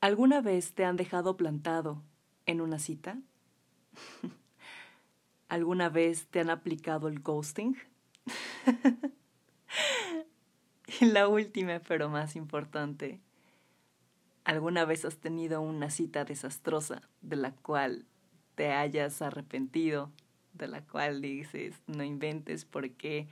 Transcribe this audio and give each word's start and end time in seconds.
¿Alguna 0.00 0.42
vez 0.42 0.74
te 0.74 0.84
han 0.84 0.96
dejado 0.96 1.36
plantado 1.36 2.02
en 2.44 2.60
una 2.60 2.78
cita? 2.78 3.18
¿Alguna 5.48 5.88
vez 5.88 6.26
te 6.26 6.40
han 6.40 6.50
aplicado 6.50 7.08
el 7.08 7.20
ghosting? 7.20 7.76
y 11.00 11.06
la 11.06 11.28
última, 11.28 11.80
pero 11.80 12.10
más 12.10 12.36
importante, 12.36 13.20
¿alguna 14.44 14.84
vez 14.84 15.04
has 15.06 15.16
tenido 15.16 15.62
una 15.62 15.88
cita 15.88 16.24
desastrosa 16.24 17.00
de 17.22 17.36
la 17.36 17.52
cual 17.52 18.04
te 18.54 18.72
hayas 18.72 19.22
arrepentido, 19.22 20.12
de 20.52 20.68
la 20.68 20.82
cual 20.82 21.22
dices, 21.22 21.74
no 21.86 22.04
inventes 22.04 22.66
por 22.66 22.90
qué 22.90 23.28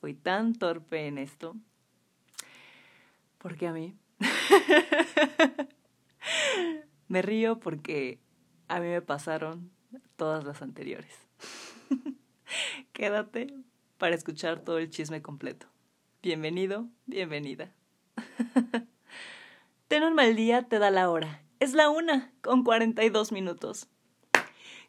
fui 0.00 0.14
tan 0.14 0.54
torpe 0.54 1.06
en 1.06 1.18
esto? 1.18 1.56
Porque 3.38 3.66
a 3.66 3.72
mí 3.72 3.94
me 7.10 7.22
río 7.22 7.58
porque 7.58 8.20
a 8.68 8.78
mí 8.78 8.86
me 8.86 9.02
pasaron 9.02 9.72
todas 10.14 10.44
las 10.44 10.62
anteriores. 10.62 11.12
Quédate 12.92 13.52
para 13.98 14.14
escuchar 14.14 14.60
todo 14.60 14.78
el 14.78 14.90
chisme 14.90 15.20
completo. 15.20 15.66
Bienvenido, 16.22 16.86
bienvenida. 17.06 17.74
Ten 19.88 20.04
un 20.04 20.14
mal 20.14 20.36
día, 20.36 20.68
te 20.68 20.78
da 20.78 20.92
la 20.92 21.10
hora. 21.10 21.42
Es 21.58 21.74
la 21.74 21.90
una, 21.90 22.32
con 22.42 22.62
42 22.62 23.32
minutos. 23.32 23.88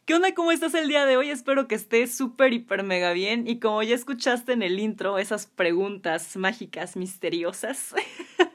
¿Qué 0.06 0.14
onda? 0.14 0.32
¿Cómo 0.36 0.52
estás 0.52 0.76
el 0.76 0.88
día 0.88 1.08
de 1.08 1.18
hoy? 1.18 1.32
Espero 1.32 1.68
que 1.68 1.74
estés 1.74 2.16
súper, 2.16 2.54
hiper, 2.54 2.84
mega 2.84 3.14
bien. 3.14 3.48
Y 3.48 3.60
como 3.60 3.82
ya 3.82 3.96
escuchaste 3.96 4.54
en 4.54 4.62
el 4.62 4.80
intro, 4.80 5.18
esas 5.18 5.48
preguntas 5.48 6.38
mágicas, 6.38 6.96
misteriosas. 6.96 7.96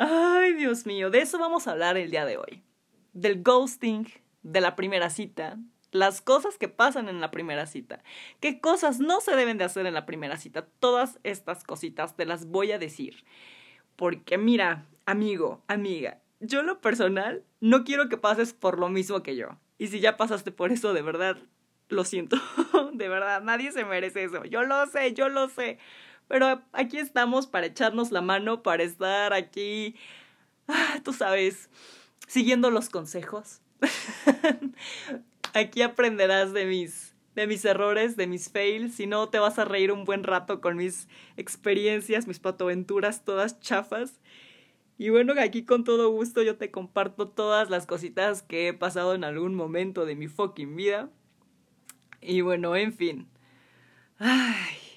Ay, 0.00 0.54
Dios 0.54 0.86
mío, 0.86 1.10
de 1.10 1.18
eso 1.18 1.40
vamos 1.40 1.66
a 1.66 1.72
hablar 1.72 1.96
el 1.96 2.12
día 2.12 2.24
de 2.24 2.36
hoy. 2.36 2.62
Del 3.14 3.42
ghosting, 3.42 4.06
de 4.42 4.60
la 4.60 4.76
primera 4.76 5.10
cita, 5.10 5.58
las 5.90 6.20
cosas 6.20 6.56
que 6.56 6.68
pasan 6.68 7.08
en 7.08 7.20
la 7.20 7.32
primera 7.32 7.66
cita, 7.66 8.04
qué 8.38 8.60
cosas 8.60 9.00
no 9.00 9.20
se 9.20 9.34
deben 9.34 9.58
de 9.58 9.64
hacer 9.64 9.86
en 9.86 9.94
la 9.94 10.06
primera 10.06 10.36
cita. 10.36 10.68
Todas 10.78 11.18
estas 11.24 11.64
cositas 11.64 12.16
te 12.16 12.26
las 12.26 12.46
voy 12.46 12.70
a 12.70 12.78
decir. 12.78 13.24
Porque 13.96 14.38
mira, 14.38 14.86
amigo, 15.04 15.64
amiga, 15.66 16.20
yo 16.38 16.62
lo 16.62 16.80
personal 16.80 17.42
no 17.58 17.82
quiero 17.82 18.08
que 18.08 18.16
pases 18.16 18.52
por 18.52 18.78
lo 18.78 18.88
mismo 18.90 19.24
que 19.24 19.34
yo. 19.34 19.58
Y 19.78 19.88
si 19.88 19.98
ya 19.98 20.16
pasaste 20.16 20.52
por 20.52 20.70
eso, 20.70 20.92
de 20.92 21.02
verdad, 21.02 21.38
lo 21.88 22.04
siento. 22.04 22.36
de 22.92 23.08
verdad, 23.08 23.42
nadie 23.42 23.72
se 23.72 23.84
merece 23.84 24.22
eso. 24.22 24.44
Yo 24.44 24.62
lo 24.62 24.86
sé, 24.86 25.12
yo 25.12 25.28
lo 25.28 25.48
sé. 25.48 25.80
Pero 26.28 26.62
aquí 26.72 26.98
estamos 26.98 27.46
para 27.46 27.66
echarnos 27.66 28.12
la 28.12 28.20
mano, 28.20 28.62
para 28.62 28.82
estar 28.82 29.32
aquí, 29.32 29.96
ah, 30.68 31.00
tú 31.02 31.12
sabes, 31.12 31.70
siguiendo 32.26 32.70
los 32.70 32.90
consejos. 32.90 33.60
aquí 35.54 35.82
aprenderás 35.82 36.52
de 36.52 36.66
mis 36.66 37.14
de 37.38 37.46
mis 37.46 37.64
errores, 37.64 38.16
de 38.16 38.26
mis 38.26 38.50
fails, 38.50 38.96
si 38.96 39.06
no 39.06 39.28
te 39.28 39.38
vas 39.38 39.60
a 39.60 39.64
reír 39.64 39.92
un 39.92 40.04
buen 40.04 40.24
rato 40.24 40.60
con 40.60 40.76
mis 40.76 41.06
experiencias, 41.36 42.26
mis 42.26 42.40
patoaventuras 42.40 43.24
todas 43.24 43.60
chafas. 43.60 44.18
Y 44.98 45.10
bueno, 45.10 45.34
aquí 45.38 45.62
con 45.64 45.84
todo 45.84 46.10
gusto 46.10 46.42
yo 46.42 46.56
te 46.56 46.72
comparto 46.72 47.28
todas 47.28 47.70
las 47.70 47.86
cositas 47.86 48.42
que 48.42 48.66
he 48.66 48.74
pasado 48.74 49.14
en 49.14 49.22
algún 49.22 49.54
momento 49.54 50.04
de 50.04 50.16
mi 50.16 50.26
fucking 50.26 50.74
vida. 50.74 51.10
Y 52.20 52.40
bueno, 52.40 52.74
en 52.74 52.92
fin. 52.92 53.28
Ay, 54.18 54.87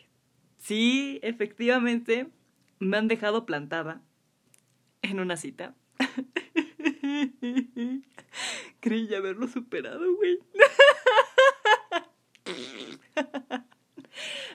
Sí, 0.61 1.19
efectivamente, 1.23 2.27
me 2.77 2.97
han 2.97 3.07
dejado 3.07 3.47
plantada 3.47 4.03
en 5.01 5.19
una 5.19 5.35
cita. 5.35 5.73
Creí 8.79 9.07
ya 9.07 9.17
haberlo 9.17 9.47
superado, 9.47 10.05
güey. 10.15 10.39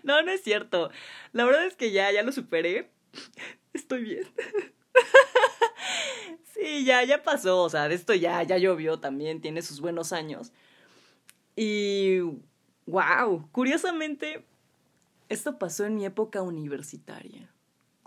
No, 0.04 0.22
no 0.22 0.30
es 0.30 0.42
cierto. 0.42 0.90
La 1.32 1.44
verdad 1.44 1.66
es 1.66 1.74
que 1.74 1.90
ya, 1.90 2.12
ya 2.12 2.22
lo 2.22 2.30
superé. 2.30 2.92
Estoy 3.72 4.04
bien. 4.04 4.28
Sí, 6.54 6.84
ya, 6.84 7.02
ya 7.02 7.22
pasó. 7.22 7.64
O 7.64 7.68
sea, 7.68 7.88
de 7.88 7.96
esto 7.96 8.14
ya, 8.14 8.42
ya 8.44 8.56
llovió 8.56 9.00
también. 9.00 9.40
Tiene 9.40 9.62
sus 9.62 9.80
buenos 9.80 10.12
años. 10.12 10.52
Y. 11.56 12.20
wow. 12.86 13.48
Curiosamente, 13.50 14.44
esto 15.28 15.58
pasó 15.58 15.84
en 15.84 15.96
mi 15.96 16.04
época 16.04 16.42
universitaria. 16.42 17.50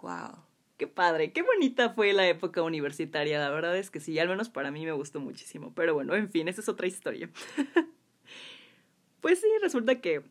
¡Wow! 0.02 0.44
Qué 0.78 0.88
padre, 0.88 1.34
qué 1.34 1.42
bonita 1.42 1.90
fue 1.90 2.14
la 2.14 2.28
época 2.28 2.62
universitaria. 2.62 3.40
La 3.40 3.50
verdad 3.50 3.76
es 3.78 3.90
que 3.90 4.00
sí, 4.00 4.18
al 4.18 4.30
menos 4.30 4.50
para 4.50 4.72
mí 4.72 4.86
me 4.86 4.94
gustó 4.94 5.20
muchísimo. 5.20 5.74
Pero 5.76 5.94
bueno, 5.94 6.16
en 6.16 6.30
fin, 6.30 6.48
esa 6.48 6.62
es 6.62 6.70
otra 6.70 6.88
historia. 6.88 7.30
pues 9.22 9.42
sí, 9.42 9.48
resulta 9.62 10.00
que 10.00 10.24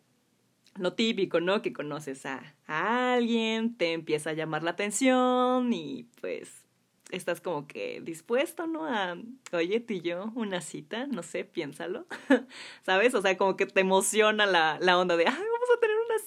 lo 0.77 0.95
típico, 0.95 1.41
¿no? 1.41 1.61
Que 1.61 1.73
conoces 1.73 2.25
a, 2.25 2.55
a 2.67 3.15
alguien, 3.15 3.77
te 3.77 3.93
empieza 3.93 4.31
a 4.31 4.35
llamar 4.35 4.63
la 4.63 4.71
atención 4.71 5.73
y 5.73 6.09
pues 6.21 6.65
estás 7.11 7.41
como 7.41 7.67
que 7.67 8.01
dispuesto, 8.01 8.67
¿no? 8.67 8.87
A, 8.87 9.17
oye, 9.53 9.81
tú 9.81 9.95
y 9.95 10.01
yo, 10.01 10.33
una 10.35 10.61
cita, 10.61 11.07
no 11.07 11.23
sé, 11.23 11.45
piénsalo, 11.45 12.07
¿sabes? 12.83 13.15
O 13.15 13.23
sea, 13.23 13.37
como 13.37 13.57
que 13.57 13.67
te 13.67 13.81
emociona 13.81 14.47
la, 14.47 14.79
la 14.81 14.99
onda 14.99 15.17
de, 15.17 15.27
ay, 15.27 15.33
vamos 15.35 15.69
a 15.77 15.81
tener 15.81 15.97
una 15.97 16.19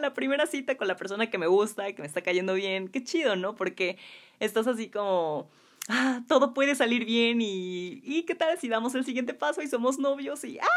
la 0.00 0.14
primera 0.14 0.46
cita 0.46 0.76
con 0.76 0.88
la 0.88 0.96
persona 0.96 1.30
que 1.30 1.38
me 1.38 1.46
gusta, 1.46 1.92
que 1.92 2.02
me 2.02 2.06
está 2.08 2.22
cayendo 2.22 2.54
bien, 2.54 2.88
qué 2.88 3.02
chido, 3.02 3.36
¿no? 3.36 3.54
Porque 3.54 3.98
estás 4.40 4.66
así 4.66 4.90
como, 4.90 5.50
ah, 5.88 6.22
todo 6.28 6.54
puede 6.54 6.74
salir 6.74 7.04
bien 7.04 7.40
y, 7.40 8.00
y 8.04 8.24
qué 8.24 8.34
tal 8.34 8.58
si 8.58 8.68
damos 8.68 8.94
el 8.94 9.04
siguiente 9.04 9.34
paso 9.34 9.62
y 9.62 9.68
somos 9.68 9.98
novios 9.98 10.44
y, 10.44 10.58
ah, 10.58 10.68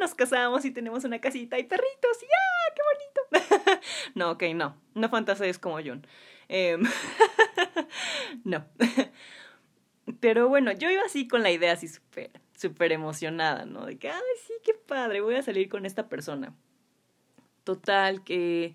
nos 0.00 0.14
casamos 0.14 0.64
y 0.64 0.70
tenemos 0.70 1.04
una 1.04 1.20
casita 1.20 1.58
y 1.58 1.64
perritos 1.64 2.22
y, 2.22 2.26
ah, 2.26 2.74
qué 2.74 2.82
bonito. 2.90 3.80
no, 4.14 4.30
ok, 4.32 4.42
no, 4.54 4.76
no 4.94 5.08
fantasees 5.08 5.58
como 5.58 5.78
John. 5.84 6.06
Em, 6.48 6.82
no. 8.44 8.66
Pero 10.18 10.48
bueno, 10.48 10.72
yo 10.72 10.90
iba 10.90 11.02
así 11.02 11.28
con 11.28 11.42
la 11.42 11.50
idea 11.50 11.72
así 11.72 11.86
súper, 11.86 12.30
súper 12.56 12.92
emocionada, 12.92 13.64
¿no? 13.64 13.86
De 13.86 13.98
que, 13.98 14.10
ay, 14.10 14.20
sí, 14.46 14.54
qué 14.64 14.74
padre, 14.74 15.20
voy 15.20 15.36
a 15.36 15.42
salir 15.42 15.68
con 15.68 15.86
esta 15.86 16.08
persona. 16.08 16.54
Total, 17.64 18.24
que 18.24 18.74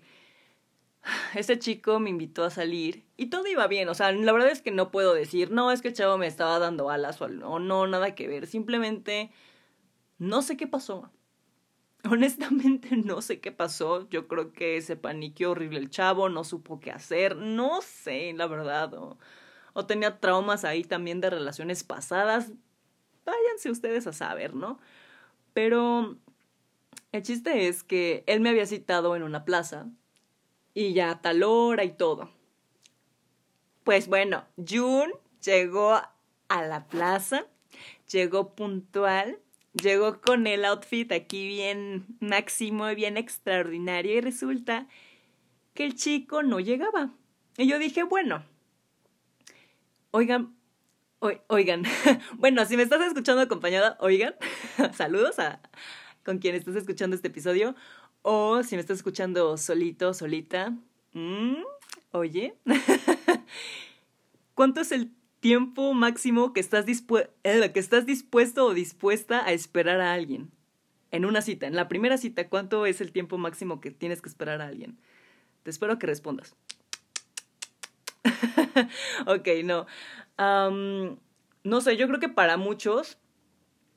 ese 1.34 1.58
chico 1.58 2.00
me 2.00 2.10
invitó 2.10 2.44
a 2.44 2.50
salir 2.50 3.04
y 3.16 3.26
todo 3.26 3.46
iba 3.46 3.66
bien. 3.66 3.88
O 3.88 3.94
sea, 3.94 4.12
la 4.12 4.32
verdad 4.32 4.50
es 4.50 4.62
que 4.62 4.70
no 4.70 4.90
puedo 4.90 5.14
decir, 5.14 5.50
no, 5.50 5.70
es 5.72 5.82
que 5.82 5.88
el 5.88 5.94
chavo 5.94 6.18
me 6.18 6.26
estaba 6.26 6.58
dando 6.58 6.90
alas 6.90 7.20
o 7.20 7.28
no, 7.28 7.58
no, 7.58 7.86
nada 7.86 8.14
que 8.14 8.28
ver. 8.28 8.46
Simplemente 8.46 9.30
no 10.18 10.42
sé 10.42 10.56
qué 10.56 10.66
pasó. 10.66 11.10
Honestamente 12.10 12.96
no 12.96 13.22
sé 13.22 13.40
qué 13.40 13.52
pasó. 13.52 14.08
Yo 14.08 14.28
creo 14.28 14.52
que 14.52 14.80
se 14.82 14.96
paniqueó 14.96 15.52
horrible 15.52 15.78
el 15.78 15.90
chavo, 15.90 16.28
no 16.28 16.44
supo 16.44 16.80
qué 16.80 16.90
hacer. 16.90 17.36
No 17.36 17.80
sé, 17.82 18.32
la 18.34 18.46
verdad. 18.46 18.94
O, 18.94 19.18
o 19.72 19.86
tenía 19.86 20.18
traumas 20.20 20.64
ahí 20.64 20.84
también 20.84 21.20
de 21.20 21.30
relaciones 21.30 21.84
pasadas. 21.84 22.52
Váyanse 23.24 23.70
ustedes 23.70 24.06
a 24.06 24.12
saber, 24.12 24.54
¿no? 24.54 24.78
Pero 25.52 26.16
el 27.16 27.22
chiste 27.22 27.68
es 27.68 27.82
que 27.82 28.24
él 28.26 28.40
me 28.40 28.50
había 28.50 28.66
citado 28.66 29.16
en 29.16 29.22
una 29.22 29.44
plaza 29.44 29.86
y 30.74 30.92
ya 30.92 31.20
tal 31.20 31.42
hora 31.42 31.84
y 31.84 31.90
todo. 31.90 32.30
Pues 33.84 34.08
bueno, 34.08 34.44
June 34.56 35.12
llegó 35.42 35.94
a 36.48 36.62
la 36.62 36.86
plaza, 36.86 37.46
llegó 38.08 38.54
puntual 38.54 39.38
llegó 39.82 40.20
con 40.20 40.46
el 40.46 40.64
outfit 40.64 41.10
aquí 41.12 41.46
bien 41.46 42.06
máximo, 42.20 42.86
bien 42.94 43.16
extraordinario 43.16 44.14
y 44.14 44.20
resulta 44.20 44.86
que 45.74 45.84
el 45.84 45.94
chico 45.94 46.42
no 46.42 46.60
llegaba. 46.60 47.10
Y 47.58 47.66
yo 47.66 47.78
dije, 47.78 48.02
bueno, 48.02 48.44
oigan, 50.10 50.56
oigan, 51.48 51.84
bueno, 52.34 52.64
si 52.64 52.76
me 52.76 52.82
estás 52.82 53.00
escuchando 53.06 53.42
acompañada, 53.42 53.96
oigan, 54.00 54.34
saludos 54.94 55.38
a 55.38 55.60
con 56.26 56.38
quien 56.38 56.56
estás 56.56 56.74
escuchando 56.74 57.14
este 57.14 57.28
episodio, 57.28 57.76
o 58.22 58.64
si 58.64 58.74
me 58.74 58.80
estás 58.80 58.96
escuchando 58.96 59.56
solito, 59.56 60.12
solita, 60.12 60.76
mm, 61.12 61.62
oye, 62.10 62.56
¿cuánto 64.54 64.80
es 64.80 64.90
el 64.90 65.12
tiempo 65.38 65.94
máximo 65.94 66.52
que 66.52 66.58
estás, 66.58 66.84
eh, 67.44 67.70
que 67.72 67.78
estás 67.78 68.06
dispuesto 68.06 68.66
o 68.66 68.74
dispuesta 68.74 69.46
a 69.46 69.52
esperar 69.52 70.00
a 70.00 70.12
alguien. 70.12 70.50
En 71.12 71.24
una 71.24 71.40
cita, 71.40 71.68
en 71.68 71.76
la 71.76 71.86
primera 71.86 72.18
cita, 72.18 72.48
¿cuánto 72.48 72.84
es 72.84 73.00
el 73.00 73.12
tiempo 73.12 73.38
máximo 73.38 73.80
que 73.80 73.92
tienes 73.92 74.20
que 74.20 74.28
esperar 74.28 74.60
a 74.60 74.66
alguien? 74.66 74.98
Te 75.62 75.70
espero 75.70 76.00
que 76.00 76.08
respondas. 76.08 76.56
ok, 79.26 79.48
no. 79.62 79.86
no 81.62 81.80
sé, 81.80 81.96
yo 81.96 82.08
creo 82.08 82.18
que 82.18 82.28
para 82.28 82.56
muchos 82.56 83.18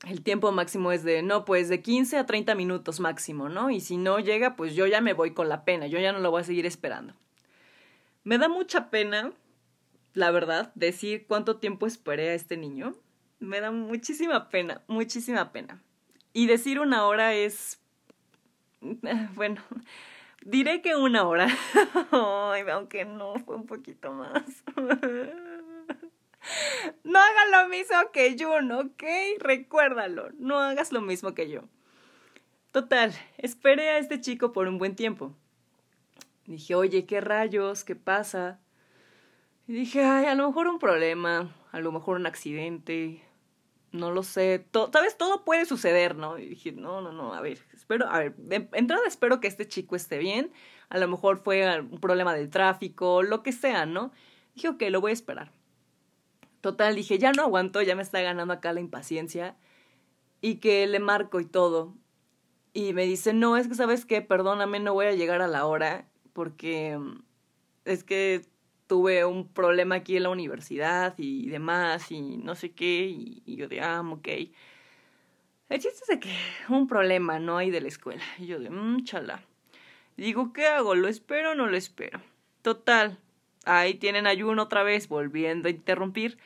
el 0.06 0.22
tiempo 0.22 0.50
máximo 0.52 0.92
es 0.92 1.04
de, 1.04 1.22
no, 1.22 1.44
pues 1.44 1.68
de 1.68 1.82
15 1.82 2.18
a 2.18 2.26
30 2.26 2.54
minutos 2.54 3.00
máximo, 3.00 3.48
¿no? 3.48 3.70
Y 3.70 3.80
si 3.80 3.96
no 3.96 4.18
llega, 4.18 4.56
pues 4.56 4.74
yo 4.74 4.86
ya 4.86 5.00
me 5.00 5.12
voy 5.12 5.32
con 5.32 5.48
la 5.48 5.64
pena, 5.64 5.86
yo 5.86 5.98
ya 5.98 6.12
no 6.12 6.20
lo 6.20 6.30
voy 6.30 6.40
a 6.40 6.44
seguir 6.44 6.66
esperando. 6.66 7.14
Me 8.24 8.38
da 8.38 8.48
mucha 8.48 8.90
pena 8.90 9.32
la 10.14 10.30
verdad, 10.30 10.72
decir 10.74 11.26
cuánto 11.26 11.56
tiempo 11.56 11.86
esperé 11.86 12.30
a 12.30 12.34
este 12.34 12.56
niño, 12.56 12.94
me 13.38 13.60
da 13.60 13.70
muchísima 13.70 14.48
pena, 14.48 14.82
muchísima 14.86 15.52
pena. 15.52 15.80
Y 16.32 16.46
decir 16.46 16.80
una 16.80 17.04
hora 17.06 17.34
es... 17.34 17.80
Bueno, 19.34 19.62
diré 20.42 20.80
que 20.80 20.96
una 20.96 21.24
hora. 21.24 21.48
aunque 22.72 23.04
no, 23.04 23.34
fue 23.44 23.56
un 23.56 23.66
poquito 23.66 24.12
más. 24.12 24.42
No 27.04 27.18
hagas 27.18 27.50
lo 27.50 27.68
mismo 27.68 27.96
que 28.12 28.36
yo, 28.36 28.52
¿ok? 28.52 29.02
Recuérdalo, 29.38 30.30
no 30.38 30.58
hagas 30.58 30.92
lo 30.92 31.00
mismo 31.00 31.34
que 31.34 31.50
yo. 31.50 31.62
Total, 32.72 33.12
esperé 33.38 33.90
a 33.90 33.98
este 33.98 34.20
chico 34.20 34.52
por 34.52 34.68
un 34.68 34.78
buen 34.78 34.94
tiempo. 34.94 35.34
Dije, 36.46 36.74
oye, 36.74 37.04
¿qué 37.04 37.20
rayos? 37.20 37.84
¿Qué 37.84 37.96
pasa? 37.96 38.60
Y 39.66 39.72
dije, 39.72 40.04
ay, 40.04 40.26
a 40.26 40.34
lo 40.34 40.48
mejor 40.48 40.66
un 40.68 40.78
problema, 40.78 41.54
a 41.72 41.80
lo 41.80 41.92
mejor 41.92 42.16
un 42.16 42.26
accidente, 42.26 43.22
no 43.92 44.10
lo 44.10 44.22
sé, 44.22 44.66
sabes, 44.92 45.16
todo 45.16 45.44
puede 45.44 45.64
suceder, 45.64 46.16
¿no? 46.16 46.38
Y 46.38 46.48
dije, 46.48 46.72
no, 46.72 47.00
no, 47.00 47.12
no, 47.12 47.34
a 47.34 47.40
ver, 47.40 47.58
espero, 47.72 48.08
a 48.08 48.18
ver, 48.18 48.34
de 48.36 48.68
entrada 48.72 49.02
espero 49.06 49.40
que 49.40 49.48
este 49.48 49.68
chico 49.68 49.96
esté 49.96 50.18
bien, 50.18 50.52
a 50.88 50.98
lo 50.98 51.08
mejor 51.08 51.38
fue 51.38 51.80
un 51.80 52.00
problema 52.00 52.34
del 52.34 52.50
tráfico, 52.50 53.22
lo 53.22 53.42
que 53.42 53.52
sea, 53.52 53.86
¿no? 53.86 54.12
Dije, 54.54 54.68
ok, 54.68 54.82
lo 54.90 55.00
voy 55.00 55.10
a 55.10 55.14
esperar. 55.14 55.52
Total, 56.60 56.94
dije, 56.94 57.18
ya 57.18 57.32
no 57.32 57.42
aguanto, 57.42 57.80
ya 57.82 57.96
me 57.96 58.02
está 58.02 58.20
ganando 58.20 58.52
acá 58.52 58.72
la 58.72 58.80
impaciencia, 58.80 59.56
y 60.40 60.56
que 60.56 60.86
le 60.86 61.00
marco 61.00 61.40
y 61.40 61.46
todo. 61.46 61.94
Y 62.72 62.92
me 62.92 63.04
dice, 63.04 63.32
no, 63.32 63.56
es 63.56 63.68
que 63.68 63.74
sabes 63.74 64.04
qué, 64.04 64.22
perdóname, 64.22 64.80
no 64.80 64.94
voy 64.94 65.06
a 65.06 65.12
llegar 65.12 65.42
a 65.42 65.48
la 65.48 65.66
hora, 65.66 66.06
porque 66.32 66.96
mm, 66.98 67.22
es 67.84 68.04
que 68.04 68.42
tuve 68.86 69.24
un 69.24 69.46
problema 69.46 69.96
aquí 69.96 70.16
en 70.16 70.24
la 70.24 70.30
universidad 70.30 71.14
y 71.16 71.48
demás 71.48 72.10
y 72.10 72.38
no 72.38 72.56
sé 72.56 72.72
qué 72.72 73.06
y, 73.06 73.42
yo 73.46 73.68
de, 73.68 73.80
ah, 73.80 74.02
ok. 74.02 74.28
El 75.68 75.80
chiste 75.80 76.00
es 76.02 76.06
de 76.08 76.18
que 76.18 76.34
un 76.68 76.88
problema 76.88 77.38
no 77.38 77.56
hay 77.56 77.70
de 77.70 77.80
la 77.80 77.86
escuela. 77.86 78.22
Y 78.38 78.46
yo 78.46 78.58
de, 78.58 78.68
mmm, 78.68 79.04
chala. 79.04 79.44
Digo, 80.16 80.52
¿qué 80.52 80.66
hago? 80.66 80.96
¿Lo 80.96 81.06
espero 81.06 81.52
o 81.52 81.54
no 81.54 81.68
lo 81.68 81.76
espero? 81.76 82.20
Total, 82.62 83.18
ahí 83.64 83.94
tienen 83.94 84.26
ayuno 84.26 84.62
otra 84.62 84.82
vez, 84.82 85.08
volviendo 85.08 85.68
a 85.68 85.70
interrumpir. 85.70 86.38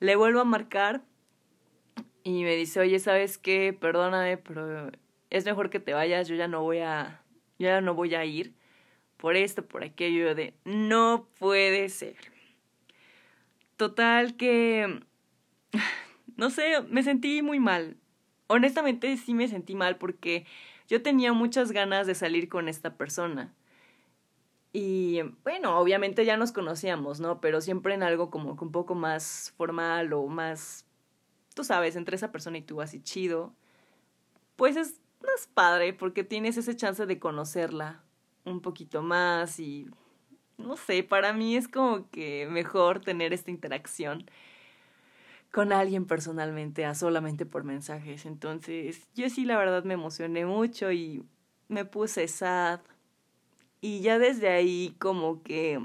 Le 0.00 0.16
vuelvo 0.16 0.40
a 0.40 0.44
marcar 0.44 1.02
y 2.22 2.44
me 2.44 2.54
dice, 2.56 2.80
oye, 2.80 2.98
¿sabes 2.98 3.38
qué? 3.38 3.76
Perdóname, 3.78 4.36
pero 4.36 4.90
es 5.30 5.44
mejor 5.44 5.70
que 5.70 5.80
te 5.80 5.94
vayas, 5.94 6.28
yo 6.28 6.34
ya 6.34 6.48
no 6.48 6.62
voy 6.62 6.78
a, 6.78 7.22
yo 7.58 7.68
ya 7.68 7.80
no 7.80 7.94
voy 7.94 8.14
a 8.14 8.24
ir 8.24 8.54
por 9.16 9.36
esto, 9.36 9.64
por 9.66 9.84
aquello 9.84 10.34
de 10.34 10.54
no 10.64 11.28
puede 11.38 11.88
ser. 11.88 12.16
Total 13.76 14.36
que, 14.36 15.00
no 16.36 16.50
sé, 16.50 16.82
me 16.88 17.02
sentí 17.02 17.42
muy 17.42 17.60
mal. 17.60 17.96
Honestamente 18.46 19.16
sí 19.16 19.34
me 19.34 19.48
sentí 19.48 19.74
mal 19.74 19.96
porque 19.96 20.44
yo 20.88 21.02
tenía 21.02 21.32
muchas 21.32 21.72
ganas 21.72 22.06
de 22.06 22.14
salir 22.14 22.48
con 22.48 22.68
esta 22.68 22.96
persona. 22.96 23.54
Y 24.72 25.20
bueno, 25.42 25.78
obviamente 25.78 26.24
ya 26.24 26.36
nos 26.36 26.52
conocíamos, 26.52 27.20
¿no? 27.20 27.40
Pero 27.40 27.60
siempre 27.60 27.94
en 27.94 28.02
algo 28.02 28.30
como 28.30 28.52
un 28.52 28.72
poco 28.72 28.94
más 28.94 29.52
formal 29.56 30.12
o 30.12 30.26
más, 30.28 30.86
tú 31.54 31.64
sabes, 31.64 31.96
entre 31.96 32.16
esa 32.16 32.30
persona 32.30 32.58
y 32.58 32.62
tú 32.62 32.80
así 32.80 33.02
chido. 33.02 33.52
Pues 34.56 34.76
es 34.76 35.00
más 35.22 35.48
padre 35.52 35.92
porque 35.92 36.22
tienes 36.24 36.56
ese 36.56 36.76
chance 36.76 37.04
de 37.06 37.18
conocerla 37.18 38.02
un 38.44 38.60
poquito 38.60 39.02
más 39.02 39.58
y 39.58 39.88
no 40.56 40.76
sé, 40.76 41.02
para 41.02 41.32
mí 41.32 41.56
es 41.56 41.68
como 41.68 42.08
que 42.10 42.46
mejor 42.50 43.00
tener 43.00 43.32
esta 43.32 43.50
interacción 43.50 44.30
con 45.50 45.72
alguien 45.72 46.06
personalmente 46.06 46.84
a 46.84 46.94
solamente 46.94 47.46
por 47.46 47.64
mensajes. 47.64 48.24
Entonces, 48.24 49.08
yo 49.14 49.28
sí 49.30 49.44
la 49.44 49.58
verdad 49.58 49.84
me 49.84 49.94
emocioné 49.94 50.46
mucho 50.46 50.92
y 50.92 51.24
me 51.68 51.84
puse 51.84 52.28
sad. 52.28 52.80
Y 53.80 54.00
ya 54.00 54.18
desde 54.18 54.48
ahí 54.48 54.94
como 54.98 55.42
que 55.42 55.80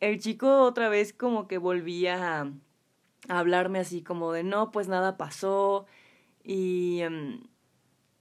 el 0.00 0.20
chico 0.20 0.62
otra 0.62 0.88
vez 0.88 1.12
como 1.12 1.48
que 1.48 1.58
volvía 1.58 2.40
a, 2.42 2.52
hablarme 3.28 3.78
así 3.78 4.02
como 4.02 4.32
de 4.32 4.42
no, 4.44 4.70
pues 4.70 4.88
nada 4.88 5.16
pasó 5.16 5.86
y, 6.44 7.00
em, 7.02 7.42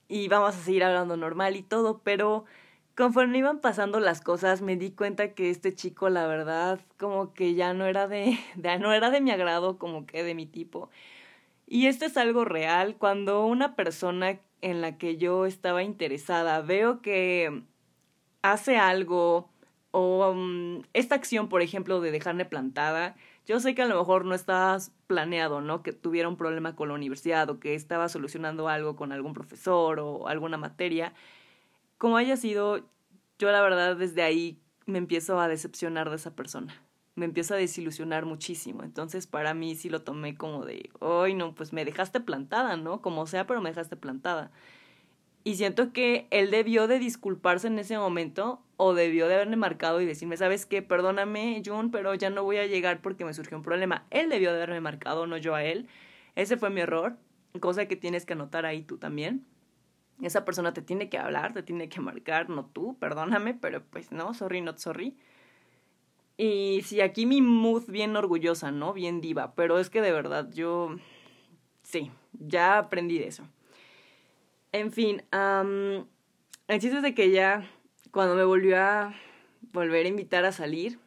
y 0.08 0.28
vamos 0.28 0.56
a 0.56 0.60
seguir 0.60 0.84
hablando 0.84 1.18
normal 1.18 1.56
y 1.56 1.64
todo, 1.64 2.02
pero 2.04 2.46
conforme 2.96 3.40
iban 3.40 3.62
pasando 3.62 4.00
las 4.00 4.22
cosas 4.22 4.62
me 4.62 4.76
di 4.76 4.92
cuenta 4.92 5.34
que 5.34 5.50
este 5.50 5.74
chico 5.74 6.10
la 6.10 6.28
verdad 6.28 6.80
como 6.98 7.34
que 7.34 7.56
ya 7.56 7.74
no 7.74 7.86
era 7.86 8.08
de, 8.08 8.38
de 8.56 8.80
no 8.80 8.94
era 8.94 9.10
de 9.12 9.22
mi 9.22 9.32
agrado 9.32 9.78
como 9.78 10.06
que 10.06 10.24
de 10.24 10.36
mi 10.36 10.46
tipo. 10.46 10.90
Y 11.68 11.88
esto 11.88 12.06
es 12.06 12.18
algo 12.18 12.46
real 12.46 12.98
cuando 12.98 13.46
una 13.46 13.76
persona 13.76 14.40
en 14.62 14.82
la 14.82 14.98
que 14.98 15.18
yo 15.18 15.46
estaba 15.46 15.84
interesada 15.84 16.62
veo 16.62 17.02
que 17.02 17.64
hace 18.42 18.78
algo 18.78 19.50
o 19.92 20.30
um, 20.32 20.84
esta 20.94 21.16
acción 21.16 21.50
por 21.50 21.62
ejemplo 21.62 22.00
de 22.02 22.12
dejarme 22.12 22.46
plantada 22.46 23.16
yo 23.46 23.60
sé 23.60 23.76
que 23.76 23.82
a 23.82 23.88
lo 23.88 23.98
mejor 23.98 24.26
no 24.26 24.36
estaba 24.36 24.78
planeado, 25.08 25.62
¿no? 25.62 25.82
Que 25.84 25.94
tuviera 25.94 26.30
un 26.30 26.38
problema 26.38 26.76
con 26.76 26.90
la 26.90 26.94
universidad 26.94 27.50
o 27.50 27.60
que 27.60 27.76
estaba 27.76 28.08
solucionando 28.08 28.70
algo 28.70 28.96
con 28.96 29.12
algún 29.12 29.34
profesor 29.34 30.00
o 30.00 30.28
alguna 30.28 30.58
materia, 30.58 31.14
como 31.98 32.18
haya 32.18 32.38
sido, 32.38 32.88
yo 33.40 33.52
la 33.52 33.62
verdad 33.62 33.96
desde 33.98 34.24
ahí 34.24 34.60
me 34.86 35.00
empiezo 35.00 35.40
a 35.40 35.48
decepcionar 35.48 36.10
de 36.10 36.16
esa 36.18 36.36
persona. 36.36 36.82
Me 37.16 37.26
empiezo 37.26 37.54
a 37.56 37.58
desilusionar 37.58 38.26
muchísimo. 38.26 38.84
Entonces, 38.84 39.28
para 39.28 39.54
mí 39.54 39.76
sí 39.76 39.90
lo 39.90 40.02
tomé 40.02 40.36
como 40.36 40.66
de, 40.66 40.90
ay, 41.02 41.34
no, 41.34 41.54
pues 41.54 41.74
me 41.74 41.86
dejaste 41.86 42.22
plantada, 42.22 42.78
¿no? 42.78 43.02
Como 43.02 43.28
sea, 43.28 43.46
pero 43.48 43.62
me 43.62 43.70
dejaste 43.70 43.98
plantada. 43.98 44.52
Y 45.44 45.56
siento 45.56 45.92
que 45.92 46.28
él 46.30 46.52
debió 46.52 46.88
de 46.88 47.00
disculparse 47.00 47.68
en 47.68 47.80
ese 47.80 47.98
momento 47.98 48.62
o 48.78 48.94
debió 48.94 49.28
de 49.28 49.36
haberme 49.36 49.56
marcado 49.56 50.02
y 50.02 50.06
decirme, 50.06 50.38
¿sabes 50.38 50.66
qué? 50.66 50.82
Perdóname, 50.82 51.62
Jun, 51.66 51.90
pero 51.90 52.14
ya 52.14 52.30
no 52.30 52.44
voy 52.44 52.58
a 52.58 52.68
llegar 52.68 53.02
porque 53.02 53.26
me 53.26 53.34
surgió 53.34 53.58
un 53.58 53.64
problema. 53.64 54.06
Él 54.12 54.30
debió 54.30 54.52
de 54.52 54.58
haberme 54.58 54.82
marcado, 54.82 55.26
no 55.26 55.38
yo 55.38 55.56
a 55.56 55.64
él. 55.64 55.88
Ese 56.36 56.58
fue 56.58 56.70
mi 56.70 56.82
error, 56.82 57.18
cosa 57.60 57.88
que 57.88 57.96
tienes 57.96 58.26
que 58.26 58.34
anotar 58.34 58.66
ahí 58.66 58.84
tú 58.84 58.98
también. 58.98 59.46
Esa 60.22 60.46
persona 60.46 60.74
te 60.74 60.84
tiene 60.84 61.10
que 61.10 61.18
hablar, 61.18 61.54
te 61.54 61.64
tiene 61.64 61.90
que 61.90 62.00
marcar, 62.00 62.50
no 62.50 62.66
tú, 62.66 62.98
perdóname, 63.00 63.56
pero 63.56 63.84
pues 63.84 64.12
no, 64.12 64.36
sorry, 64.36 64.62
not 64.62 64.78
sorry. 64.78 65.18
Y 66.38 66.82
sí, 66.86 67.02
aquí 67.02 67.26
mi 67.26 67.42
mood 67.42 67.86
bien 67.88 68.16
orgullosa, 68.16 68.72
¿no? 68.72 68.94
Bien 68.94 69.22
diva, 69.22 69.54
pero 69.56 69.80
es 69.80 69.90
que 69.90 70.02
de 70.02 70.12
verdad 70.12 70.50
yo, 70.54 70.96
sí, 71.82 72.12
ya 72.34 72.78
aprendí 72.78 73.18
de 73.18 73.28
eso. 73.28 73.48
En 74.72 74.92
fin, 74.92 75.24
um, 75.34 76.06
el 76.68 76.80
chiste 76.80 76.98
es 76.98 77.04
de 77.04 77.14
que 77.14 77.32
ya 77.32 77.70
cuando 78.12 78.36
me 78.36 78.44
volvió 78.44 78.78
a 78.78 79.14
volver 79.74 80.06
a 80.06 80.10
invitar 80.10 80.46
a 80.46 80.52
salir, 80.52 81.00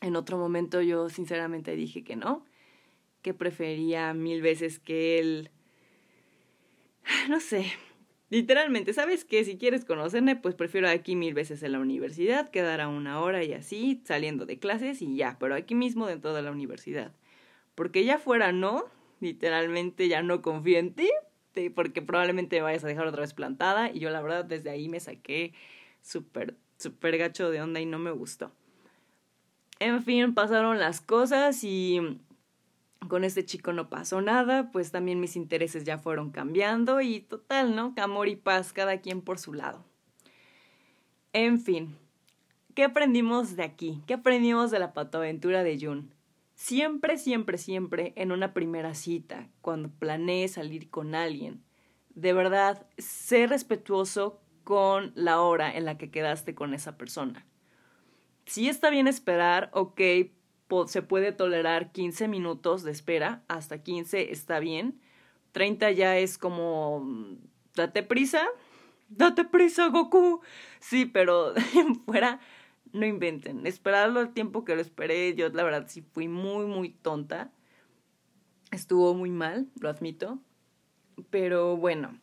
en 0.00 0.16
otro 0.16 0.36
momento 0.36 0.82
yo 0.82 1.08
sinceramente 1.08 1.76
dije 1.76 2.04
que 2.04 2.16
no, 2.16 2.44
que 3.22 3.32
prefería 3.32 4.12
mil 4.12 4.42
veces 4.42 4.78
que 4.78 5.18
él, 5.18 5.50
no 7.28 7.40
sé, 7.40 7.72
Literalmente, 8.34 8.92
¿sabes 8.94 9.24
qué? 9.24 9.44
Si 9.44 9.58
quieres 9.58 9.84
conocerme, 9.84 10.34
pues 10.34 10.56
prefiero 10.56 10.88
aquí 10.88 11.14
mil 11.14 11.34
veces 11.34 11.62
en 11.62 11.70
la 11.70 11.78
universidad, 11.78 12.50
quedar 12.50 12.80
a 12.80 12.88
una 12.88 13.20
hora 13.20 13.44
y 13.44 13.52
así, 13.52 14.02
saliendo 14.04 14.44
de 14.44 14.58
clases 14.58 15.02
y 15.02 15.14
ya, 15.14 15.36
pero 15.38 15.54
aquí 15.54 15.76
mismo 15.76 16.08
dentro 16.08 16.34
de 16.34 16.42
la 16.42 16.50
universidad. 16.50 17.14
Porque 17.76 18.04
ya 18.04 18.18
fuera 18.18 18.50
no, 18.50 18.86
literalmente 19.20 20.08
ya 20.08 20.22
no 20.22 20.42
confío 20.42 20.78
en 20.78 20.94
ti, 20.94 21.10
porque 21.74 22.02
probablemente 22.02 22.56
me 22.56 22.62
vayas 22.62 22.84
a 22.84 22.88
dejar 22.88 23.06
otra 23.06 23.20
vez 23.20 23.34
plantada 23.34 23.90
y 23.90 24.00
yo 24.00 24.10
la 24.10 24.22
verdad 24.22 24.44
desde 24.44 24.70
ahí 24.70 24.88
me 24.88 25.00
saqué 25.00 25.52
súper, 26.02 26.56
súper 26.78 27.18
gacho 27.18 27.50
de 27.50 27.62
onda 27.62 27.80
y 27.80 27.86
no 27.86 27.98
me 27.98 28.10
gustó. 28.10 28.52
En 29.80 30.02
fin, 30.02 30.34
pasaron 30.34 30.78
las 30.78 31.00
cosas 31.00 31.64
y 31.64 32.20
con 33.08 33.24
este 33.24 33.44
chico 33.44 33.72
no 33.72 33.88
pasó 33.90 34.20
nada, 34.20 34.70
pues 34.72 34.90
también 34.90 35.20
mis 35.20 35.36
intereses 35.36 35.84
ya 35.84 35.98
fueron 35.98 36.30
cambiando 36.30 37.00
y 37.00 37.20
total, 37.20 37.74
¿no? 37.74 37.92
Amor 37.96 38.28
y 38.28 38.36
paz, 38.36 38.72
cada 38.72 39.00
quien 39.00 39.20
por 39.20 39.38
su 39.38 39.52
lado. 39.52 39.84
En 41.32 41.60
fin, 41.60 41.96
¿qué 42.74 42.84
aprendimos 42.84 43.56
de 43.56 43.64
aquí? 43.64 44.00
¿Qué 44.06 44.14
aprendimos 44.14 44.70
de 44.70 44.78
la 44.78 44.92
patoaventura 44.92 45.64
de 45.64 45.78
Jun? 45.78 46.13
Siempre, 46.54 47.18
siempre, 47.18 47.58
siempre 47.58 48.12
en 48.16 48.32
una 48.32 48.54
primera 48.54 48.94
cita, 48.94 49.48
cuando 49.60 49.90
planees 49.90 50.52
salir 50.52 50.88
con 50.88 51.14
alguien, 51.14 51.62
de 52.14 52.32
verdad, 52.32 52.86
sé 52.96 53.46
respetuoso 53.46 54.40
con 54.62 55.12
la 55.14 55.40
hora 55.40 55.76
en 55.76 55.84
la 55.84 55.98
que 55.98 56.10
quedaste 56.10 56.54
con 56.54 56.72
esa 56.72 56.96
persona. 56.96 57.44
Si 58.46 58.68
está 58.68 58.90
bien 58.90 59.08
esperar, 59.08 59.70
ok, 59.72 60.00
se 60.86 61.02
puede 61.02 61.32
tolerar 61.32 61.92
15 61.92 62.28
minutos 62.28 62.82
de 62.82 62.92
espera, 62.92 63.42
hasta 63.48 63.82
15 63.82 64.32
está 64.32 64.58
bien. 64.60 65.00
30 65.52 65.90
ya 65.92 66.18
es 66.18 66.38
como, 66.38 67.06
date 67.74 68.02
prisa, 68.02 68.46
date 69.08 69.44
prisa, 69.44 69.88
Goku. 69.88 70.40
Sí, 70.80 71.06
pero 71.06 71.54
fuera, 72.06 72.40
no 72.94 73.04
inventen. 73.04 73.66
Esperarlo 73.66 74.20
el 74.20 74.32
tiempo 74.32 74.64
que 74.64 74.74
lo 74.74 74.80
esperé, 74.80 75.34
yo 75.34 75.48
la 75.50 75.64
verdad 75.64 75.86
sí 75.88 76.00
fui 76.00 76.28
muy, 76.28 76.64
muy 76.64 76.90
tonta. 76.90 77.52
Estuvo 78.70 79.14
muy 79.14 79.30
mal, 79.30 79.68
lo 79.80 79.88
admito. 79.88 80.38
Pero 81.30 81.76
bueno, 81.76 82.18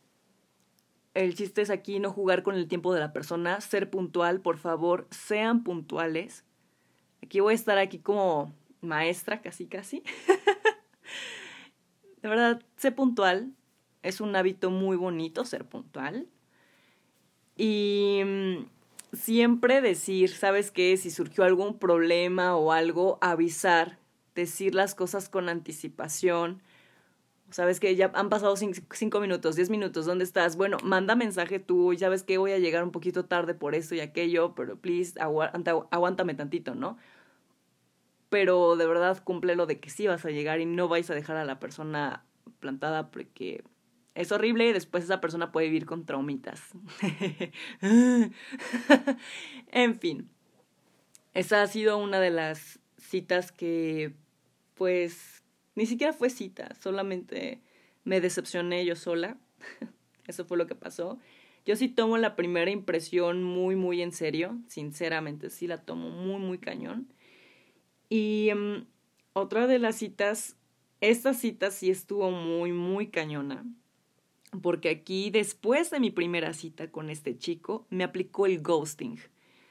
el 1.13 1.35
chiste 1.35 1.61
es 1.61 1.69
aquí 1.69 1.99
no 1.99 2.11
jugar 2.11 2.41
con 2.41 2.55
el 2.55 2.67
tiempo 2.67 2.93
de 2.93 3.01
la 3.01 3.11
persona, 3.11 3.59
ser 3.61 3.89
puntual, 3.89 4.41
por 4.41 4.57
favor, 4.57 5.07
sean 5.11 5.63
puntuales. 5.63 6.45
Aquí 7.21 7.41
voy 7.41 7.51
a 7.51 7.55
estar 7.55 7.77
aquí 7.77 7.99
como 7.99 8.53
maestra, 8.79 9.41
casi, 9.41 9.67
casi. 9.67 10.03
de 12.21 12.29
verdad, 12.29 12.61
sé 12.77 12.91
puntual. 12.91 13.53
Es 14.03 14.21
un 14.21 14.35
hábito 14.35 14.71
muy 14.71 14.95
bonito 14.97 15.43
ser 15.45 15.65
puntual. 15.65 16.27
Y 17.55 18.21
mm, 18.25 18.80
siempre 19.13 19.81
decir, 19.81 20.29
¿sabes 20.29 20.71
qué? 20.71 20.95
Si 20.97 21.11
surgió 21.11 21.43
algún 21.43 21.77
problema 21.77 22.55
o 22.55 22.71
algo, 22.71 23.17
avisar, 23.21 23.97
decir 24.35 24.75
las 24.75 24.95
cosas 24.95 25.29
con 25.29 25.49
anticipación. 25.49 26.61
Sabes 27.49 27.81
que 27.81 27.95
ya 27.97 28.11
han 28.13 28.29
pasado 28.29 28.55
cinco 28.55 29.19
minutos, 29.19 29.57
diez 29.57 29.69
minutos, 29.69 30.05
¿dónde 30.05 30.23
estás? 30.23 30.55
Bueno, 30.55 30.77
manda 30.83 31.15
mensaje 31.15 31.59
tú, 31.59 31.93
sabes 31.99 32.23
que 32.23 32.37
voy 32.37 32.53
a 32.53 32.59
llegar 32.59 32.83
un 32.83 32.91
poquito 32.91 33.25
tarde 33.25 33.53
por 33.53 33.75
esto 33.75 33.93
y 33.93 33.99
aquello, 33.99 34.55
pero 34.55 34.77
please, 34.77 35.19
aguántame 35.19 36.33
tantito, 36.33 36.75
¿no? 36.75 36.97
Pero 38.29 38.77
de 38.77 38.87
verdad 38.87 39.21
cumple 39.21 39.57
lo 39.57 39.65
de 39.65 39.81
que 39.81 39.89
sí 39.89 40.07
vas 40.07 40.23
a 40.23 40.29
llegar 40.29 40.61
y 40.61 40.65
no 40.65 40.87
vais 40.87 41.09
a 41.09 41.13
dejar 41.13 41.35
a 41.35 41.43
la 41.43 41.59
persona 41.59 42.23
plantada 42.61 43.11
porque 43.11 43.65
es 44.15 44.31
horrible 44.31 44.67
y 44.67 44.73
después 44.73 45.03
esa 45.05 45.21
persona 45.21 45.51
puede 45.51 45.67
vivir 45.67 45.85
con 45.85 46.05
traumitas. 46.05 46.61
en 49.71 49.99
fin, 49.99 50.29
esa 51.33 51.61
ha 51.61 51.67
sido 51.67 51.97
una 51.97 52.19
de 52.19 52.29
las 52.29 52.79
citas 52.97 53.51
que, 53.51 54.13
pues, 54.75 55.43
ni 55.75 55.85
siquiera 55.85 56.13
fue 56.13 56.29
cita, 56.29 56.75
solamente 56.75 57.61
me 58.03 58.19
decepcioné 58.19 58.85
yo 58.85 58.95
sola. 58.95 59.37
Eso 60.27 60.45
fue 60.45 60.57
lo 60.57 60.67
que 60.67 60.75
pasó. 60.75 61.17
Yo 61.65 61.75
sí 61.75 61.87
tomo 61.87 62.17
la 62.17 62.35
primera 62.35 62.71
impresión 62.71 63.43
muy, 63.43 63.75
muy 63.75 64.01
en 64.01 64.11
serio, 64.11 64.59
sinceramente, 64.67 65.49
sí 65.49 65.67
la 65.67 65.77
tomo 65.77 66.09
muy, 66.09 66.39
muy 66.39 66.57
cañón. 66.57 67.13
Y 68.09 68.49
mm, 68.53 68.85
otra 69.33 69.67
de 69.67 69.79
las 69.79 69.95
citas, 69.95 70.57
esta 70.99 71.33
cita 71.33 71.71
sí 71.71 71.89
estuvo 71.89 72.31
muy, 72.31 72.73
muy 72.73 73.07
cañona 73.07 73.63
porque 74.61 74.89
aquí, 74.89 75.29
después 75.29 75.91
de 75.91 75.99
mi 75.99 76.11
primera 76.11 76.53
cita 76.53 76.91
con 76.91 77.09
este 77.09 77.37
chico, 77.37 77.85
me 77.89 78.03
aplicó 78.03 78.45
el 78.45 78.61
ghosting. 78.61 79.19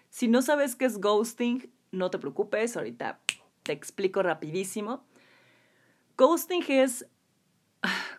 Si 0.09 0.29
no 0.29 0.43
sabes 0.43 0.77
qué 0.77 0.87
es 0.87 0.99
ghosting, 0.99 1.71
no 1.93 2.11
te 2.11 2.19
preocupes, 2.19 2.77
ahorita 2.77 3.21
te 3.63 3.73
explico 3.73 4.23
rapidísimo. 4.23 5.05
Ghosting 6.17 6.65
es 6.69 7.07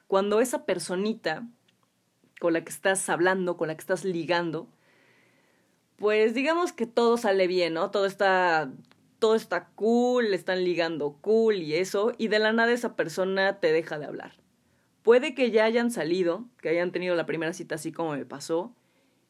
cuando 0.08 0.40
esa 0.40 0.66
personita 0.66 1.48
con 2.40 2.54
la 2.54 2.64
que 2.64 2.72
estás 2.72 3.08
hablando, 3.10 3.58
con 3.58 3.68
la 3.68 3.76
que 3.76 3.82
estás 3.82 4.04
ligando, 4.04 4.68
pues 5.98 6.34
digamos 6.34 6.74
que 6.74 6.88
todo 6.88 7.18
sale 7.18 7.48
bien, 7.48 7.74
¿no? 7.74 7.92
Todo 7.92 8.06
está 8.06 8.72
todo 9.20 9.36
está 9.36 9.68
cool, 9.76 10.34
están 10.34 10.64
ligando 10.64 11.14
cool 11.22 11.58
y 11.58 11.76
eso, 11.76 12.14
y 12.18 12.28
de 12.28 12.40
la 12.40 12.54
nada 12.54 12.72
esa 12.72 12.96
persona 12.96 13.60
te 13.60 13.72
deja 13.72 14.00
de 14.00 14.06
hablar. 14.06 14.41
Puede 15.04 15.34
que 15.34 15.52
ya 15.52 15.66
hayan 15.66 15.92
salido, 15.92 16.46
que 16.62 16.70
hayan 16.70 16.92
tenido 16.92 17.16
la 17.16 17.26
primera 17.26 17.54
cita 17.54 17.76
así 17.76 17.92
como 17.92 18.12
me 18.12 18.26
pasó, 18.26 18.76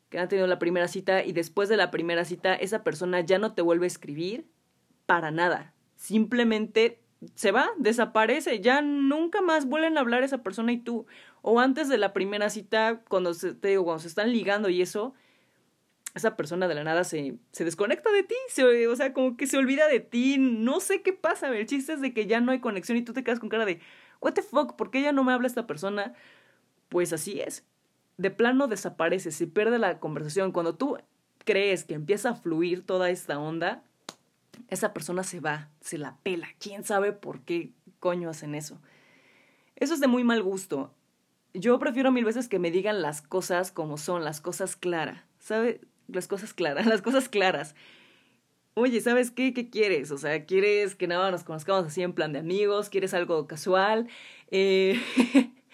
que 0.09 0.17
hayan 0.17 0.29
tenido 0.29 0.47
la 0.47 0.59
primera 0.59 0.87
cita 0.87 1.23
y 1.23 1.31
después 1.31 1.69
de 1.69 1.77
la 1.77 1.91
primera 1.91 2.25
cita 2.25 2.53
esa 2.53 2.83
persona 2.83 3.21
ya 3.21 3.39
no 3.39 3.53
te 3.53 3.61
vuelve 3.61 3.85
a 3.85 3.87
escribir 3.87 4.45
para 5.05 5.31
nada. 5.31 5.73
Simplemente 5.95 7.01
se 7.35 7.51
va, 7.51 7.69
desaparece, 7.77 8.59
ya 8.59 8.81
nunca 8.81 9.41
más 9.41 9.65
vuelven 9.65 9.97
a 9.97 10.01
hablar 10.01 10.23
esa 10.23 10.39
persona 10.43 10.71
y 10.71 10.77
tú. 10.77 11.05
O 11.41 11.59
antes 11.59 11.87
de 11.87 11.97
la 11.97 12.13
primera 12.13 12.49
cita, 12.49 13.01
cuando 13.07 13.33
se, 13.33 13.53
te 13.53 13.69
digo, 13.69 13.83
cuando 13.85 14.01
se 14.01 14.07
están 14.07 14.31
ligando 14.31 14.69
y 14.69 14.81
eso, 14.81 15.13
esa 16.15 16.35
persona 16.35 16.67
de 16.67 16.75
la 16.75 16.83
nada 16.83 17.03
se, 17.03 17.35
se 17.51 17.63
desconecta 17.63 18.11
de 18.11 18.23
ti, 18.23 18.35
se, 18.49 18.87
o 18.87 18.95
sea, 18.95 19.13
como 19.13 19.37
que 19.37 19.47
se 19.47 19.57
olvida 19.57 19.87
de 19.87 19.99
ti, 19.99 20.37
no 20.37 20.79
sé 20.79 21.01
qué 21.01 21.13
pasa, 21.13 21.55
el 21.55 21.65
chiste 21.65 21.93
es 21.93 22.01
de 22.01 22.13
que 22.13 22.25
ya 22.25 22.41
no 22.41 22.51
hay 22.51 22.59
conexión 22.59 22.97
y 22.97 23.03
tú 23.03 23.13
te 23.13 23.23
quedas 23.23 23.39
con 23.39 23.49
cara 23.49 23.65
de, 23.65 23.79
what 24.21 24.33
the 24.33 24.41
fuck, 24.41 24.75
¿por 24.75 24.91
qué 24.91 25.01
ya 25.01 25.11
no 25.11 25.23
me 25.23 25.33
habla 25.33 25.47
esta 25.47 25.67
persona? 25.67 26.13
Pues 26.89 27.11
así 27.11 27.41
es. 27.41 27.65
De 28.17 28.29
plano 28.29 28.67
desaparece, 28.67 29.31
se 29.31 29.47
pierde 29.47 29.79
la 29.79 29.99
conversación. 29.99 30.51
Cuando 30.51 30.75
tú 30.75 30.97
crees 31.43 31.83
que 31.83 31.95
empieza 31.95 32.29
a 32.29 32.35
fluir 32.35 32.85
toda 32.85 33.09
esta 33.09 33.39
onda, 33.39 33.83
esa 34.67 34.93
persona 34.93 35.23
se 35.23 35.39
va, 35.39 35.69
se 35.81 35.97
la 35.97 36.17
pela. 36.23 36.49
¿Quién 36.59 36.83
sabe 36.83 37.13
por 37.13 37.41
qué 37.41 37.71
coño 37.99 38.29
hacen 38.29 38.55
eso? 38.55 38.79
Eso 39.75 39.95
es 39.95 39.99
de 39.99 40.07
muy 40.07 40.23
mal 40.23 40.43
gusto. 40.43 40.93
Yo 41.53 41.79
prefiero 41.79 42.11
mil 42.11 42.23
veces 42.23 42.47
que 42.47 42.59
me 42.59 42.71
digan 42.71 43.01
las 43.01 43.21
cosas 43.21 43.71
como 43.71 43.97
son, 43.97 44.23
las 44.23 44.39
cosas 44.39 44.75
claras. 44.75 45.23
¿Sabe? 45.39 45.81
Las 46.07 46.27
cosas 46.27 46.53
claras, 46.53 46.85
las 46.87 47.01
cosas 47.01 47.27
claras 47.27 47.75
oye, 48.73 49.01
¿sabes 49.01 49.31
qué? 49.31 49.53
¿Qué 49.53 49.69
quieres? 49.69 50.11
O 50.11 50.17
sea, 50.17 50.45
¿quieres 50.45 50.95
que 50.95 51.07
nada 51.07 51.31
nos 51.31 51.43
conozcamos 51.43 51.85
así 51.85 52.01
en 52.01 52.13
plan 52.13 52.33
de 52.33 52.39
amigos? 52.39 52.89
¿Quieres 52.89 53.13
algo 53.13 53.47
casual? 53.47 54.07
Eh, 54.49 54.99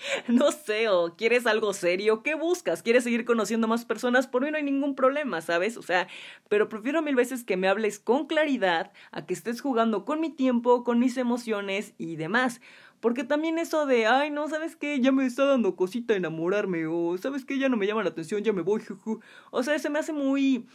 no 0.28 0.52
sé, 0.52 0.90
o 0.90 1.16
quieres 1.16 1.46
algo 1.46 1.74
serio, 1.74 2.24
¿qué 2.24 2.36
buscas? 2.36 2.84
¿Quieres 2.84 3.04
seguir 3.04 3.26
conociendo 3.26 3.68
más 3.68 3.86
personas? 3.86 4.28
Por 4.28 4.44
mí 4.44 4.52
no 4.52 4.58
hay 4.58 4.64
ningún 4.64 4.96
problema, 4.96 5.42
¿sabes? 5.42 5.78
O 5.78 5.82
sea, 5.82 6.08
pero 6.50 6.70
prefiero 6.70 7.02
mil 7.02 7.16
veces 7.16 7.44
que 7.44 7.58
me 7.58 7.68
hables 7.68 8.00
con 8.00 8.28
claridad 8.28 8.92
a 9.12 9.26
que 9.26 9.34
estés 9.34 9.62
jugando 9.62 10.06
con 10.06 10.20
mi 10.20 10.30
tiempo, 10.30 10.84
con 10.84 11.00
mis 11.00 11.18
emociones 11.18 11.94
y 11.98 12.16
demás. 12.16 12.62
Porque 13.00 13.24
también 13.24 13.60
eso 13.60 13.86
de, 13.86 14.08
ay, 14.08 14.32
no, 14.32 14.48
¿sabes 14.50 14.76
qué? 14.76 15.00
Ya 15.00 15.12
me 15.12 15.26
está 15.26 15.46
dando 15.46 15.76
cosita 15.76 16.16
enamorarme, 16.16 16.88
o 16.88 17.16
¿sabes 17.20 17.46
qué? 17.46 17.60
Ya 17.60 17.70
no 17.70 17.78
me 17.78 17.86
llama 17.86 18.02
la 18.02 18.10
atención, 18.10 18.44
ya 18.44 18.54
me 18.54 18.64
voy, 18.64 18.82
juju. 18.84 19.22
O 19.52 19.62
sea, 19.62 19.78
se 19.78 19.92
me 19.92 20.00
hace 20.00 20.14
muy 20.14 20.66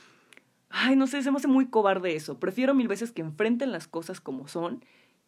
Ay, 0.73 0.97
no 0.97 1.07
sé, 1.07 1.23
se 1.23 1.31
me 1.31 1.37
hace 1.37 1.49
muy 1.49 1.67
cobarde 1.67 2.17
eso. 2.17 2.41
Prefiero 2.41 2.75
mil 2.75 2.89
veces 2.89 3.13
que 3.13 3.21
enfrenten 3.21 3.73
las 3.73 3.87
cosas 3.87 4.21
como 4.21 4.49
son 4.49 4.83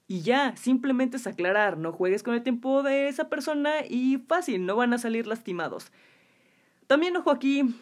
y 0.07 0.23
ya, 0.23 0.57
simplemente 0.57 1.17
es 1.19 1.27
aclarar, 1.27 1.79
no 1.79 1.93
juegues 1.93 2.23
con 2.23 2.35
el 2.35 2.43
tiempo 2.43 2.83
de 2.83 3.09
esa 3.09 3.29
persona 3.29 3.87
y 3.89 4.19
fácil, 4.27 4.67
no 4.67 4.77
van 4.77 4.93
a 4.93 4.99
salir 4.99 5.27
lastimados. 5.27 5.93
También, 6.87 7.17
ojo 7.17 7.31
aquí, 7.31 7.75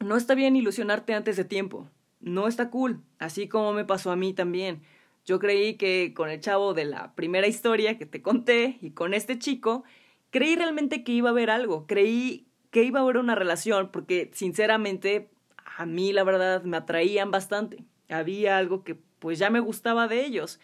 no 0.00 0.16
está 0.16 0.34
bien 0.34 0.56
ilusionarte 0.56 1.14
antes 1.14 1.36
de 1.36 1.44
tiempo. 1.44 1.88
No 2.20 2.48
está 2.48 2.70
cool, 2.70 3.00
así 3.18 3.48
como 3.48 3.72
me 3.72 3.84
pasó 3.84 4.10
a 4.10 4.16
mí 4.16 4.34
también. 4.34 4.82
Yo 5.24 5.38
creí 5.38 5.74
que 5.74 6.14
con 6.14 6.30
el 6.30 6.40
chavo 6.40 6.74
de 6.74 6.84
la 6.84 7.14
primera 7.14 7.46
historia 7.46 7.98
que 7.98 8.06
te 8.06 8.22
conté 8.22 8.78
y 8.80 8.90
con 8.90 9.14
este 9.14 9.38
chico, 9.38 9.84
creí 10.30 10.56
realmente 10.56 11.04
que 11.04 11.12
iba 11.12 11.28
a 11.28 11.32
haber 11.32 11.50
algo, 11.50 11.86
creí 11.86 12.46
que 12.70 12.84
iba 12.84 13.00
a 13.00 13.02
haber 13.02 13.18
una 13.18 13.34
relación, 13.34 13.90
porque 13.92 14.30
sinceramente 14.32 15.30
a 15.76 15.86
mí 15.86 16.12
la 16.12 16.24
verdad 16.24 16.62
me 16.62 16.76
atraían 16.76 17.30
bastante. 17.30 17.84
Había 18.08 18.58
algo 18.58 18.84
que 18.84 18.96
pues 19.18 19.38
ya 19.38 19.50
me 19.50 19.60
gustaba 19.60 20.08
de 20.08 20.24
ellos. 20.24 20.60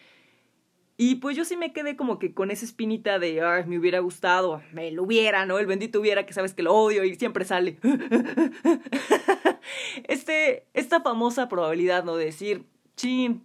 Y 0.97 1.17
pues 1.17 1.37
yo 1.37 1.45
sí 1.45 1.57
me 1.57 1.73
quedé 1.73 1.97
como 1.97 2.21
que 2.21 2.35
con 2.35 2.53
esa 2.53 2.65
espinita 2.65 3.19
de, 3.19 3.43
ay, 3.43 3.65
me 3.67 3.79
hubiera 3.79 3.99
gustado, 3.99 4.63
me 4.73 4.93
lo 4.93 5.03
hubiera, 5.03 5.45
¿no? 5.45 5.59
El 5.59 5.67
bendito 5.67 6.01
hubiera, 6.01 6.25
que 6.25 6.33
sabes 6.33 6.55
que 6.55 6.63
lo 6.63 6.73
odio 6.73 7.03
y 7.03 7.17
siempre 7.17 7.45
sale. 7.45 7.79
este, 10.05 10.67
esta 10.73 11.01
famosa 11.01 11.49
probabilidad, 11.49 12.05
¿no? 12.05 12.15
De 12.15 12.27
decir, 12.27 12.65
sí, 12.95 13.41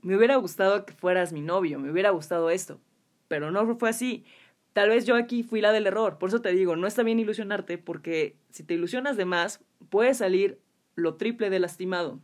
me 0.00 0.16
hubiera 0.16 0.36
gustado 0.36 0.86
que 0.86 0.94
fueras 0.94 1.34
mi 1.34 1.42
novio, 1.42 1.78
me 1.78 1.90
hubiera 1.90 2.08
gustado 2.08 2.48
esto. 2.48 2.80
Pero 3.28 3.50
no 3.50 3.76
fue 3.76 3.90
así. 3.90 4.24
Tal 4.72 4.90
vez 4.90 5.06
yo 5.06 5.16
aquí 5.16 5.42
fui 5.42 5.60
la 5.60 5.72
del 5.72 5.86
error. 5.86 6.18
Por 6.18 6.28
eso 6.28 6.40
te 6.40 6.52
digo, 6.52 6.76
no 6.76 6.86
está 6.86 7.02
bien 7.02 7.18
ilusionarte, 7.18 7.78
porque 7.78 8.36
si 8.50 8.62
te 8.62 8.74
ilusionas 8.74 9.16
de 9.16 9.24
más, 9.24 9.60
puede 9.88 10.14
salir 10.14 10.60
lo 10.94 11.14
triple 11.14 11.50
de 11.50 11.58
lastimado. 11.58 12.20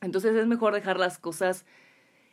Entonces 0.00 0.34
es 0.36 0.46
mejor 0.46 0.74
dejar 0.74 0.98
las 0.98 1.18
cosas 1.18 1.64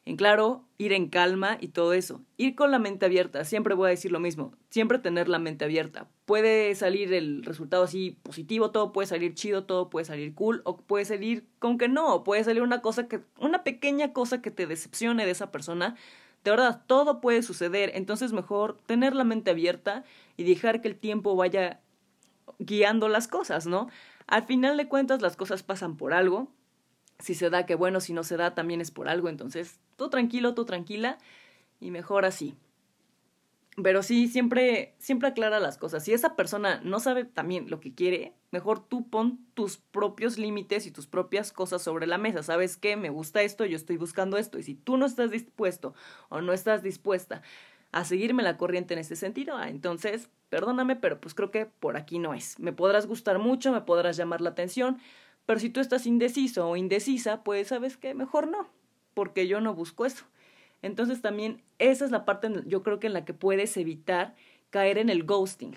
en 0.06 0.18
claro, 0.18 0.64
ir 0.78 0.94
en 0.94 1.10
calma 1.10 1.58
y 1.60 1.70
todo 1.70 1.94
eso. 1.94 2.22
Ir 2.38 2.56
con 2.56 2.70
la 2.70 2.78
mente 2.78 3.06
abierta, 3.06 3.44
siempre 3.44 3.74
voy 3.74 3.88
a 3.88 3.90
decir 3.90 4.12
lo 4.12 4.20
mismo, 4.20 4.56
siempre 4.70 5.00
tener 5.00 5.28
la 5.28 5.40
mente 5.40 5.66
abierta. 5.66 6.08
Puede 6.26 6.76
salir 6.76 7.12
el 7.14 7.44
resultado 7.44 7.84
así 7.84 8.18
positivo, 8.22 8.70
todo 8.70 8.94
puede 8.94 9.08
salir 9.08 9.34
chido, 9.34 9.66
todo 9.66 9.90
puede 9.90 10.06
salir 10.06 10.36
cool, 10.36 10.62
o 10.64 10.78
puede 10.78 11.06
salir 11.06 11.48
con 11.58 11.80
que 11.80 11.88
no, 11.88 12.24
puede 12.24 12.44
salir 12.44 12.62
una 12.62 12.82
cosa 12.82 13.08
que, 13.08 13.22
una 13.40 13.64
pequeña 13.64 14.14
cosa 14.14 14.44
que 14.44 14.52
te 14.52 14.68
decepcione 14.68 15.26
de 15.26 15.32
esa 15.32 15.52
persona. 15.52 15.96
De 16.46 16.52
verdad, 16.52 16.84
todo 16.86 17.22
puede 17.22 17.42
suceder, 17.42 17.90
entonces 17.96 18.32
mejor 18.32 18.78
tener 18.86 19.16
la 19.16 19.24
mente 19.24 19.50
abierta 19.50 20.04
y 20.38 20.44
dejar 20.44 20.80
que 20.80 20.88
el 20.88 20.96
tiempo 20.96 21.36
vaya 21.36 21.80
guiando 22.60 23.10
las 23.10 23.28
cosas, 23.28 23.66
¿no? 23.66 23.90
Al 24.28 24.46
final 24.46 24.78
de 24.78 24.88
cuentas 24.88 25.24
las 25.24 25.38
cosas 25.38 25.64
pasan 25.64 25.98
por 25.98 26.14
algo. 26.14 26.48
Si 27.18 27.34
se 27.34 27.50
da, 27.50 27.66
que 27.66 27.74
bueno, 27.74 28.00
si 28.00 28.14
no 28.14 28.24
se 28.24 28.38
da, 28.38 28.54
también 28.54 28.80
es 28.80 28.92
por 28.92 29.10
algo. 29.10 29.28
Entonces, 29.28 29.80
tú 29.96 30.12
tranquilo, 30.12 30.54
tú 30.54 30.66
tranquila 30.66 31.18
y 31.80 31.90
mejor 31.90 32.26
así. 32.26 32.56
Pero 33.82 34.04
sí, 34.04 34.28
siempre, 34.30 34.96
siempre 35.00 35.28
aclara 35.28 35.60
las 35.60 35.78
cosas. 35.78 36.04
Si 36.04 36.14
esa 36.14 36.36
persona 36.36 36.80
no 36.84 37.00
sabe 37.02 37.26
también 37.26 37.70
lo 37.70 37.82
que 37.82 37.94
quiere, 37.94 38.34
mejor 38.52 38.80
tú 38.80 39.10
pon 39.10 39.40
tus 39.54 39.78
propios 39.78 40.38
límites 40.38 40.86
y 40.86 40.92
tus 40.92 41.08
propias 41.08 41.52
cosas 41.52 41.82
sobre 41.82 42.08
la 42.08 42.18
mesa. 42.18 42.42
¿Sabes 42.42 42.78
qué? 42.78 42.96
Me 42.96 43.10
gusta 43.10 43.42
esto, 43.42 43.66
yo 43.66 43.76
estoy 43.76 43.98
buscando 43.98 44.38
esto. 44.38 44.60
Y 44.60 44.64
si 44.64 44.76
tú 44.76 44.96
no 44.96 45.06
estás 45.06 45.30
dispuesto 45.30 45.94
o 46.30 46.40
no 46.40 46.54
estás 46.54 46.84
dispuesta 46.84 47.42
a 47.92 48.06
seguirme 48.06 48.44
la 48.44 48.58
corriente 48.58 48.94
en 48.94 49.00
este 49.00 49.18
sentido, 49.18 49.58
ah, 49.58 49.70
entonces, 49.70 50.30
perdóname, 50.50 50.96
pero 50.96 51.20
pues 51.20 51.34
creo 51.34 51.52
que 51.52 51.66
por 51.66 51.98
aquí 51.98 52.18
no 52.18 52.34
es. 52.34 52.58
Me 52.60 52.72
podrás 52.72 53.08
gustar 53.08 53.40
mucho, 53.40 53.74
me 53.74 53.82
podrás 53.82 54.16
llamar 54.16 54.40
la 54.40 54.52
atención, 54.52 55.00
pero 55.46 55.60
si 55.60 55.70
tú 55.70 55.82
estás 55.82 56.06
indeciso 56.06 56.70
o 56.70 56.78
indecisa, 56.78 57.44
pues 57.44 57.68
sabes 57.68 57.98
qué? 57.98 58.14
mejor 58.14 58.48
no, 58.48 58.70
porque 59.14 59.48
yo 59.48 59.60
no 59.60 59.74
busco 59.74 60.06
eso. 60.06 60.26
Entonces 60.86 61.20
también 61.20 61.64
esa 61.80 62.06
es 62.06 62.12
la 62.12 62.26
parte, 62.26 62.48
yo 62.68 62.84
creo 62.84 63.00
que 63.00 63.08
en 63.08 63.14
la 63.14 63.26
que 63.26 63.34
puedes 63.34 63.76
evitar 63.76 64.36
caer 64.70 65.00
en 65.00 65.10
el 65.10 65.24
ghosting, 65.24 65.76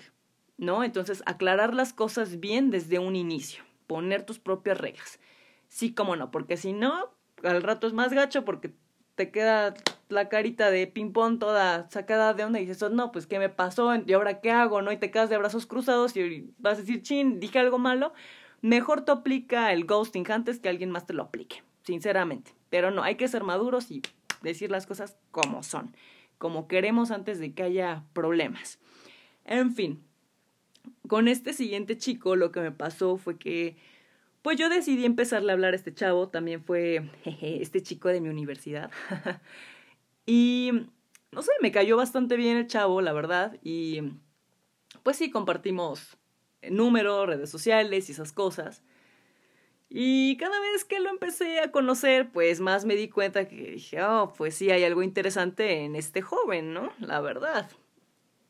¿no? 0.59 0.83
Entonces 0.83 1.23
aclarar 1.25 1.73
las 1.73 1.93
cosas 1.93 2.39
bien 2.39 2.69
desde 2.69 2.99
un 2.99 3.15
inicio, 3.15 3.63
poner 3.87 4.23
tus 4.23 4.37
propias 4.37 4.77
reglas. 4.77 5.19
Sí, 5.67 5.95
como 5.95 6.15
no, 6.15 6.29
porque 6.29 6.57
si 6.57 6.73
no, 6.73 7.09
al 7.43 7.63
rato 7.63 7.87
es 7.87 7.93
más 7.93 8.13
gacho 8.13 8.45
porque 8.45 8.71
te 9.15 9.31
queda 9.31 9.73
la 10.09 10.29
carita 10.29 10.69
de 10.69 10.85
ping-pong 10.85 11.39
toda 11.39 11.89
sacada 11.89 12.35
de 12.35 12.43
onda 12.43 12.59
y 12.59 12.67
dices, 12.67 12.91
no, 12.91 13.11
pues 13.11 13.25
qué 13.25 13.39
me 13.39 13.49
pasó 13.49 13.91
y 13.95 14.13
ahora 14.13 14.41
qué 14.41 14.51
hago, 14.51 14.83
¿no? 14.83 14.91
Y 14.91 14.97
te 14.97 15.09
quedas 15.09 15.31
de 15.31 15.39
brazos 15.39 15.65
cruzados 15.65 16.15
y 16.17 16.53
vas 16.59 16.77
a 16.77 16.81
decir, 16.81 17.01
chin, 17.01 17.39
dije 17.39 17.57
algo 17.57 17.79
malo. 17.79 18.13
Mejor 18.61 19.05
te 19.05 19.11
aplica 19.11 19.73
el 19.73 19.85
ghosting 19.85 20.29
antes 20.31 20.59
que 20.59 20.69
alguien 20.69 20.91
más 20.91 21.07
te 21.07 21.13
lo 21.13 21.23
aplique, 21.23 21.63
sinceramente. 21.81 22.53
Pero 22.69 22.91
no, 22.91 23.01
hay 23.01 23.15
que 23.15 23.27
ser 23.27 23.43
maduros 23.43 23.89
y 23.89 24.03
decir 24.41 24.71
las 24.71 24.87
cosas 24.87 25.17
como 25.31 25.63
son, 25.63 25.95
como 26.37 26.67
queremos 26.67 27.11
antes 27.11 27.39
de 27.39 27.53
que 27.53 27.63
haya 27.63 28.03
problemas. 28.13 28.79
En 29.45 29.73
fin, 29.73 30.03
con 31.07 31.27
este 31.27 31.53
siguiente 31.53 31.97
chico 31.97 32.35
lo 32.35 32.51
que 32.51 32.61
me 32.61 32.71
pasó 32.71 33.17
fue 33.17 33.37
que 33.37 33.77
pues 34.41 34.57
yo 34.57 34.69
decidí 34.69 35.05
empezarle 35.05 35.51
a 35.51 35.53
hablar 35.53 35.73
a 35.73 35.75
este 35.75 35.93
chavo, 35.93 36.29
también 36.29 36.63
fue 36.63 37.09
este 37.41 37.81
chico 37.81 38.07
de 38.09 38.21
mi 38.21 38.29
universidad. 38.29 38.89
y 40.25 40.71
no 41.31 41.41
sé, 41.41 41.51
me 41.61 41.71
cayó 41.71 41.97
bastante 41.97 42.37
bien 42.37 42.57
el 42.57 42.67
chavo, 42.67 43.01
la 43.01 43.13
verdad, 43.13 43.57
y 43.63 44.13
pues 45.03 45.17
sí, 45.17 45.29
compartimos 45.29 46.17
números, 46.69 47.27
redes 47.27 47.49
sociales 47.49 48.09
y 48.09 48.13
esas 48.13 48.31
cosas. 48.31 48.81
Y 49.89 50.37
cada 50.37 50.59
vez 50.59 50.85
que 50.85 50.99
lo 50.99 51.09
empecé 51.09 51.61
a 51.61 51.71
conocer, 51.71 52.31
pues 52.31 52.59
más 52.59 52.85
me 52.85 52.95
di 52.95 53.09
cuenta 53.09 53.47
que 53.47 53.71
dije, 53.71 54.03
oh, 54.03 54.33
pues 54.37 54.53
sí, 54.53 54.69
hay 54.69 54.83
algo 54.83 55.01
interesante 55.01 55.83
en 55.83 55.95
este 55.95 56.21
joven, 56.21 56.73
¿no? 56.73 56.93
La 56.99 57.21
verdad. 57.21 57.69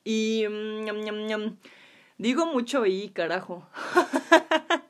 Y... 0.03 0.45
Mm, 0.49 1.57
digo 2.17 2.45
mucho 2.45 2.85
y 2.85 3.09
carajo. 3.09 3.69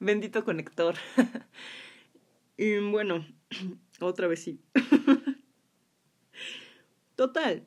Bendito 0.00 0.44
conector. 0.44 0.96
y 2.56 2.78
bueno, 2.90 3.26
otra 4.00 4.26
vez 4.26 4.42
sí. 4.42 4.60
Total. 7.16 7.66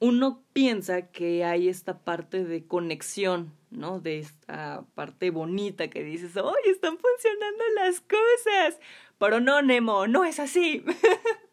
Uno 0.00 0.42
piensa 0.52 1.10
que 1.10 1.44
hay 1.44 1.68
esta 1.68 2.04
parte 2.04 2.44
de 2.44 2.66
conexión 2.66 3.58
¿no? 3.70 4.00
De 4.00 4.18
esta 4.18 4.84
parte 4.94 5.30
bonita 5.30 5.88
que 5.88 6.02
dices, 6.02 6.36
¡ay, 6.36 6.70
están 6.70 6.98
funcionando 6.98 7.64
las 7.76 8.00
cosas! 8.00 8.80
Pero 9.18 9.40
no, 9.40 9.62
Nemo, 9.62 10.06
no 10.06 10.24
es 10.24 10.38
así. 10.38 10.84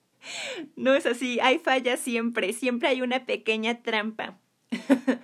no 0.75 0.93
es 0.93 1.05
así, 1.05 1.39
hay 1.41 1.59
fallas 1.59 1.99
siempre, 1.99 2.53
siempre 2.53 2.89
hay 2.89 3.01
una 3.01 3.25
pequeña 3.25 3.81
trampa. 3.81 4.37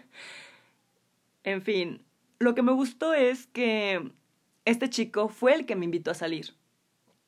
en 1.44 1.62
fin, 1.62 2.02
lo 2.40 2.56
que 2.56 2.62
me 2.62 2.72
gustó 2.72 3.14
es 3.14 3.48
que 3.48 4.12
este 4.66 4.90
chico 4.90 5.30
fue 5.30 5.54
el 5.54 5.66
que 5.66 5.76
me 5.76 5.86
invitó 5.86 6.12
a 6.12 6.16
salir. 6.16 6.54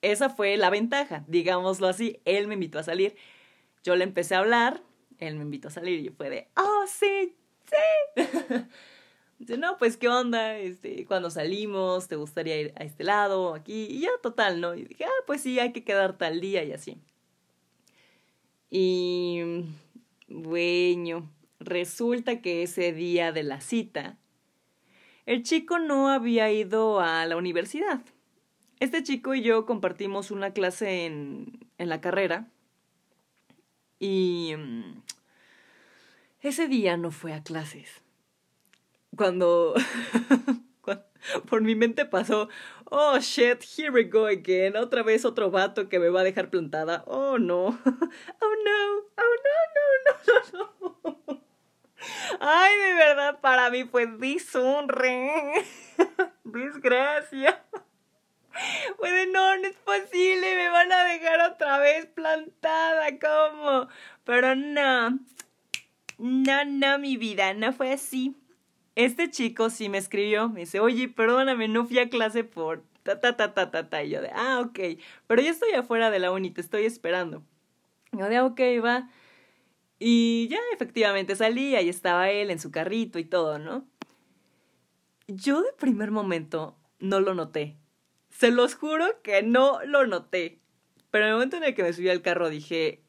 Esa 0.01 0.29
fue 0.29 0.57
la 0.57 0.69
ventaja, 0.69 1.23
digámoslo 1.27 1.87
así, 1.87 2.19
él 2.25 2.47
me 2.47 2.55
invitó 2.55 2.79
a 2.79 2.83
salir. 2.83 3.15
Yo 3.83 3.95
le 3.95 4.03
empecé 4.03 4.35
a 4.35 4.39
hablar, 4.39 4.81
él 5.27 5.35
me 5.35 5.43
invitó 5.43 5.67
a 5.67 5.71
salir 5.71 5.99
y 5.99 6.09
fue 6.09 6.29
de, 6.29 6.47
oh, 6.55 6.85
sí, 6.87 7.35
sí. 7.65 8.21
Dice, 9.39 9.57
no, 9.57 9.77
pues, 9.77 9.97
¿qué 9.97 10.07
onda? 10.07 10.57
Este, 10.57 11.05
cuando 11.05 11.29
salimos, 11.29 12.07
¿te 12.07 12.15
gustaría 12.15 12.61
ir 12.61 12.73
a 12.77 12.83
este 12.83 13.03
lado, 13.03 13.55
aquí? 13.55 13.87
Y 13.89 13.99
ya, 14.01 14.09
total, 14.21 14.61
¿no? 14.61 14.73
Y 14.75 14.85
dije, 14.85 15.05
ah, 15.05 15.23
pues 15.27 15.41
sí, 15.41 15.59
hay 15.59 15.73
que 15.73 15.83
quedar 15.83 16.17
tal 16.17 16.39
día 16.39 16.63
y 16.63 16.71
así. 16.71 16.97
Y, 18.69 19.65
bueno, 20.27 21.29
resulta 21.59 22.41
que 22.41 22.63
ese 22.63 22.93
día 22.93 23.31
de 23.31 23.43
la 23.43 23.59
cita, 23.59 24.17
el 25.25 25.43
chico 25.43 25.77
no 25.79 26.09
había 26.09 26.51
ido 26.51 26.99
a 27.01 27.25
la 27.25 27.35
universidad. 27.35 28.01
Este 28.79 29.03
chico 29.03 29.35
y 29.35 29.41
yo 29.41 29.65
compartimos 29.65 30.31
una 30.31 30.53
clase 30.53 31.05
en, 31.05 31.67
en 31.77 31.89
la 31.89 32.01
carrera. 32.01 32.47
Y 33.99 34.53
mm, 34.57 35.01
ese 36.43 36.67
día 36.67 36.97
no 36.97 37.11
fue 37.11 37.33
a 37.33 37.41
clases. 37.41 38.03
Cuando, 39.15 39.73
por 41.49 41.61
mi 41.61 41.75
mente 41.75 42.05
pasó, 42.05 42.49
oh 42.85 43.17
shit, 43.19 43.63
here 43.77 43.91
we 43.91 44.03
go 44.03 44.25
again, 44.25 44.75
otra 44.75 45.03
vez 45.03 45.25
otro 45.25 45.49
vato 45.49 45.87
que 45.89 45.99
me 45.99 46.09
va 46.09 46.21
a 46.21 46.23
dejar 46.23 46.49
plantada, 46.49 47.03
oh 47.07 47.37
no, 47.37 47.65
oh 47.65 47.73
no, 47.79 48.97
oh 49.17 49.35
no, 49.43 49.57
no, 49.75 50.23
no, 50.27 50.41
no, 50.53 50.93
no. 51.27 51.43
Ay, 52.39 52.77
de 52.77 52.93
verdad, 52.95 53.39
para 53.39 53.69
mí 53.69 53.85
fue 53.85 54.07
disonre, 54.07 55.53
desgracia. 56.43 57.63
De 59.01 59.27
no, 59.27 59.57
no 59.57 59.67
es 59.67 59.75
posible, 59.77 60.55
me 60.55 60.69
van 60.69 60.91
a 60.91 61.05
dejar 61.05 61.41
otra 61.51 61.79
vez 61.79 62.05
plantada, 62.07 63.07
¿cómo? 63.19 63.87
Pero 64.25 64.55
no, 64.55 65.19
no, 66.23 66.65
no, 66.65 66.99
mi 66.99 67.17
vida, 67.17 67.53
no 67.53 67.73
fue 67.73 67.93
así 67.93 68.35
este 68.95 69.29
chico 69.29 69.69
sí 69.69 69.89
me 69.89 69.97
escribió, 69.97 70.49
me 70.49 70.61
dice, 70.61 70.79
oye, 70.79 71.09
perdóname, 71.09 71.67
no 71.67 71.85
fui 71.85 71.99
a 71.99 72.09
clase 72.09 72.43
por 72.43 72.83
ta 73.03 73.19
ta 73.19 73.35
ta 73.35 73.53
ta 73.53 73.71
ta 73.71 73.89
ta. 73.89 74.03
Y 74.03 74.11
yo 74.11 74.21
de, 74.21 74.29
ah, 74.33 74.61
ok, 74.61 74.99
pero 75.27 75.41
yo 75.41 75.49
estoy 75.49 75.71
afuera 75.71 76.11
de 76.11 76.19
la 76.19 76.31
uni, 76.31 76.51
te 76.51 76.61
estoy 76.61 76.85
esperando. 76.85 77.43
Y 78.11 78.17
yo 78.19 78.29
de, 78.29 78.39
ok, 78.41 78.59
va. 78.83 79.09
Y 79.99 80.47
ya 80.49 80.59
efectivamente 80.73 81.35
salí, 81.35 81.75
ahí 81.75 81.89
estaba 81.89 82.29
él 82.29 82.51
en 82.51 82.59
su 82.59 82.71
carrito 82.71 83.19
y 83.19 83.25
todo, 83.25 83.57
¿no? 83.57 83.87
Yo 85.27 85.61
de 85.61 85.73
primer 85.73 86.11
momento 86.11 86.77
no 86.99 87.19
lo 87.19 87.33
noté. 87.33 87.77
Se 88.29 88.51
los 88.51 88.75
juro 88.75 89.05
que 89.23 89.41
no 89.43 89.79
lo 89.85 90.05
noté. 90.05 90.59
Pero 91.09 91.25
en 91.25 91.29
el 91.29 91.35
momento 91.35 91.57
en 91.57 91.63
el 91.63 91.75
que 91.75 91.83
me 91.83 91.93
subí 91.93 92.09
al 92.09 92.21
carro 92.21 92.49
dije, 92.49 93.03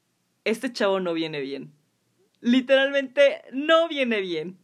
este 0.45 0.73
chavo 0.73 1.01
no 1.01 1.15
viene 1.15 1.41
bien. 1.41 1.73
Literalmente 2.45 3.43
no 3.53 3.89
viene 3.89 4.21
bien. 4.21 4.59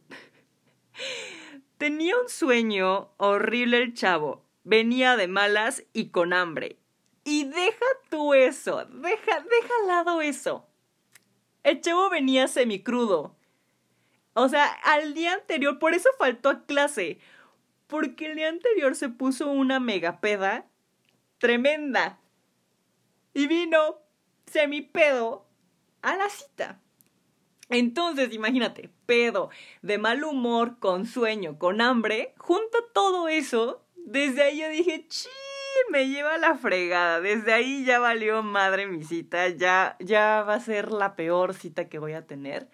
Tenía 1.79 2.15
un 2.15 2.29
sueño 2.29 3.11
horrible 3.17 3.81
el 3.81 3.95
chavo. 3.95 4.45
Venía 4.63 5.17
de 5.17 5.27
malas 5.27 5.83
y 5.91 6.09
con 6.09 6.31
hambre. 6.31 6.77
Y 7.23 7.45
deja 7.45 7.85
tú 8.11 8.35
eso, 8.35 8.85
deja, 8.85 9.39
deja 9.39 9.73
al 9.81 9.87
lado 9.87 10.21
eso. 10.21 10.67
El 11.63 11.81
chavo 11.81 12.11
venía 12.11 12.47
semicrudo. 12.47 13.35
O 14.33 14.47
sea, 14.47 14.65
al 14.83 15.15
día 15.15 15.33
anterior, 15.33 15.79
por 15.79 15.95
eso 15.95 16.09
faltó 16.19 16.49
a 16.49 16.65
clase. 16.67 17.17
Porque 17.87 18.27
el 18.27 18.35
día 18.35 18.49
anterior 18.49 18.95
se 18.95 19.09
puso 19.09 19.49
una 19.49 19.79
megapeda 19.79 20.67
tremenda. 21.39 22.19
Y 23.33 23.47
vino 23.47 23.97
semipedo 24.45 25.47
a 26.03 26.15
la 26.15 26.29
cita. 26.29 26.80
Entonces, 27.71 28.33
imagínate, 28.33 28.89
pedo, 29.05 29.49
de 29.81 29.97
mal 29.97 30.23
humor, 30.25 30.77
con 30.79 31.05
sueño, 31.05 31.57
con 31.57 31.79
hambre, 31.79 32.33
junto 32.37 32.83
todo 32.93 33.29
eso, 33.29 33.81
desde 33.95 34.43
ahí 34.43 34.59
yo 34.59 34.69
dije, 34.69 35.07
¡chi! 35.07 35.29
Me 35.89 36.09
lleva 36.09 36.37
la 36.37 36.55
fregada. 36.55 37.21
Desde 37.21 37.53
ahí 37.53 37.85
ya 37.85 37.99
valió 37.99 38.43
madre 38.43 38.87
mi 38.87 39.03
cita, 39.03 39.47
ya, 39.49 39.95
ya 39.99 40.43
va 40.43 40.55
a 40.55 40.59
ser 40.59 40.91
la 40.91 41.15
peor 41.15 41.53
cita 41.53 41.87
que 41.87 41.97
voy 41.97 42.11
a 42.11 42.27
tener. 42.27 42.67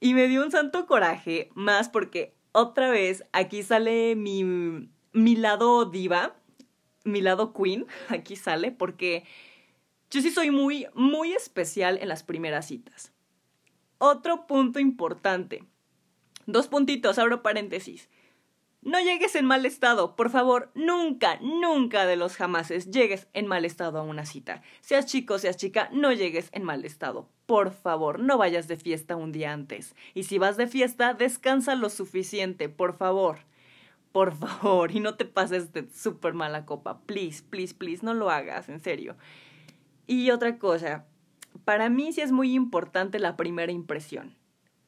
Y 0.00 0.14
me 0.14 0.26
dio 0.26 0.42
un 0.42 0.50
santo 0.50 0.86
coraje, 0.86 1.50
más 1.54 1.90
porque 1.90 2.34
otra 2.52 2.90
vez 2.90 3.24
aquí 3.32 3.62
sale 3.62 4.16
mi, 4.16 4.42
mi 5.12 5.36
lado 5.36 5.84
diva, 5.84 6.34
mi 7.04 7.20
lado 7.20 7.52
queen, 7.52 7.86
aquí 8.08 8.36
sale, 8.36 8.72
porque 8.72 9.24
yo 10.10 10.22
sí 10.22 10.30
soy 10.30 10.50
muy, 10.50 10.86
muy 10.94 11.34
especial 11.34 11.98
en 12.00 12.08
las 12.08 12.22
primeras 12.22 12.66
citas. 12.66 13.12
Otro 13.98 14.46
punto 14.46 14.78
importante. 14.78 15.64
Dos 16.46 16.68
puntitos, 16.68 17.18
abro 17.18 17.42
paréntesis. 17.42 18.08
no 18.80 19.00
llegues 19.00 19.34
en 19.34 19.44
mal 19.44 19.66
estado, 19.66 20.14
por 20.14 20.30
favor, 20.30 20.70
nunca, 20.74 21.38
nunca 21.40 22.06
de 22.06 22.16
los 22.16 22.36
jamases 22.36 22.90
llegues 22.90 23.26
en 23.32 23.46
mal 23.48 23.64
estado 23.64 23.98
a 23.98 24.02
una 24.02 24.24
cita. 24.24 24.62
Seas 24.80 25.06
chico, 25.06 25.38
seas 25.38 25.56
chica, 25.56 25.90
no 25.92 26.12
llegues 26.12 26.48
en 26.52 26.62
mal 26.62 26.84
estado. 26.84 27.28
Por 27.46 27.72
favor, 27.72 28.20
no 28.20 28.38
vayas 28.38 28.68
de 28.68 28.76
fiesta 28.76 29.16
un 29.16 29.32
día 29.32 29.52
antes. 29.52 29.94
Y 30.14 30.22
si 30.22 30.38
vas 30.38 30.56
de 30.56 30.68
fiesta, 30.68 31.12
descansa 31.12 31.74
lo 31.74 31.90
suficiente, 31.90 32.68
por 32.68 32.96
favor. 32.96 33.40
Por 34.12 34.34
favor, 34.34 34.92
y 34.92 35.00
no 35.00 35.16
te 35.16 35.24
pases 35.24 35.72
de 35.72 35.88
súper 35.90 36.34
mala 36.34 36.64
copa. 36.64 37.00
Please, 37.00 37.42
please, 37.42 37.74
please, 37.74 38.04
no 38.04 38.14
lo 38.14 38.30
hagas, 38.30 38.68
en 38.68 38.80
serio. 38.80 39.16
Y 40.06 40.30
otra 40.30 40.58
cosa, 40.58 41.04
para 41.64 41.88
mí 41.88 42.12
sí 42.12 42.20
es 42.20 42.32
muy 42.32 42.54
importante 42.54 43.18
la 43.18 43.36
primera 43.36 43.72
impresión 43.72 44.36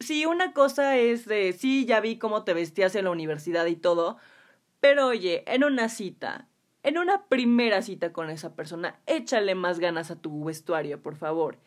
sí, 0.00 0.26
una 0.26 0.52
cosa 0.52 0.96
es 0.96 1.26
de, 1.26 1.52
sí, 1.52 1.86
ya 1.86 2.00
vi 2.00 2.16
cómo 2.18 2.44
te 2.44 2.54
vestías 2.54 2.94
en 2.96 3.04
la 3.04 3.10
universidad 3.10 3.66
y 3.66 3.76
todo, 3.76 4.18
pero 4.80 5.08
oye, 5.08 5.44
en 5.46 5.62
una 5.64 5.88
cita, 5.88 6.48
en 6.82 6.98
una 6.98 7.26
primera 7.28 7.82
cita 7.82 8.12
con 8.12 8.30
esa 8.30 8.56
persona, 8.56 8.98
échale 9.06 9.54
más 9.54 9.78
ganas 9.78 10.10
a 10.10 10.20
tu 10.20 10.44
vestuario, 10.44 11.02
por 11.02 11.16
favor. 11.16 11.58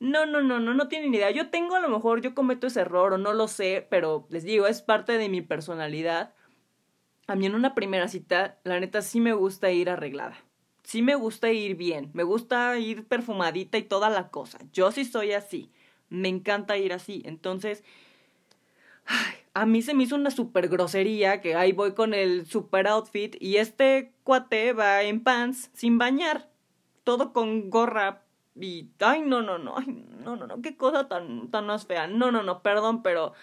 No, 0.00 0.26
no, 0.26 0.42
no, 0.42 0.60
no, 0.60 0.74
no 0.74 0.88
tienen 0.88 1.14
idea. 1.14 1.30
Yo 1.30 1.50
tengo 1.50 1.76
a 1.76 1.80
lo 1.80 1.88
mejor, 1.88 2.20
yo 2.20 2.34
cometo 2.34 2.66
ese 2.66 2.80
error 2.80 3.14
o 3.14 3.18
no 3.18 3.32
lo 3.32 3.48
sé, 3.48 3.86
pero 3.90 4.26
les 4.30 4.44
digo, 4.44 4.66
es 4.66 4.82
parte 4.82 5.16
de 5.18 5.28
mi 5.28 5.40
personalidad. 5.42 6.34
A 7.26 7.34
mí 7.34 7.46
en 7.46 7.54
una 7.54 7.74
primera 7.74 8.08
cita, 8.08 8.58
la 8.64 8.78
neta 8.80 9.02
sí 9.02 9.20
me 9.20 9.32
gusta 9.32 9.70
ir 9.70 9.90
arreglada. 9.90 10.36
Sí 10.86 11.02
me 11.02 11.16
gusta 11.16 11.50
ir 11.50 11.74
bien, 11.74 12.10
me 12.12 12.22
gusta 12.22 12.78
ir 12.78 13.08
perfumadita 13.08 13.76
y 13.76 13.82
toda 13.82 14.08
la 14.08 14.28
cosa. 14.28 14.58
Yo 14.72 14.92
sí 14.92 15.04
soy 15.04 15.32
así. 15.32 15.72
Me 16.10 16.28
encanta 16.28 16.76
ir 16.76 16.92
así. 16.92 17.22
Entonces, 17.24 17.82
a 19.52 19.66
mí 19.66 19.82
se 19.82 19.94
me 19.94 20.04
hizo 20.04 20.14
una 20.14 20.30
super 20.30 20.68
grosería 20.68 21.40
que 21.40 21.56
ahí 21.56 21.72
voy 21.72 21.94
con 21.94 22.14
el 22.14 22.46
super 22.46 22.86
outfit 22.86 23.34
y 23.40 23.56
este 23.56 24.12
cuate 24.22 24.74
va 24.74 25.02
en 25.02 25.24
pants 25.24 25.70
sin 25.74 25.98
bañar. 25.98 26.48
Todo 27.02 27.32
con 27.32 27.68
gorra 27.68 28.22
y 28.54 28.88
ay 29.00 29.22
no 29.22 29.42
no 29.42 29.58
no 29.58 29.78
ay 29.78 30.06
no 30.24 30.36
no 30.36 30.46
no 30.46 30.62
qué 30.62 30.76
cosa 30.76 31.08
tan 31.08 31.50
tan 31.50 31.66
más 31.66 31.84
fea 31.84 32.06
no 32.06 32.30
no 32.30 32.42
no 32.42 32.62
perdón 32.62 33.02
pero 33.02 33.34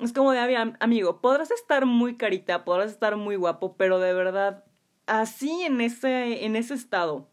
es 0.00 0.12
como 0.12 0.32
de 0.32 0.74
amigo 0.80 1.20
podrás 1.20 1.52
estar 1.52 1.86
muy 1.86 2.16
carita 2.16 2.64
podrás 2.64 2.90
estar 2.90 3.16
muy 3.16 3.36
guapo 3.36 3.76
pero 3.76 4.00
de 4.00 4.12
verdad 4.12 4.63
así 5.06 5.62
en 5.64 5.80
ese 5.80 6.44
en 6.44 6.56
ese 6.56 6.74
estado 6.74 7.28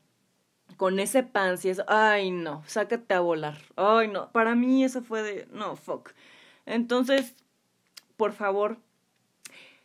con 0.78 1.00
ese 1.00 1.24
pan, 1.24 1.58
si 1.58 1.70
es, 1.70 1.82
ay 1.88 2.32
no, 2.32 2.64
sácate 2.66 3.14
a 3.14 3.20
volar, 3.20 3.58
ay 3.76 4.08
no, 4.08 4.32
para 4.32 4.56
mí 4.56 4.84
eso 4.84 5.04
fue 5.04 5.22
de, 5.22 5.48
no, 5.52 5.76
fuck. 5.76 6.12
Entonces, 6.66 7.36
por 8.18 8.34
favor, 8.34 8.78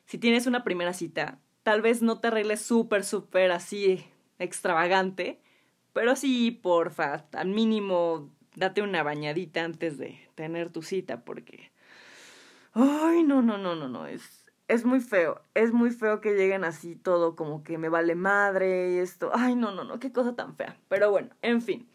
si 0.07 0.19
tienes 0.19 0.47
una 0.47 0.65
primera 0.65 0.93
cita, 0.93 1.39
tal 1.63 1.83
vez 1.83 2.01
no 2.01 2.21
te 2.21 2.29
arregles 2.29 2.63
súper, 2.63 3.05
súper 3.05 3.51
así 3.51 4.07
extravagante, 4.39 5.41
pero 5.93 6.17
sí, 6.17 6.51
porfa, 6.51 7.27
al 7.33 7.49
mínimo 7.49 8.31
date 8.55 8.83
una 8.83 9.03
bañadita 9.03 9.65
antes 9.65 9.99
de 9.99 10.19
tener 10.35 10.71
tu 10.71 10.83
cita, 10.83 11.25
porque, 11.25 11.73
ay, 12.73 13.23
no, 13.23 13.43
no, 13.43 13.59
no, 13.59 13.75
no, 13.75 13.89
no, 13.89 14.07
es, 14.07 14.46
es 14.69 14.85
muy 14.85 15.01
feo, 15.01 15.41
es 15.55 15.73
muy 15.73 15.91
feo 15.91 16.21
que 16.21 16.35
lleguen 16.35 16.65
así 16.65 16.97
todo 16.97 17.37
como 17.37 17.63
que 17.63 17.79
me 17.79 17.89
vale 17.89 18.15
madre 18.15 18.95
y 18.95 18.99
esto. 18.99 19.31
Ay, 19.35 19.55
no, 19.55 19.73
no, 19.73 19.85
no, 19.85 20.01
qué 20.01 20.13
cosa 20.13 20.35
tan 20.35 20.57
fea. 20.57 20.77
Pero 20.89 21.11
bueno, 21.11 21.31
en 21.43 21.63
fin. 21.63 21.89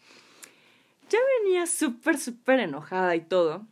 Ya 1.10 1.18
venía 1.42 1.66
súper, 1.66 2.18
súper 2.18 2.60
enojada 2.60 3.14
y 3.16 3.20
todo. 3.20 3.66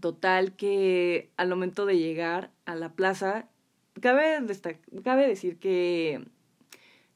Total 0.00 0.54
que 0.54 1.30
al 1.36 1.48
momento 1.48 1.86
de 1.86 1.98
llegar 1.98 2.50
a 2.64 2.74
la 2.76 2.92
plaza, 2.92 3.48
cabe, 4.00 4.38
cabe 5.02 5.28
decir 5.28 5.58
que 5.58 6.24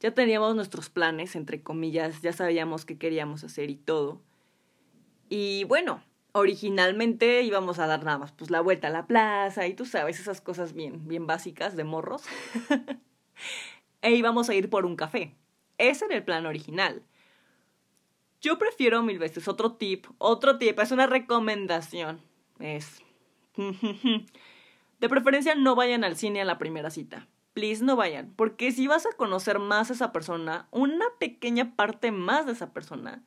ya 0.01 0.13
teníamos 0.13 0.57
nuestros 0.57 0.89
planes, 0.89 1.37
entre 1.37 1.63
comillas, 1.63 2.23
ya 2.23 2.33
sabíamos 2.33 2.85
qué 2.85 2.99
queríamos 2.99 3.45
hacer 3.45 3.71
y 3.71 3.77
todo. 3.77 4.21
Y 5.29 5.65
bueno, 5.65 6.03
originalmente 6.33 7.43
íbamos 7.43 7.79
a 7.79 7.87
dar 7.87 8.05
nada 8.05 8.19
más 8.19 8.33
pues 8.33 8.51
la 8.51 8.61
vuelta 8.61 8.89
a 8.89 8.91
la 8.91 9.07
plaza 9.07 9.67
y 9.67 9.75
tú 9.75 9.85
sabes 9.85 10.21
esas 10.21 10.41
cosas 10.41 10.73
bien 10.73 11.07
bien 11.09 11.27
básicas 11.27 11.77
de 11.77 11.85
morros. 11.85 12.25
E 14.03 14.13
íbamos 14.13 14.49
a 14.49 14.55
ir 14.55 14.71
por 14.71 14.87
un 14.87 14.97
café. 14.97 15.35
Ese 15.77 16.07
era 16.07 16.17
el 16.17 16.25
plan 16.25 16.47
original. 16.47 17.03
Yo 18.41 18.59
prefiero 18.59 19.03
mil 19.03 19.19
veces 19.19 19.47
otro 19.47 19.73
tip 19.73 20.07
otro 20.19 20.57
tip 20.57 20.79
es 20.79 20.91
una 20.91 21.07
recomendación 21.07 22.23
es 22.59 23.03
de 25.01 25.09
preferencia 25.09 25.55
no 25.55 25.75
vayan 25.75 26.05
al 26.05 26.17
cine 26.17 26.41
a 26.41 26.47
la 26.47 26.59
primera 26.59 26.91
cita. 26.91 27.29
Please 27.53 27.85
no 27.85 27.97
vayan 27.97 28.33
porque 28.37 28.73
si 28.73 28.87
vas 28.87 29.05
a 29.07 29.17
conocer 29.17 29.59
más 29.59 29.91
a 29.91 29.95
esa 29.95 30.13
persona 30.13 30.69
una 30.71 31.05
pequeña 31.19 31.77
parte 31.77 32.11
más 32.11 32.47
de 32.47 32.53
esa 32.53 32.73
persona 32.73 33.23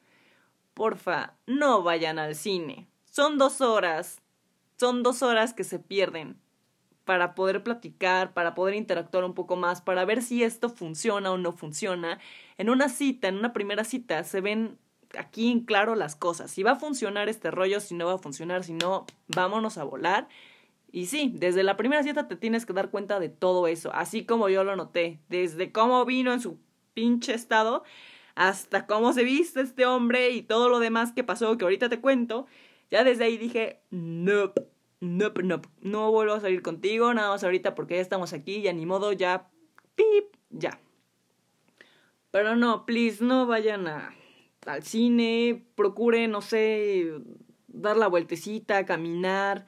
porfa 0.73 1.35
no 1.45 1.83
vayan 1.83 2.17
al 2.17 2.35
cine 2.35 2.87
son 3.13 3.37
dos 3.37 3.61
horas, 3.61 4.23
son 4.75 5.03
dos 5.03 5.21
horas 5.21 5.53
que 5.53 5.63
se 5.63 5.77
pierden 5.77 6.35
para 7.05 7.35
poder 7.35 7.61
platicar, 7.61 8.33
para 8.33 8.55
poder 8.55 8.73
interactuar 8.73 9.23
un 9.23 9.35
poco 9.35 9.55
más, 9.55 9.81
para 9.81 10.03
ver 10.03 10.23
si 10.23 10.41
esto 10.41 10.67
funciona 10.67 11.31
o 11.31 11.37
no 11.37 11.51
funciona. 11.51 12.19
En 12.57 12.71
una 12.71 12.89
cita, 12.89 13.27
en 13.27 13.37
una 13.37 13.53
primera 13.53 13.83
cita, 13.83 14.23
se 14.23 14.41
ven 14.41 14.79
aquí 15.15 15.51
en 15.51 15.59
claro 15.59 15.93
las 15.93 16.15
cosas. 16.15 16.49
Si 16.49 16.63
va 16.63 16.71
a 16.71 16.79
funcionar 16.79 17.29
este 17.29 17.51
rollo, 17.51 17.79
si 17.81 17.93
no 17.93 18.07
va 18.07 18.15
a 18.15 18.17
funcionar, 18.17 18.63
si 18.63 18.73
no, 18.73 19.05
vámonos 19.27 19.77
a 19.77 19.83
volar. 19.83 20.27
Y 20.91 21.05
sí, 21.05 21.31
desde 21.35 21.61
la 21.61 21.77
primera 21.77 22.01
cita 22.01 22.27
te 22.27 22.35
tienes 22.35 22.65
que 22.65 22.73
dar 22.73 22.89
cuenta 22.89 23.19
de 23.19 23.29
todo 23.29 23.67
eso, 23.67 23.93
así 23.93 24.25
como 24.25 24.49
yo 24.49 24.63
lo 24.63 24.75
noté, 24.75 25.19
desde 25.29 25.71
cómo 25.71 26.03
vino 26.05 26.33
en 26.33 26.39
su 26.39 26.57
pinche 26.95 27.35
estado 27.35 27.83
hasta 28.35 28.87
cómo 28.87 29.13
se 29.13 29.23
viste 29.23 29.61
este 29.61 29.85
hombre 29.85 30.31
y 30.31 30.41
todo 30.41 30.69
lo 30.69 30.79
demás 30.79 31.11
que 31.11 31.23
pasó 31.23 31.57
que 31.57 31.65
ahorita 31.65 31.89
te 31.89 31.99
cuento. 31.99 32.47
Ya 32.93 33.03
desde 33.03 33.23
ahí 33.23 33.37
dije, 33.37 33.79
nope, 33.89 34.67
nope, 34.99 35.41
nope, 35.41 35.67
no 35.81 36.11
vuelvo 36.11 36.35
a 36.35 36.39
salir 36.39 36.61
contigo, 36.61 37.11
nada 37.11 37.29
más 37.29 37.43
ahorita 37.43 37.73
porque 37.73 37.95
ya 37.95 38.01
estamos 38.01 38.33
aquí, 38.33 38.61
ya 38.61 38.71
ni 38.71 38.85
modo, 38.85 39.13
ya, 39.13 39.49
pip, 39.95 40.35
ya. 40.51 40.79
Pero 42.29 42.55
no, 42.55 42.85
please, 42.85 43.25
no 43.25 43.47
vayan 43.47 43.87
a, 43.87 44.13
al 44.67 44.83
cine, 44.83 45.65
procure, 45.73 46.27
no 46.27 46.41
sé, 46.43 47.11
dar 47.65 47.97
la 47.97 48.05
vueltecita, 48.05 48.85
caminar, 48.85 49.65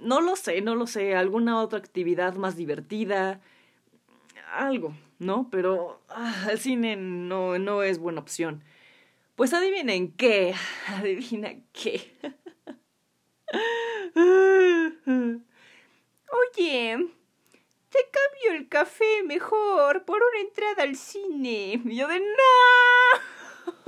no 0.00 0.20
lo 0.20 0.34
sé, 0.34 0.60
no 0.60 0.74
lo 0.74 0.88
sé, 0.88 1.14
alguna 1.14 1.62
otra 1.62 1.78
actividad 1.78 2.34
más 2.34 2.56
divertida, 2.56 3.40
algo, 4.52 4.92
¿no? 5.20 5.50
Pero 5.52 6.02
ah, 6.08 6.48
el 6.50 6.58
cine 6.58 6.96
no, 6.96 7.60
no 7.60 7.84
es 7.84 8.00
buena 8.00 8.20
opción. 8.20 8.64
Pues 9.38 9.54
adivinen 9.54 10.12
qué, 10.16 10.52
adivina 10.88 11.54
qué. 11.72 12.12
Oye, 16.56 16.98
te 17.88 17.98
cambio 18.10 18.52
el 18.54 18.68
café 18.68 19.22
mejor 19.22 20.04
por 20.04 20.20
una 20.20 20.40
entrada 20.40 20.82
al 20.82 20.96
cine. 20.96 21.80
Y 21.84 21.96
yo 21.96 22.08
de 22.08 22.18
no. 22.18 22.26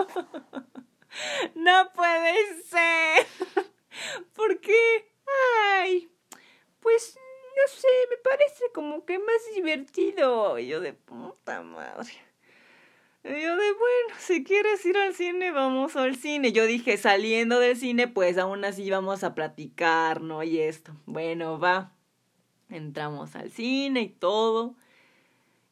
No 1.57 1.93
puede 1.95 2.63
ser. 2.63 3.27
¿Por 4.33 4.61
qué? 4.61 5.13
Ay, 5.75 6.09
pues 6.79 7.19
no 7.57 7.63
sé, 7.75 7.89
me 8.09 8.19
parece 8.19 8.71
como 8.73 9.05
que 9.05 9.19
más 9.19 9.53
divertido. 9.53 10.61
Y 10.61 10.69
yo 10.69 10.81
de 10.81 10.93
puta 10.93 11.61
madre. 11.63 12.30
Y 13.23 13.29
yo 13.29 13.57
de, 13.57 13.73
bueno, 13.73 14.15
si 14.19 14.45
quieres 14.45 14.85
ir 14.87 14.97
al 14.97 15.15
cine, 15.15 15.51
vamos 15.51 15.95
al 15.97 16.17
cine. 16.17 16.53
Yo 16.53 16.65
dije, 16.65 16.97
saliendo 16.97 17.59
del 17.59 17.77
cine, 17.77 18.09
pues 18.09 18.39
aún 18.39 18.65
así 18.65 18.89
vamos 18.91 19.25
a 19.25 19.35
platicar, 19.35 20.23
¿no? 20.23 20.43
Y 20.43 20.59
esto. 20.59 20.93
Bueno, 21.05 21.59
va. 21.59 21.93
Entramos 22.71 23.37
al 23.37 23.51
cine 23.51 24.03
y 24.03 24.09
todo. 24.09 24.75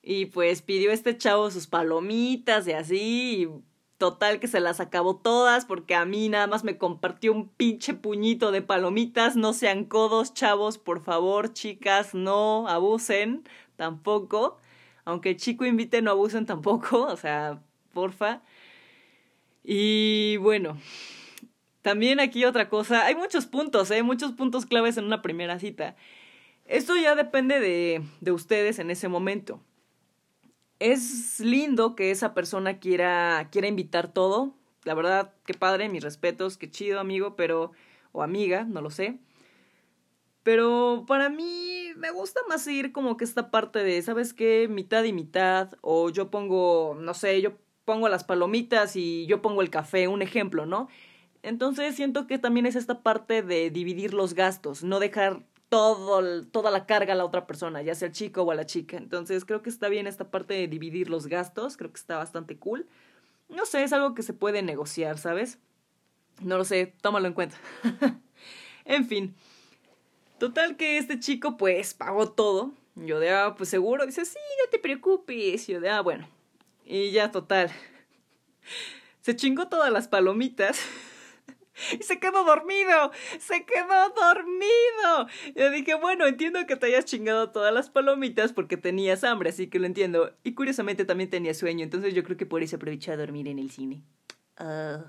Y 0.02 0.26
pues 0.26 0.60
pidió 0.60 0.90
este 0.90 1.16
chavo 1.16 1.50
sus 1.50 1.66
palomitas 1.66 2.66
y 2.68 2.72
así. 2.72 3.42
Y 3.42 3.48
total 3.96 4.40
que 4.40 4.46
se 4.46 4.60
las 4.60 4.78
acabó 4.80 5.16
todas 5.16 5.64
porque 5.64 5.94
a 5.94 6.04
mí 6.04 6.28
nada 6.28 6.46
más 6.48 6.64
me 6.64 6.76
compartió 6.76 7.32
un 7.32 7.48
pinche 7.48 7.94
puñito 7.94 8.52
de 8.52 8.60
palomitas. 8.60 9.36
No 9.36 9.54
sean 9.54 9.86
codos, 9.86 10.34
chavos, 10.34 10.76
por 10.76 11.02
favor, 11.02 11.54
chicas, 11.54 12.14
no 12.14 12.68
abusen 12.68 13.44
tampoco 13.76 14.58
aunque 15.08 15.36
chico 15.36 15.64
invite, 15.64 16.02
no 16.02 16.10
abusen 16.10 16.44
tampoco, 16.44 17.06
o 17.06 17.16
sea, 17.16 17.62
porfa. 17.94 18.42
Y 19.64 20.36
bueno, 20.36 20.76
también 21.80 22.20
aquí 22.20 22.44
otra 22.44 22.68
cosa, 22.68 23.06
hay 23.06 23.14
muchos 23.14 23.46
puntos, 23.46 23.90
¿eh? 23.90 24.02
muchos 24.02 24.32
puntos 24.32 24.66
claves 24.66 24.98
en 24.98 25.04
una 25.04 25.22
primera 25.22 25.58
cita. 25.58 25.96
Esto 26.66 26.94
ya 26.94 27.14
depende 27.14 27.58
de, 27.58 28.02
de 28.20 28.32
ustedes 28.32 28.78
en 28.78 28.90
ese 28.90 29.08
momento. 29.08 29.62
Es 30.78 31.40
lindo 31.40 31.96
que 31.96 32.10
esa 32.10 32.34
persona 32.34 32.78
quiera, 32.78 33.48
quiera 33.50 33.66
invitar 33.66 34.12
todo. 34.12 34.54
La 34.84 34.92
verdad, 34.92 35.32
qué 35.46 35.54
padre, 35.54 35.88
mis 35.88 36.04
respetos, 36.04 36.58
qué 36.58 36.70
chido, 36.70 37.00
amigo, 37.00 37.34
pero. 37.34 37.72
o 38.12 38.22
amiga, 38.22 38.64
no 38.64 38.82
lo 38.82 38.90
sé. 38.90 39.18
Pero 40.42 41.04
para 41.08 41.30
mí 41.30 41.77
me 41.96 42.10
gusta 42.10 42.40
más 42.48 42.66
ir 42.66 42.92
como 42.92 43.16
que 43.16 43.24
esta 43.24 43.50
parte 43.50 43.82
de, 43.82 44.00
¿sabes 44.02 44.34
qué? 44.34 44.68
Mitad 44.68 45.04
y 45.04 45.12
mitad, 45.12 45.72
o 45.80 46.10
yo 46.10 46.30
pongo, 46.30 46.96
no 46.98 47.14
sé, 47.14 47.40
yo 47.40 47.52
pongo 47.84 48.08
las 48.08 48.24
palomitas 48.24 48.96
y 48.96 49.26
yo 49.26 49.40
pongo 49.42 49.62
el 49.62 49.70
café, 49.70 50.08
un 50.08 50.22
ejemplo, 50.22 50.66
¿no? 50.66 50.88
Entonces 51.42 51.94
siento 51.94 52.26
que 52.26 52.38
también 52.38 52.66
es 52.66 52.76
esta 52.76 53.02
parte 53.02 53.42
de 53.42 53.70
dividir 53.70 54.12
los 54.12 54.34
gastos, 54.34 54.82
no 54.82 55.00
dejar 55.00 55.44
todo, 55.68 56.44
toda 56.46 56.70
la 56.70 56.86
carga 56.86 57.12
a 57.12 57.16
la 57.16 57.24
otra 57.24 57.46
persona, 57.46 57.82
ya 57.82 57.94
sea 57.94 58.08
el 58.08 58.14
chico 58.14 58.42
o 58.42 58.50
a 58.50 58.54
la 58.54 58.66
chica. 58.66 58.96
Entonces 58.96 59.44
creo 59.44 59.62
que 59.62 59.70
está 59.70 59.88
bien 59.88 60.06
esta 60.06 60.30
parte 60.30 60.54
de 60.54 60.68
dividir 60.68 61.10
los 61.10 61.26
gastos, 61.26 61.76
creo 61.76 61.92
que 61.92 61.98
está 62.00 62.16
bastante 62.18 62.58
cool. 62.58 62.86
No 63.48 63.64
sé, 63.66 63.82
es 63.82 63.92
algo 63.92 64.14
que 64.14 64.22
se 64.22 64.34
puede 64.34 64.62
negociar, 64.62 65.18
¿sabes? 65.18 65.58
No 66.42 66.58
lo 66.58 66.64
sé, 66.64 66.94
tómalo 67.00 67.26
en 67.26 67.34
cuenta. 67.34 67.56
en 68.84 69.06
fin. 69.06 69.34
Total 70.38 70.76
que 70.76 70.98
este 70.98 71.18
chico 71.18 71.56
pues 71.56 71.94
pagó 71.94 72.30
todo. 72.30 72.72
Yo 72.94 73.20
de, 73.20 73.30
ah, 73.30 73.54
pues 73.56 73.68
seguro. 73.68 74.06
Dice, 74.06 74.24
sí, 74.24 74.38
no 74.64 74.70
te 74.70 74.78
preocupes. 74.78 75.66
Yo 75.66 75.80
de, 75.80 75.90
ah, 75.90 76.00
bueno. 76.00 76.28
Y 76.84 77.10
ya, 77.10 77.30
total. 77.30 77.70
Se 79.20 79.36
chingó 79.36 79.68
todas 79.68 79.92
las 79.92 80.08
palomitas. 80.08 80.80
Y 81.92 82.02
se 82.02 82.18
quedó 82.18 82.44
dormido, 82.44 83.12
se 83.38 83.64
quedó 83.64 84.08
dormido. 84.10 85.28
Yo 85.54 85.70
dije, 85.70 85.94
bueno, 85.94 86.26
entiendo 86.26 86.66
que 86.66 86.74
te 86.74 86.86
hayas 86.86 87.04
chingado 87.04 87.50
todas 87.50 87.72
las 87.72 87.88
palomitas 87.88 88.52
porque 88.52 88.76
tenías 88.76 89.22
hambre, 89.22 89.50
así 89.50 89.68
que 89.68 89.78
lo 89.78 89.86
entiendo. 89.86 90.34
Y 90.42 90.54
curiosamente 90.54 91.04
también 91.04 91.30
tenía 91.30 91.54
sueño, 91.54 91.84
entonces 91.84 92.14
yo 92.14 92.24
creo 92.24 92.36
que 92.36 92.46
por 92.46 92.64
eso 92.64 92.74
aprovechó 92.74 93.12
a 93.12 93.16
dormir 93.16 93.46
en 93.46 93.60
el 93.60 93.70
cine. 93.70 94.02
Ah, 94.56 95.04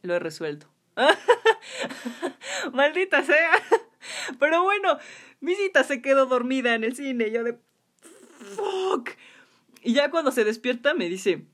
lo 0.00 0.14
he 0.14 0.18
resuelto. 0.18 0.66
Maldita 2.72 3.22
sea. 3.22 3.50
Pero 4.38 4.62
bueno, 4.62 4.98
mi 5.40 5.54
cita 5.54 5.84
se 5.84 6.02
quedó 6.02 6.26
dormida 6.26 6.74
en 6.74 6.84
el 6.84 6.94
cine. 6.94 7.30
Yo 7.30 7.44
de... 7.44 7.58
Fuck. 8.56 9.10
Y 9.82 9.94
ya 9.94 10.10
cuando 10.10 10.32
se 10.32 10.44
despierta 10.44 10.94
me 10.94 11.08
dice, 11.08 11.46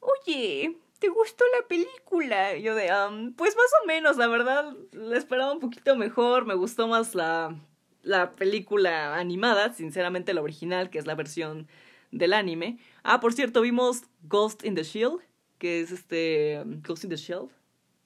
oye, 0.00 0.76
¿te 0.98 1.08
gustó 1.08 1.44
la 1.58 1.66
película? 1.66 2.56
yo 2.56 2.74
de, 2.74 2.88
pues 3.36 3.56
más 3.56 3.70
o 3.82 3.86
menos, 3.86 4.16
la 4.16 4.26
verdad, 4.26 4.74
la 4.92 5.18
esperaba 5.18 5.52
un 5.52 5.60
poquito 5.60 5.96
mejor, 5.96 6.46
me 6.46 6.54
gustó 6.54 6.88
más 6.88 7.14
la, 7.14 7.56
la 8.02 8.32
película 8.32 9.16
animada, 9.16 9.72
sinceramente 9.74 10.34
la 10.34 10.42
original, 10.42 10.90
que 10.90 10.98
es 10.98 11.06
la 11.06 11.14
versión 11.14 11.68
del 12.10 12.32
anime. 12.32 12.78
Ah, 13.02 13.20
por 13.20 13.32
cierto, 13.32 13.60
vimos 13.60 14.04
Ghost 14.22 14.64
in 14.64 14.74
the 14.74 14.82
Shield, 14.82 15.20
que 15.58 15.80
es 15.80 15.90
este, 15.90 16.62
Ghost 16.86 17.04
in 17.04 17.10
the 17.10 17.16
Shield. 17.16 17.50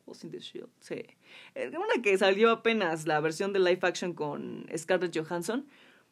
Ghost 0.06 0.24
in 0.24 0.30
the 0.30 0.40
Shield, 0.40 0.70
sí. 0.80 1.04
Una 1.54 2.02
que 2.02 2.16
salió 2.18 2.50
apenas, 2.50 3.06
la 3.06 3.20
versión 3.20 3.52
de 3.52 3.60
live 3.60 3.80
action 3.82 4.12
con 4.12 4.66
Scarlett 4.76 5.16
Johansson. 5.16 5.66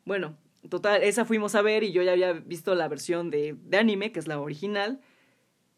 Bueno, 0.04 0.36
total, 0.68 1.02
esa 1.02 1.24
fuimos 1.24 1.54
a 1.54 1.62
ver 1.62 1.82
y 1.84 1.92
yo 1.92 2.02
ya 2.02 2.12
había 2.12 2.32
visto 2.32 2.74
la 2.74 2.88
versión 2.88 3.30
de, 3.30 3.56
de 3.58 3.76
anime, 3.76 4.12
que 4.12 4.20
es 4.20 4.26
la 4.26 4.40
original. 4.40 5.00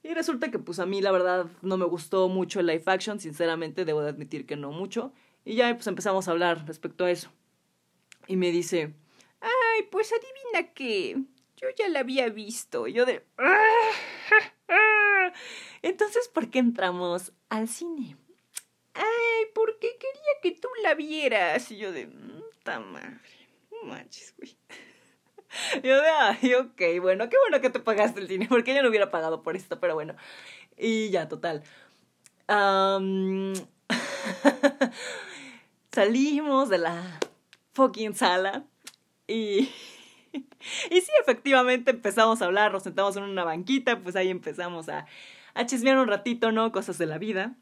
Y 0.03 0.15
resulta 0.15 0.51
que 0.51 0.61
pues 0.61 0.79
a 0.79 0.87
mí 0.87 1.01
la 1.01 1.11
verdad 1.11 1.47
no 1.63 1.77
me 1.77 1.85
gustó 1.85 2.29
mucho 2.29 2.61
el 2.61 2.67
live 2.67 2.85
action, 2.87 3.19
sinceramente 3.19 3.85
debo 3.85 4.03
de 4.03 4.11
admitir 4.11 4.47
que 4.47 4.57
no 4.57 4.71
mucho. 4.71 5.13
Y 5.45 5.57
ya 5.57 5.75
pues 5.75 5.87
empezamos 5.87 6.29
a 6.29 6.31
hablar 6.31 6.65
respecto 6.67 7.05
a 7.05 7.11
eso. 7.11 7.31
Y 8.29 8.37
me 8.37 8.51
dice, 8.53 8.95
ay, 9.41 9.83
pues 9.91 10.13
adivina 10.13 10.73
que 10.75 11.17
yo 11.57 11.69
ya 11.77 11.89
la 11.89 12.01
había 12.01 12.29
visto. 12.29 12.87
Y 12.87 12.93
yo 12.93 13.05
de... 13.05 13.25
Entonces, 15.83 16.29
¿por 16.29 16.51
qué 16.51 16.59
entramos 16.59 17.33
al 17.49 17.69
cine? 17.69 18.17
Ay, 18.97 19.47
porque 19.55 19.97
quería 19.99 20.41
que 20.43 20.53
tú 20.53 20.69
la 20.83 20.95
vieras. 20.95 21.71
Y 21.71 21.77
yo 21.77 21.93
de... 21.93 22.07
Puta 22.07 22.81
madre. 22.81 23.21
No 23.71 23.89
manches, 23.89 24.35
güey. 24.37 24.57
Yo 25.83 26.01
de, 26.03 26.09
ay, 26.09 26.55
ok, 26.55 26.83
bueno, 27.01 27.29
qué 27.29 27.37
bueno 27.39 27.61
que 27.61 27.71
te 27.71 27.79
pagaste 27.79 28.21
el 28.21 28.29
cine, 28.29 28.47
porque 28.49 28.75
yo 28.75 28.83
no 28.83 28.89
hubiera 28.89 29.11
pagado 29.11 29.43
por 29.43 29.57
esto, 29.57 29.79
pero 29.81 29.95
bueno. 29.95 30.15
Y 30.77 31.11
ya, 31.11 31.29
total. 31.29 31.63
salimos 35.93 36.69
de 36.69 36.79
la 36.79 37.21
fucking 37.75 38.15
sala 38.15 38.65
y... 39.27 39.73
y 40.33 41.01
sí, 41.01 41.11
efectivamente 41.21 41.91
empezamos 41.93 42.43
a 42.43 42.47
hablar, 42.47 42.73
nos 42.73 42.83
sentamos 42.83 43.17
en 43.17 43.23
una 43.25 43.45
banquita, 43.45 44.01
pues 44.01 44.17
ahí 44.17 44.31
empezamos 44.31 44.89
a, 44.89 45.07
a 45.55 45.67
chismear 45.67 45.99
un 45.99 46.09
ratito, 46.09 46.53
¿no? 46.53 46.71
Cosas 46.73 46.99
de 46.99 47.07
la 47.07 47.19
vida. 47.19 47.57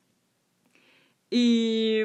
Y 1.30 2.02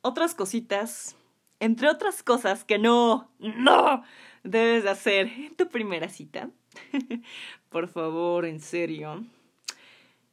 otras 0.00 0.34
cositas, 0.34 1.16
entre 1.60 1.88
otras 1.88 2.22
cosas 2.22 2.64
que 2.64 2.78
no, 2.78 3.30
no, 3.38 4.02
debes 4.42 4.84
de 4.84 4.90
hacer 4.90 5.28
en 5.28 5.54
tu 5.54 5.68
primera 5.68 6.08
cita, 6.08 6.50
por 7.68 7.88
favor, 7.88 8.44
en 8.44 8.60
serio, 8.60 9.24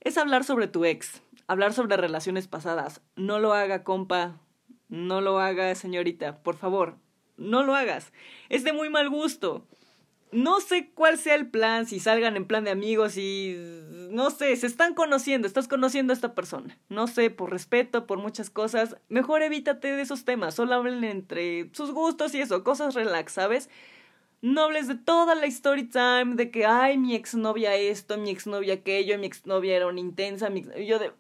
es 0.02 0.18
hablar 0.18 0.44
sobre 0.44 0.68
tu 0.68 0.86
ex, 0.86 1.22
hablar 1.48 1.74
sobre 1.74 1.98
relaciones 1.98 2.48
pasadas. 2.48 3.02
No 3.16 3.40
lo 3.40 3.54
haga, 3.54 3.84
compa, 3.84 4.40
no 4.88 5.22
lo 5.22 5.40
haga, 5.40 5.76
señorita, 5.76 6.42
por 6.42 6.58
favor, 6.58 6.98
no 7.38 7.64
lo 7.64 7.76
hagas. 7.76 8.12
Es 8.50 8.64
de 8.64 8.74
muy 8.74 8.90
mal 8.90 9.10
gusto. 9.10 9.68
No 10.32 10.62
sé 10.62 10.92
cuál 10.94 11.18
sea 11.18 11.34
el 11.34 11.50
plan, 11.50 11.88
si 11.88 12.00
salgan 12.00 12.38
en 12.38 12.46
plan 12.46 12.64
de 12.64 12.70
amigos 12.70 13.18
y 13.18 13.56
no 14.12 14.30
sé, 14.30 14.56
se 14.58 14.68
están 14.68 14.94
conociendo, 14.94 15.48
estás 15.48 15.68
conociendo 15.68 16.14
a 16.14 16.16
esta 16.16 16.36
persona. 16.36 16.78
No 16.88 17.08
sé, 17.08 17.32
por 17.32 17.50
respeto, 17.50 18.06
por 18.06 18.20
muchas 18.20 18.52
cosas, 18.52 18.98
mejor 19.08 19.42
evítate 19.42 19.88
de 19.88 20.02
esos 20.02 20.26
temas, 20.26 20.54
solo 20.54 20.76
hablen 20.76 21.04
entre 21.04 21.70
sus 21.74 21.92
gustos 21.92 22.36
y 22.36 22.42
eso, 22.42 22.64
cosas 22.64 22.94
relax, 22.94 23.34
¿sabes? 23.34 23.70
No 24.42 24.62
hables 24.62 24.88
de 24.88 24.96
toda 24.96 25.34
la 25.34 25.48
story 25.48 25.90
time, 25.90 26.36
de 26.36 26.52
que, 26.52 26.66
ay, 26.66 26.98
mi 26.98 27.16
exnovia 27.16 27.76
esto, 27.76 28.18
mi 28.18 28.30
exnovia 28.30 28.76
aquello, 28.76 29.18
mi 29.18 29.26
exnovia 29.26 29.76
era 29.76 29.88
una 29.88 30.00
intensa, 30.00 30.50
mi 30.50 30.64
yo 30.86 31.00
de... 31.00 31.12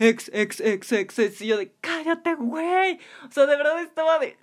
Ex, 0.00 0.30
ex, 0.32 0.60
ex, 0.60 0.92
ex, 0.92 1.18
ex, 1.18 1.40
y 1.40 1.48
yo 1.48 1.56
de, 1.56 1.72
cállate, 1.80 2.34
güey. 2.36 3.00
O 3.28 3.32
sea, 3.32 3.46
de 3.46 3.56
verdad 3.56 3.80
estaba 3.80 4.20
de... 4.20 4.36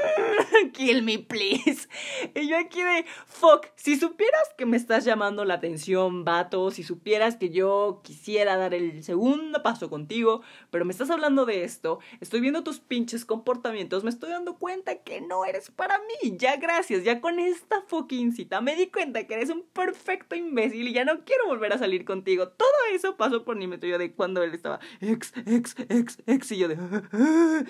Kill 0.72 1.02
me, 1.02 1.18
please. 1.18 1.88
Y 2.34 2.48
yo 2.48 2.58
aquí 2.58 2.82
de, 2.82 3.04
fuck, 3.26 3.66
si 3.76 3.96
supieras 3.96 4.54
que 4.56 4.66
me 4.66 4.76
estás 4.76 5.04
llamando 5.04 5.44
la 5.44 5.54
atención, 5.54 6.24
vato, 6.24 6.70
si 6.70 6.82
supieras 6.82 7.36
que 7.36 7.50
yo 7.50 8.00
quisiera 8.04 8.56
dar 8.56 8.74
el 8.74 9.02
segundo 9.02 9.62
paso 9.62 9.90
contigo, 9.90 10.42
pero 10.70 10.84
me 10.84 10.92
estás 10.92 11.10
hablando 11.10 11.46
de 11.46 11.64
esto, 11.64 12.00
estoy 12.20 12.40
viendo 12.40 12.62
tus 12.62 12.80
pinches 12.80 13.24
comportamientos, 13.24 14.04
me 14.04 14.10
estoy 14.10 14.30
dando 14.30 14.58
cuenta 14.58 14.96
que 14.96 15.20
no 15.20 15.44
eres 15.44 15.70
para 15.70 15.98
mí. 15.98 16.36
Ya 16.36 16.56
gracias, 16.56 17.04
ya 17.04 17.20
con 17.20 17.38
esta 17.38 17.82
fucking 17.86 18.32
cita 18.32 18.60
me 18.60 18.76
di 18.76 18.88
cuenta 18.88 19.26
que 19.26 19.34
eres 19.34 19.50
un 19.50 19.62
perfecto 19.62 20.34
imbécil 20.36 20.88
y 20.88 20.92
ya 20.92 21.04
no 21.04 21.24
quiero 21.24 21.46
volver 21.46 21.72
a 21.72 21.78
salir 21.78 22.04
contigo. 22.04 22.48
Todo 22.48 22.68
eso 22.92 23.16
pasó 23.16 23.44
por 23.44 23.56
mi 23.56 23.66
metro 23.66 23.98
de 23.98 24.12
cuando 24.12 24.42
él 24.42 24.54
estaba 24.54 24.80
ex, 25.00 25.32
ex, 25.46 25.74
ex, 25.88 26.18
ex, 26.26 26.52
y 26.52 26.58
yo 26.58 26.68
de... 26.68 26.76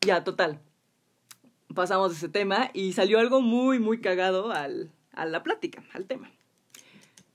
ya, 0.00 0.22
total 0.24 0.60
pasamos 1.74 2.10
de 2.10 2.16
ese 2.16 2.28
tema 2.28 2.70
y 2.72 2.92
salió 2.92 3.18
algo 3.18 3.40
muy, 3.40 3.78
muy 3.78 4.00
cagado 4.00 4.52
al, 4.52 4.90
la 5.14 5.42
plática, 5.42 5.84
al 5.92 6.06
tema. 6.06 6.30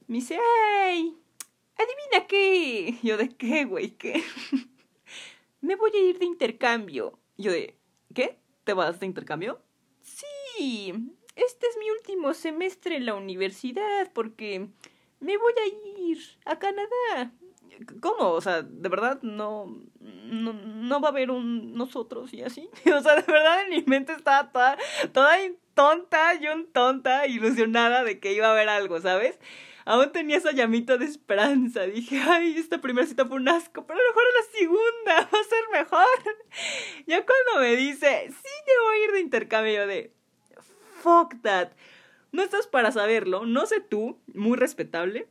Me 0.08 0.17
dice, 0.17 0.38
¡ay! 0.84 1.15
¿Adivina 1.76 2.28
qué? 2.28 2.98
Yo 3.04 3.17
de 3.17 3.30
qué, 3.30 3.65
güey, 3.65 3.91
qué. 3.91 4.24
Me 5.62 5.76
voy 5.76 5.91
a 5.96 6.10
ir 6.10 6.19
de 6.19 6.26
intercambio. 6.26 7.17
Yo 7.38 7.52
de, 7.52 7.76
¿qué? 8.13 8.38
¿Te 8.63 8.74
vas 8.74 9.00
de 9.00 9.06
intercambio? 9.06 9.62
Sí, 10.02 10.93
este 11.36 11.67
es 11.67 11.78
mi 11.80 11.89
último 11.89 12.34
semestre 12.34 12.98
en 12.98 13.06
la 13.06 13.15
universidad 13.15 14.12
porque 14.13 14.67
me 15.19 15.38
voy 15.38 15.54
a 15.54 16.02
ir 16.02 16.19
a 16.46 16.60
Canadá. 16.60 17.32
¿Cómo? 18.01 18.31
O 18.31 18.41
sea, 18.41 18.62
de 18.62 18.89
verdad 18.89 19.19
no, 19.21 19.81
no, 19.99 20.53
no 20.53 21.01
va 21.01 21.09
a 21.09 21.12
haber 21.12 21.31
un 21.31 21.73
nosotros 21.75 22.33
y 22.33 22.43
así. 22.43 22.69
O 22.93 23.01
sea, 23.01 23.15
de 23.15 23.31
verdad 23.31 23.63
en 23.63 23.69
mi 23.69 23.83
mente 23.83 24.13
estaba 24.13 24.51
toda, 24.51 24.77
toda 25.12 25.38
tonta, 25.73 26.36
yo 26.36 26.51
tonta, 26.71 27.27
ilusionada 27.27 28.03
de 28.03 28.19
que 28.19 28.33
iba 28.33 28.47
a 28.47 28.51
haber 28.51 28.69
algo, 28.69 28.99
¿sabes? 29.01 29.39
Aún 29.86 30.12
tenía 30.12 30.38
esa 30.38 30.51
llamita 30.51 30.97
de 30.97 31.05
esperanza. 31.05 31.81
Dije, 31.81 32.21
ay, 32.25 32.57
esta 32.57 32.79
primera 32.79 33.05
cita 33.05 33.25
fue 33.25 33.38
un 33.38 33.49
asco, 33.49 33.86
pero 33.86 33.99
a 33.99 34.03
lo 34.03 34.09
mejor 34.09 34.23
la 34.33 34.59
segunda 34.59 35.29
va 35.33 35.39
a 35.39 35.43
ser 35.43 35.63
mejor. 35.71 36.38
Ya 37.05 37.25
cuando 37.25 37.62
me 37.62 37.75
dice, 37.75 38.27
sí, 38.29 38.49
yo 38.67 38.83
voy 38.86 38.97
a 38.97 39.05
ir 39.05 39.12
de 39.12 39.19
intercambio 39.19 39.88
de, 39.88 40.13
fuck 41.01 41.36
that. 41.41 41.71
No 42.31 42.41
estás 42.41 42.65
para 42.65 42.91
saberlo, 42.91 43.45
no 43.45 43.65
sé 43.65 43.81
tú, 43.81 44.19
muy 44.33 44.57
respetable, 44.57 45.27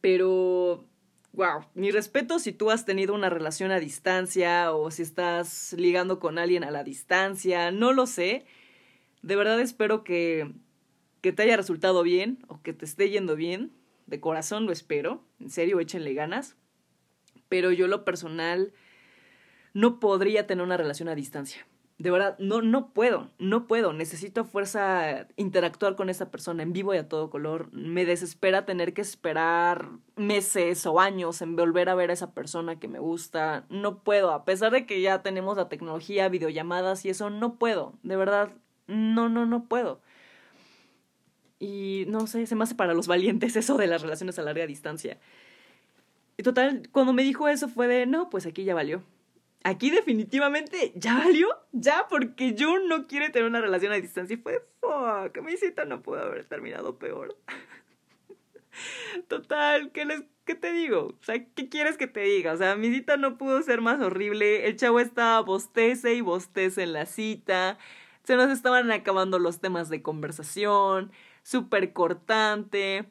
pero 0.00 0.84
wow, 1.32 1.64
mi 1.74 1.90
respeto 1.90 2.38
si 2.38 2.52
tú 2.52 2.70
has 2.70 2.84
tenido 2.84 3.14
una 3.14 3.30
relación 3.30 3.70
a 3.70 3.80
distancia 3.80 4.72
o 4.72 4.90
si 4.90 5.02
estás 5.02 5.74
ligando 5.74 6.18
con 6.18 6.38
alguien 6.38 6.64
a 6.64 6.70
la 6.70 6.84
distancia, 6.84 7.70
no 7.70 7.92
lo 7.92 8.06
sé. 8.06 8.44
De 9.22 9.36
verdad 9.36 9.60
espero 9.60 10.02
que, 10.04 10.52
que 11.20 11.32
te 11.32 11.42
haya 11.42 11.56
resultado 11.56 12.02
bien 12.02 12.38
o 12.48 12.60
que 12.62 12.72
te 12.72 12.84
esté 12.84 13.10
yendo 13.10 13.36
bien. 13.36 13.72
De 14.06 14.20
corazón 14.20 14.66
lo 14.66 14.72
espero. 14.72 15.24
En 15.38 15.50
serio, 15.50 15.78
échenle 15.80 16.14
ganas. 16.14 16.56
Pero 17.48 17.70
yo 17.70 17.86
lo 17.86 18.04
personal 18.04 18.72
no 19.72 20.00
podría 20.00 20.46
tener 20.46 20.64
una 20.64 20.76
relación 20.76 21.08
a 21.08 21.14
distancia. 21.14 21.66
De 22.00 22.10
verdad, 22.10 22.34
no, 22.38 22.62
no 22.62 22.94
puedo, 22.94 23.28
no 23.38 23.66
puedo. 23.66 23.92
Necesito 23.92 24.46
fuerza 24.46 25.26
interactuar 25.36 25.96
con 25.96 26.08
esa 26.08 26.30
persona 26.30 26.62
en 26.62 26.72
vivo 26.72 26.94
y 26.94 26.96
a 26.96 27.10
todo 27.10 27.28
color. 27.28 27.70
Me 27.74 28.06
desespera 28.06 28.64
tener 28.64 28.94
que 28.94 29.02
esperar 29.02 29.90
meses 30.16 30.86
o 30.86 30.98
años 30.98 31.42
en 31.42 31.56
volver 31.56 31.90
a 31.90 31.94
ver 31.94 32.08
a 32.08 32.14
esa 32.14 32.32
persona 32.32 32.80
que 32.80 32.88
me 32.88 33.00
gusta. 33.00 33.66
No 33.68 33.98
puedo, 34.02 34.30
a 34.30 34.46
pesar 34.46 34.72
de 34.72 34.86
que 34.86 35.02
ya 35.02 35.22
tenemos 35.22 35.58
la 35.58 35.68
tecnología, 35.68 36.30
videollamadas 36.30 37.04
y 37.04 37.10
eso, 37.10 37.28
no 37.28 37.56
puedo. 37.56 37.92
De 38.02 38.16
verdad, 38.16 38.50
no, 38.86 39.28
no, 39.28 39.44
no 39.44 39.64
puedo. 39.64 40.00
Y 41.58 42.06
no 42.08 42.26
sé, 42.26 42.46
se 42.46 42.54
me 42.56 42.64
hace 42.64 42.76
para 42.76 42.94
los 42.94 43.08
valientes 43.08 43.56
eso 43.56 43.76
de 43.76 43.88
las 43.88 44.00
relaciones 44.00 44.38
a 44.38 44.42
larga 44.42 44.66
distancia. 44.66 45.18
Y 46.38 46.44
total, 46.44 46.88
cuando 46.92 47.12
me 47.12 47.24
dijo 47.24 47.46
eso 47.46 47.68
fue 47.68 47.88
de, 47.88 48.06
no, 48.06 48.30
pues 48.30 48.46
aquí 48.46 48.64
ya 48.64 48.74
valió 48.74 49.02
aquí 49.64 49.90
definitivamente 49.90 50.92
ya 50.94 51.18
valió, 51.18 51.48
ya, 51.72 52.06
porque 52.08 52.54
yo 52.54 52.78
no 52.78 53.06
quiero 53.06 53.30
tener 53.30 53.48
una 53.48 53.60
relación 53.60 53.92
a 53.92 53.96
distancia. 53.96 54.34
Y 54.34 54.38
fue, 54.38 54.64
fuck, 54.80 55.42
mi 55.42 55.56
cita 55.56 55.84
no 55.84 56.02
pudo 56.02 56.20
haber 56.20 56.44
terminado 56.44 56.98
peor. 56.98 57.36
Total, 59.28 59.90
¿qué, 59.92 60.04
les, 60.04 60.22
¿qué 60.44 60.54
te 60.54 60.72
digo? 60.72 61.16
O 61.20 61.24
sea, 61.24 61.44
¿qué 61.54 61.68
quieres 61.68 61.96
que 61.96 62.06
te 62.06 62.20
diga? 62.20 62.52
O 62.52 62.56
sea, 62.56 62.76
mi 62.76 62.90
cita 62.92 63.16
no 63.16 63.36
pudo 63.36 63.62
ser 63.62 63.80
más 63.80 64.00
horrible. 64.00 64.66
El 64.66 64.76
chavo 64.76 65.00
estaba 65.00 65.40
bostece 65.40 66.14
y 66.14 66.20
bostece 66.20 66.82
en 66.82 66.92
la 66.92 67.06
cita. 67.06 67.78
Se 68.24 68.36
nos 68.36 68.50
estaban 68.50 68.90
acabando 68.92 69.38
los 69.38 69.60
temas 69.60 69.88
de 69.88 70.02
conversación. 70.02 71.12
Súper 71.42 71.92
cortante. 71.92 73.06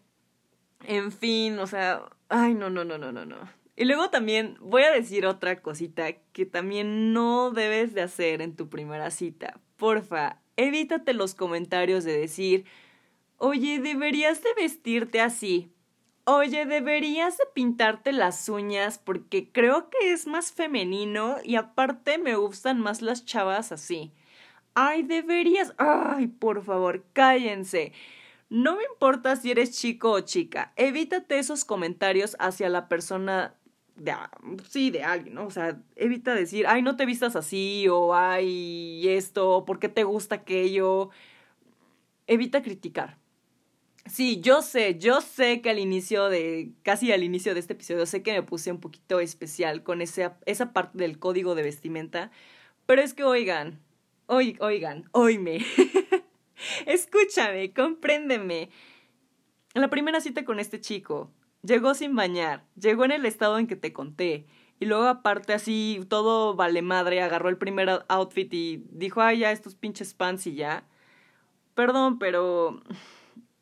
En 0.85 1.11
fin, 1.11 1.59
o 1.59 1.67
sea, 1.67 2.03
ay, 2.29 2.53
no, 2.53 2.69
no, 2.69 2.85
no, 2.85 2.97
no, 2.97 3.11
no, 3.11 3.25
no. 3.25 3.58
Y 3.79 3.85
luego 3.85 4.09
también 4.09 4.57
voy 4.59 4.83
a 4.83 4.91
decir 4.91 5.25
otra 5.25 5.61
cosita 5.61 6.11
que 6.33 6.45
también 6.45 7.13
no 7.13 7.49
debes 7.51 7.93
de 7.93 8.01
hacer 8.01 8.41
en 8.41 8.57
tu 8.57 8.67
primera 8.67 9.09
cita. 9.09 9.57
Porfa, 9.77 10.41
evítate 10.57 11.13
los 11.13 11.33
comentarios 11.33 12.03
de 12.03 12.19
decir, 12.19 12.65
oye, 13.37 13.79
deberías 13.79 14.43
de 14.43 14.49
vestirte 14.53 15.21
así. 15.21 15.71
Oye, 16.25 16.65
deberías 16.65 17.37
de 17.37 17.45
pintarte 17.53 18.11
las 18.11 18.49
uñas 18.49 18.99
porque 18.99 19.49
creo 19.49 19.89
que 19.89 20.11
es 20.11 20.27
más 20.27 20.51
femenino 20.51 21.37
y 21.41 21.55
aparte 21.55 22.17
me 22.17 22.35
gustan 22.35 22.81
más 22.81 23.01
las 23.01 23.23
chavas 23.23 23.71
así. 23.71 24.11
Ay, 24.73 25.03
deberías... 25.03 25.73
Ay, 25.77 26.27
por 26.27 26.65
favor, 26.65 27.05
cállense. 27.13 27.93
No 28.49 28.75
me 28.75 28.83
importa 28.83 29.35
si 29.35 29.51
eres 29.51 29.79
chico 29.79 30.11
o 30.11 30.21
chica, 30.21 30.73
evítate 30.75 31.37
esos 31.37 31.65
comentarios 31.65 32.35
hacia 32.39 32.67
la 32.67 32.89
persona 32.89 33.53
de, 33.99 34.13
sí, 34.67 34.91
de 34.91 35.03
alguien, 35.03 35.35
¿no? 35.35 35.45
O 35.45 35.51
sea, 35.51 35.81
evita 35.95 36.33
decir, 36.33 36.67
ay, 36.67 36.81
no 36.81 36.95
te 36.95 37.05
vistas 37.05 37.35
así, 37.35 37.87
o 37.89 38.15
ay, 38.15 39.07
esto, 39.07 39.65
¿por 39.65 39.79
qué 39.79 39.89
te 39.89 40.03
gusta 40.03 40.35
aquello? 40.35 41.09
Evita 42.27 42.61
criticar. 42.61 43.17
Sí, 44.05 44.41
yo 44.41 44.61
sé, 44.61 44.97
yo 44.97 45.21
sé 45.21 45.61
que 45.61 45.69
al 45.69 45.79
inicio 45.79 46.29
de, 46.29 46.71
casi 46.83 47.11
al 47.11 47.23
inicio 47.23 47.53
de 47.53 47.59
este 47.59 47.73
episodio, 47.73 48.05
sé 48.05 48.23
que 48.23 48.33
me 48.33 48.41
puse 48.43 48.71
un 48.71 48.79
poquito 48.79 49.19
especial 49.19 49.83
con 49.83 50.01
ese, 50.01 50.31
esa 50.45 50.73
parte 50.73 50.97
del 50.97 51.19
código 51.19 51.53
de 51.53 51.63
vestimenta, 51.63 52.31
pero 52.87 53.01
es 53.03 53.13
que 53.13 53.23
oigan, 53.23 53.79
oigan, 54.27 55.09
oíme, 55.11 55.59
escúchame, 56.87 57.73
compréndeme. 57.73 58.69
La 59.75 59.89
primera 59.89 60.21
cita 60.21 60.43
con 60.43 60.59
este 60.59 60.81
chico, 60.81 61.31
Llegó 61.61 61.93
sin 61.93 62.15
bañar, 62.15 62.63
llegó 62.79 63.05
en 63.05 63.11
el 63.11 63.25
estado 63.25 63.59
en 63.59 63.67
que 63.67 63.75
te 63.75 63.91
conté. 63.91 64.45
Y 64.79 64.85
luego 64.85 65.07
aparte 65.07 65.53
así, 65.53 66.05
todo 66.07 66.55
vale 66.55 66.81
madre, 66.81 67.21
agarró 67.21 67.49
el 67.49 67.57
primer 67.57 68.05
outfit 68.07 68.53
y 68.53 68.85
dijo, 68.91 69.21
ay, 69.21 69.39
ya 69.39 69.51
estos 69.51 69.75
pinches 69.75 70.13
pants 70.13 70.47
y 70.47 70.55
ya. 70.55 70.87
Perdón, 71.75 72.17
pero... 72.17 72.81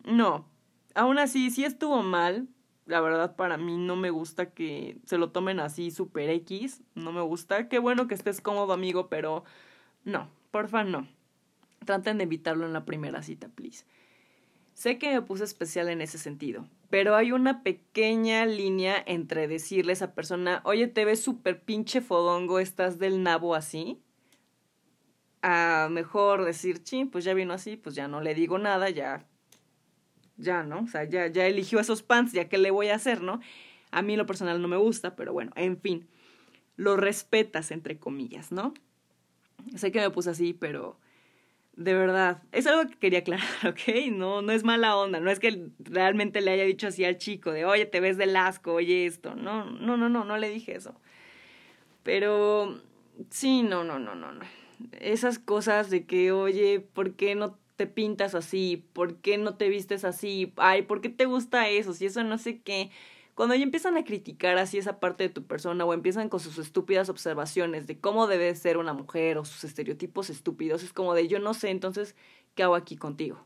No. 0.03 0.47
Aún 0.93 1.17
así, 1.17 1.49
sí 1.49 1.65
estuvo 1.65 2.03
mal. 2.03 2.47
La 2.86 3.01
verdad, 3.01 3.36
para 3.36 3.57
mí 3.57 3.77
no 3.77 3.95
me 3.95 4.12
gusta 4.12 4.51
que 4.51 4.97
se 5.05 5.17
lo 5.17 5.31
tomen 5.31 5.60
así 5.60 5.91
super 5.91 6.29
X. 6.29 6.83
No 6.95 7.12
me 7.12 7.21
gusta. 7.21 7.67
Qué 7.67 7.79
bueno 7.79 8.07
que 8.07 8.13
estés 8.13 8.39
cómodo, 8.39 8.73
amigo, 8.73 9.10
pero... 9.10 9.43
No, 10.03 10.29
porfa, 10.51 10.83
no. 10.83 11.07
Traten 11.86 12.19
de 12.19 12.25
evitarlo 12.25 12.65
en 12.65 12.73
la 12.73 12.86
primera 12.86 13.23
cita, 13.23 13.49
please. 13.49 13.86
Sé 14.77 14.99
que 14.99 15.11
me 15.11 15.23
puse 15.23 15.43
especial 15.43 15.89
en 15.89 16.01
ese 16.01 16.19
sentido, 16.19 16.67
pero 16.91 17.15
hay 17.15 17.31
una 17.31 17.63
pequeña 17.63 18.45
línea 18.45 19.03
entre 19.07 19.47
decirle 19.47 19.91
a 19.91 19.93
esa 19.93 20.13
persona, 20.13 20.61
oye, 20.65 20.85
te 20.85 21.03
ves 21.03 21.19
súper 21.19 21.63
pinche 21.63 21.99
fodongo, 21.99 22.59
estás 22.59 22.99
del 22.99 23.23
nabo 23.23 23.55
así, 23.55 23.99
a 25.41 25.87
mejor 25.89 26.45
decir, 26.45 26.81
sí, 26.83 27.05
pues 27.05 27.25
ya 27.25 27.33
vino 27.33 27.53
así, 27.55 27.75
pues 27.75 27.95
ya 27.95 28.07
no 28.07 28.21
le 28.21 28.35
digo 28.35 28.59
nada, 28.59 28.91
ya, 28.91 29.25
ya, 30.37 30.61
¿no? 30.61 30.81
O 30.81 30.87
sea, 30.87 31.05
ya, 31.05 31.25
ya 31.25 31.47
eligió 31.47 31.79
esos 31.79 32.03
pants, 32.03 32.33
ya 32.33 32.47
qué 32.47 32.59
le 32.59 32.69
voy 32.69 32.89
a 32.89 32.95
hacer, 32.97 33.23
¿no? 33.23 33.39
A 33.89 34.03
mí 34.03 34.15
lo 34.15 34.27
personal 34.27 34.61
no 34.61 34.67
me 34.67 34.77
gusta, 34.77 35.15
pero 35.15 35.33
bueno, 35.33 35.53
en 35.55 35.81
fin, 35.81 36.07
lo 36.75 36.97
respetas, 36.97 37.71
entre 37.71 37.97
comillas, 37.97 38.51
¿no? 38.51 38.75
Sé 39.75 39.91
que 39.91 40.01
me 40.01 40.11
puse 40.11 40.29
así, 40.29 40.53
pero 40.53 40.99
de 41.77 41.93
verdad, 41.93 42.41
es 42.51 42.65
algo 42.65 42.89
que 42.89 42.97
quería 42.97 43.19
aclarar, 43.19 43.47
¿ok? 43.67 44.11
No, 44.11 44.41
no 44.41 44.51
es 44.51 44.63
mala 44.63 44.97
onda, 44.97 45.19
no 45.19 45.29
es 45.29 45.39
que 45.39 45.69
realmente 45.79 46.41
le 46.41 46.51
haya 46.51 46.63
dicho 46.63 46.87
así 46.87 47.05
al 47.05 47.19
chico 47.19 47.51
de, 47.51 47.65
oye, 47.65 47.85
te 47.85 47.99
ves 47.99 48.17
del 48.17 48.35
asco, 48.35 48.73
oye 48.73 49.05
esto. 49.05 49.35
No, 49.35 49.63
no, 49.65 49.95
no, 49.95 50.09
no, 50.09 50.25
no 50.25 50.37
le 50.37 50.49
dije 50.49 50.75
eso. 50.75 50.95
Pero 52.01 52.81
sí, 53.29 53.61
no, 53.61 53.83
no, 53.83 53.99
no, 53.99 54.15
no, 54.15 54.31
no. 54.31 54.45
Esas 54.99 55.37
cosas 55.37 55.91
de 55.91 56.05
que, 56.05 56.31
oye, 56.31 56.79
¿por 56.79 57.13
qué 57.13 57.35
no 57.35 57.57
te 57.75 57.85
pintas 57.85 58.33
así? 58.33 58.83
¿Por 58.93 59.17
qué 59.17 59.37
no 59.37 59.55
te 59.55 59.69
vistes 59.69 60.03
así? 60.03 60.53
Ay, 60.57 60.81
¿por 60.81 60.99
qué 60.99 61.09
te 61.09 61.25
gusta 61.25 61.69
eso? 61.69 61.93
Si 61.93 62.07
eso 62.07 62.23
no 62.23 62.39
sé 62.39 62.59
qué 62.59 62.89
cuando 63.38 63.54
ya 63.54 63.62
empiezan 63.62 63.97
a 63.97 64.04
criticar 64.04 64.58
así 64.58 64.80
esa 64.80 65.00
parte 65.00 65.26
de 65.26 65.30
tu 65.30 65.45
persona 65.45 65.86
o 65.86 65.93
empiezan 65.93 66.28
con 66.28 66.39
sus 66.39 66.58
estúpidas 66.58 67.08
observaciones 67.08 67.86
de 67.86 68.00
cómo 68.00 68.26
debe 68.26 68.56
ser 68.56 68.80
una 68.80 68.93
mujer 68.93 69.38
o 69.38 69.45
sus 69.45 69.63
estereotipos 69.63 70.32
estúpidos, 70.32 70.82
es 70.82 70.91
como 70.91 71.13
de 71.13 71.28
yo 71.28 71.38
no 71.38 71.54
sé, 71.54 71.69
entonces, 71.69 72.15
¿qué 72.56 72.63
hago 72.63 72.73
aquí 72.73 72.97
contigo? 72.97 73.45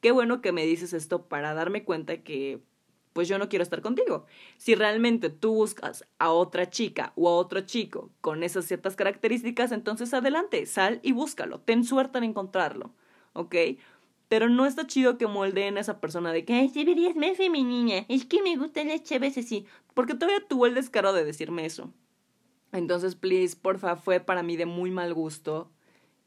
Qué 0.00 0.10
bueno 0.10 0.40
que 0.40 0.50
me 0.50 0.66
dices 0.66 0.92
esto 0.92 1.28
para 1.28 1.54
darme 1.54 1.84
cuenta 1.84 2.24
que 2.24 2.60
pues 3.12 3.28
yo 3.28 3.38
no 3.38 3.48
quiero 3.48 3.62
estar 3.62 3.82
contigo. 3.82 4.26
Si 4.56 4.74
realmente 4.74 5.30
tú 5.30 5.54
buscas 5.54 6.04
a 6.18 6.32
otra 6.32 6.68
chica 6.68 7.12
o 7.14 7.28
a 7.28 7.36
otro 7.36 7.60
chico 7.60 8.10
con 8.20 8.42
esas 8.42 8.64
ciertas 8.64 8.96
características, 8.96 9.70
entonces 9.70 10.12
adelante, 10.12 10.66
sal 10.66 10.98
y 11.04 11.12
búscalo. 11.12 11.60
Ten 11.60 11.84
suerte 11.84 12.18
en 12.18 12.24
encontrarlo, 12.24 12.96
¿ok? 13.34 13.54
Pero 14.30 14.48
no 14.48 14.64
está 14.64 14.86
chido 14.86 15.18
que 15.18 15.26
moldeen 15.26 15.76
a 15.76 15.80
esa 15.80 16.00
persona 16.00 16.32
de 16.32 16.44
que, 16.44 16.54
ay, 16.54 16.68
deberías 16.68 17.16
más 17.16 17.36
femenina, 17.36 18.06
es 18.08 18.24
que 18.26 18.42
me 18.42 18.54
gusta 18.54 18.84
las 18.84 19.02
chaves 19.02 19.36
así. 19.36 19.66
Porque 19.92 20.14
todavía 20.14 20.46
tuvo 20.46 20.66
el 20.66 20.74
descaro 20.74 21.12
de 21.12 21.24
decirme 21.24 21.66
eso. 21.66 21.92
Entonces, 22.70 23.16
please, 23.16 23.56
porfa, 23.56 23.96
fue 23.96 24.20
para 24.20 24.44
mí 24.44 24.56
de 24.56 24.66
muy 24.66 24.92
mal 24.92 25.14
gusto. 25.14 25.72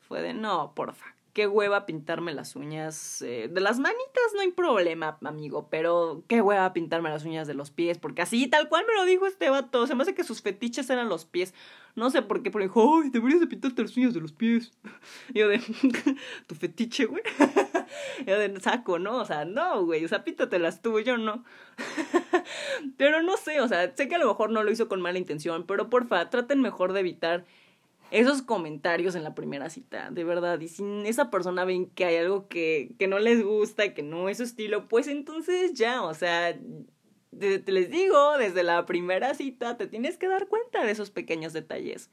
Fue 0.02 0.22
de, 0.22 0.34
no, 0.34 0.74
porfa, 0.76 1.16
qué 1.32 1.48
hueva 1.48 1.86
pintarme 1.86 2.34
las 2.34 2.58
uñas. 2.58 3.22
Eh, 3.22 3.50
de 3.50 3.62
las 3.62 3.80
manitas 3.80 4.34
no 4.36 4.42
hay 4.42 4.52
problema, 4.52 5.18
amigo, 5.24 5.70
pero 5.70 6.26
qué 6.28 6.42
hueva 6.42 6.74
pintarme 6.74 7.10
las 7.10 7.24
uñas 7.24 7.48
de 7.48 7.54
los 7.54 7.72
pies, 7.72 8.00
porque 8.00 8.22
así, 8.22 8.48
tal 8.48 8.68
cual 8.68 8.84
me 8.86 8.96
lo 8.96 9.06
dijo 9.06 9.28
este 9.28 9.50
vato. 9.50 9.88
Se 9.88 9.96
me 9.96 10.04
hace 10.04 10.14
que 10.14 10.26
sus 10.26 10.42
fetiches 10.42 10.90
eran 10.90 11.08
los 11.08 11.24
pies. 11.24 11.54
No 11.96 12.10
sé 12.10 12.22
por 12.22 12.44
qué, 12.44 12.52
pero 12.52 12.66
dijo, 12.66 13.02
ay, 13.02 13.12
deberías 13.12 13.40
de 13.40 13.48
pintarte 13.48 13.82
las 13.82 13.96
uñas 13.96 14.14
de 14.14 14.20
los 14.20 14.34
pies. 14.34 14.74
Y 15.34 15.40
yo 15.40 15.48
de, 15.48 15.60
tu 16.48 16.56
fetiche, 16.56 17.06
güey. 17.06 17.24
yo 18.26 18.38
de 18.38 18.60
saco, 18.60 19.00
¿no? 19.00 19.18
O 19.18 19.26
sea, 19.26 19.46
no, 19.46 19.86
güey, 19.86 20.04
o 20.06 20.08
sea, 20.08 20.24
tú, 20.82 21.00
yo 21.00 21.18
no. 21.18 21.44
pero 22.98 23.22
no 23.22 23.38
sé, 23.38 23.62
o 23.62 23.68
sea, 23.68 23.96
sé 23.96 24.08
que 24.08 24.16
a 24.16 24.20
lo 24.20 24.28
mejor 24.28 24.52
no 24.52 24.64
lo 24.64 24.72
hizo 24.72 24.88
con 24.88 25.02
mala 25.02 25.18
intención, 25.18 25.66
pero 25.66 25.90
porfa, 25.90 26.30
traten 26.30 26.62
mejor 26.62 26.94
de 26.94 27.02
evitar 27.02 27.46
esos 28.12 28.44
comentarios 28.44 29.16
en 29.16 29.24
la 29.24 29.34
primera 29.34 29.70
cita, 29.70 30.12
de 30.12 30.24
verdad. 30.24 30.60
Y 30.60 30.68
si 30.68 30.84
esa 31.06 31.32
persona 31.32 31.66
ven 31.66 31.88
que 31.88 32.06
hay 32.06 32.18
algo 32.18 32.48
que, 32.48 32.92
que 33.00 33.08
no 33.08 33.18
les 33.18 33.44
gusta, 33.44 33.94
que 33.94 34.04
no 34.04 34.30
es 34.30 34.38
su 34.38 34.44
estilo, 34.44 34.88
pues 34.88 35.08
entonces 35.08 35.74
ya, 35.74 36.04
o 36.04 36.14
sea, 36.14 36.56
te, 37.40 37.72
les 37.72 37.90
digo, 37.90 38.38
desde 38.38 38.64
la 38.64 38.86
primera 38.86 39.34
cita 39.34 39.78
te 39.78 39.88
tienes 39.88 40.18
que 40.18 40.28
dar 40.28 40.48
cuenta 40.48 40.84
de 40.84 40.92
esos 40.92 41.12
pequeños 41.12 41.54
detalles. 41.54 42.10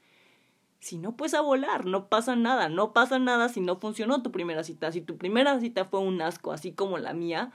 Si 0.81 0.97
no, 0.97 1.15
pues 1.15 1.35
a 1.35 1.41
volar, 1.41 1.85
no 1.85 2.09
pasa 2.09 2.35
nada, 2.35 2.67
no 2.67 2.91
pasa 2.91 3.19
nada 3.19 3.49
si 3.49 3.61
no 3.61 3.79
funcionó 3.79 4.23
tu 4.23 4.31
primera 4.31 4.63
cita. 4.63 4.91
Si 4.91 4.99
tu 5.01 5.15
primera 5.15 5.59
cita 5.59 5.85
fue 5.85 5.99
un 5.99 6.19
asco, 6.23 6.51
así 6.51 6.73
como 6.73 6.97
la 6.97 7.13
mía, 7.13 7.51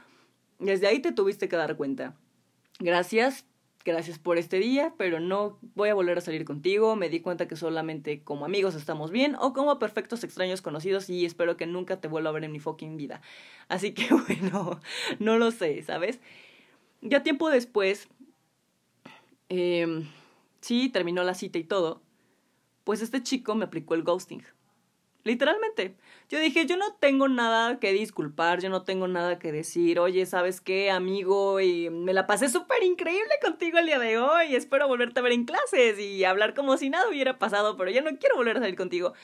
desde 0.61 0.87
ahí 0.87 1.01
te 1.01 1.11
tuviste 1.11 1.49
que 1.49 1.57
dar 1.57 1.77
cuenta. 1.77 2.15
Gracias, 2.79 3.45
gracias 3.85 4.21
por 4.21 4.39
este 4.39 4.61
día, 4.61 4.95
pero 4.97 5.19
no 5.19 5.59
voy 5.75 5.89
a 5.89 5.95
volver 5.95 6.19
a 6.19 6.21
salir 6.21 6.45
contigo. 6.45 6.95
Me 6.95 7.09
di 7.09 7.19
cuenta 7.19 7.49
que 7.49 7.57
solamente 7.57 8.23
como 8.23 8.45
amigos 8.45 8.77
estamos 8.77 9.11
bien 9.11 9.35
o 9.41 9.53
como 9.53 9.77
perfectos 9.81 10.23
extraños 10.23 10.63
conocidos 10.63 11.11
y 11.11 11.25
espero 11.25 11.57
que 11.57 11.67
nunca 11.67 12.01
te 12.01 12.07
vuelva 12.07 12.31
a 12.31 12.33
ver 12.33 12.45
en 12.45 12.53
mi 12.53 12.61
fucking 12.61 12.97
vida. 12.97 13.23
Así 13.67 13.93
que 13.93 14.07
bueno, 14.29 14.81
no 15.19 15.37
lo 15.37 15.51
sé, 15.51 15.83
¿sabes? 15.83 16.21
Ya 17.01 17.25
tiempo 17.25 17.51
después, 17.51 18.09
eh, 19.49 20.05
sí, 20.61 20.91
terminó 20.91 21.25
la 21.25 21.35
cita 21.35 21.59
y 21.59 21.65
todo, 21.65 22.03
pues 22.87 23.03
este 23.03 23.21
chico 23.21 23.57
me 23.57 23.65
aplicó 23.65 23.95
el 23.95 24.05
ghosting. 24.05 24.45
literalmente. 25.25 25.97
Yo 26.29 26.39
dije, 26.39 26.67
yo 26.67 26.77
no 26.77 26.95
tengo 27.01 27.27
nada 27.27 27.81
que 27.81 27.93
disculpar, 27.93 28.61
yo 28.61 28.71
no 28.71 28.85
tengo 28.85 29.09
nada 29.09 29.41
que 29.41 29.51
decir, 29.51 29.99
oye, 29.99 30.25
¿sabes 30.25 30.61
qué, 30.61 30.93
amigo? 30.93 31.61
Y 31.61 31.91
me 31.91 32.13
la 32.13 32.29
pasé 32.29 32.49
súper 32.49 32.85
increíble 32.85 33.33
contigo 33.43 33.79
el 33.79 33.87
día 33.87 33.99
de 33.99 34.19
hoy, 34.19 34.55
espero 34.55 34.87
volverte 34.87 35.19
a 35.19 35.25
ver 35.25 35.33
en 35.33 35.47
clases 35.47 35.99
y 35.99 36.23
hablar 36.23 36.55
como 36.55 36.77
si 36.77 36.89
nada 36.89 37.09
hubiera 37.09 37.41
pasado, 37.41 37.77
pero 37.77 37.91
ya 37.91 38.03
no 38.03 38.17
quiero 38.21 38.37
volver 38.37 38.57
a 38.57 38.61
salir 38.61 38.77
contigo. 38.77 39.15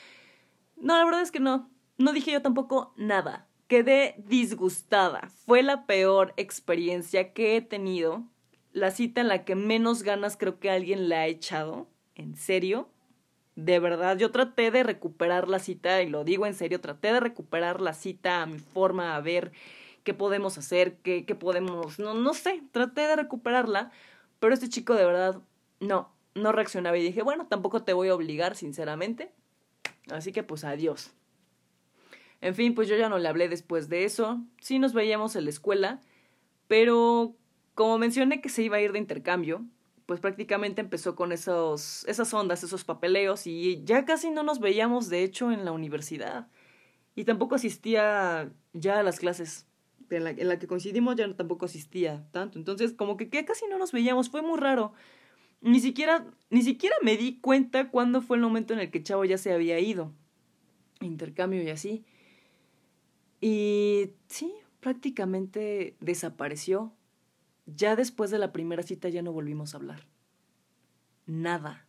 No, 0.75 0.97
la 0.97 1.05
verdad 1.05 1.21
es 1.21 1.31
que 1.31 1.39
no, 1.39 1.71
no 1.97 2.11
dije 2.11 2.33
yo 2.33 2.41
tampoco 2.41 2.93
nada. 2.97 3.47
Quedé 3.69 4.15
disgustada. 4.17 5.29
Fue 5.45 5.63
la 5.63 5.85
peor 5.85 6.33
experiencia 6.35 7.31
que 7.31 7.55
he 7.55 7.61
tenido. 7.61 8.25
La 8.73 8.91
cita 8.91 9.21
en 9.21 9.29
la 9.29 9.45
que 9.45 9.55
menos 9.55 10.03
ganas 10.03 10.35
creo 10.35 10.59
que 10.59 10.69
alguien 10.69 11.07
la 11.07 11.21
ha 11.21 11.27
echado. 11.27 11.87
En 12.13 12.35
serio. 12.35 12.89
De 13.55 13.79
verdad, 13.79 14.17
yo 14.17 14.31
traté 14.31 14.71
de 14.71 14.83
recuperar 14.83 15.47
la 15.47 15.59
cita, 15.59 16.01
y 16.01 16.09
lo 16.09 16.23
digo 16.23 16.45
en 16.45 16.55
serio, 16.55 16.81
traté 16.81 17.13
de 17.13 17.19
recuperar 17.19 17.81
la 17.81 17.93
cita 17.93 18.41
a 18.41 18.45
mi 18.45 18.57
forma, 18.59 19.15
a 19.15 19.21
ver 19.21 19.51
qué 20.03 20.13
podemos 20.13 20.57
hacer, 20.57 20.97
qué, 20.97 21.25
qué 21.25 21.35
podemos, 21.35 21.99
no, 21.99 22.13
no 22.13 22.33
sé, 22.33 22.63
traté 22.71 23.01
de 23.01 23.15
recuperarla, 23.15 23.91
pero 24.39 24.53
este 24.53 24.69
chico 24.69 24.95
de 24.95 25.05
verdad 25.05 25.41
no, 25.79 26.11
no 26.35 26.51
reaccionaba 26.51 26.97
y 26.97 27.03
dije, 27.03 27.21
bueno, 27.21 27.47
tampoco 27.47 27.83
te 27.83 27.93
voy 27.93 28.09
a 28.09 28.15
obligar, 28.15 28.55
sinceramente. 28.55 29.31
Así 30.09 30.31
que 30.31 30.43
pues 30.43 30.63
adiós. 30.63 31.13
En 32.41 32.55
fin, 32.55 32.75
pues 32.75 32.89
yo 32.89 32.97
ya 32.97 33.07
no 33.07 33.19
le 33.19 33.29
hablé 33.29 33.47
después 33.47 33.87
de 33.87 34.03
eso. 34.03 34.41
Sí 34.59 34.79
nos 34.79 34.93
veíamos 34.93 35.35
en 35.35 35.45
la 35.45 35.49
escuela, 35.49 36.01
pero 36.67 37.35
como 37.73 37.97
mencioné 37.97 38.41
que 38.41 38.49
se 38.49 38.63
iba 38.63 38.77
a 38.77 38.81
ir 38.81 38.91
de 38.91 38.99
intercambio, 38.99 39.63
pues 40.05 40.19
prácticamente 40.19 40.81
empezó 40.81 41.15
con 41.15 41.31
esos, 41.31 42.05
esas 42.05 42.33
ondas, 42.33 42.63
esos 42.63 42.83
papeleos 42.83 43.47
y 43.47 43.83
ya 43.83 44.05
casi 44.05 44.29
no 44.29 44.43
nos 44.43 44.59
veíamos 44.59 45.09
de 45.09 45.23
hecho 45.23 45.51
en 45.51 45.65
la 45.65 45.71
universidad. 45.71 46.47
Y 47.15 47.25
tampoco 47.25 47.55
asistía 47.55 48.51
ya 48.73 48.99
a 48.99 49.03
las 49.03 49.19
clases 49.19 49.67
en 50.09 50.23
la, 50.23 50.31
en 50.31 50.47
la 50.47 50.59
que 50.59 50.67
coincidimos, 50.67 51.15
ya 51.15 51.31
tampoco 51.35 51.65
asistía 51.65 52.27
tanto. 52.31 52.57
Entonces 52.59 52.93
como 52.93 53.17
que, 53.17 53.29
que 53.29 53.45
casi 53.45 53.65
no 53.67 53.77
nos 53.77 53.91
veíamos, 53.91 54.29
fue 54.29 54.41
muy 54.41 54.59
raro. 54.59 54.93
Ni 55.61 55.79
siquiera, 55.79 56.25
ni 56.49 56.61
siquiera 56.61 56.95
me 57.01 57.15
di 57.15 57.39
cuenta 57.39 57.89
cuándo 57.89 58.21
fue 58.21 58.37
el 58.37 58.43
momento 58.43 58.73
en 58.73 58.79
el 58.79 58.91
que 58.91 59.01
Chavo 59.01 59.23
ya 59.25 59.37
se 59.37 59.53
había 59.53 59.79
ido. 59.79 60.11
Intercambio 60.99 61.63
y 61.63 61.69
así. 61.69 62.03
Y 63.39 64.11
sí, 64.27 64.53
prácticamente 64.79 65.95
desapareció. 65.99 66.93
Ya 67.65 67.95
después 67.95 68.31
de 68.31 68.37
la 68.37 68.51
primera 68.51 68.83
cita 68.83 69.09
ya 69.09 69.21
no 69.21 69.31
volvimos 69.31 69.73
a 69.73 69.77
hablar. 69.77 70.05
Nada. 71.25 71.85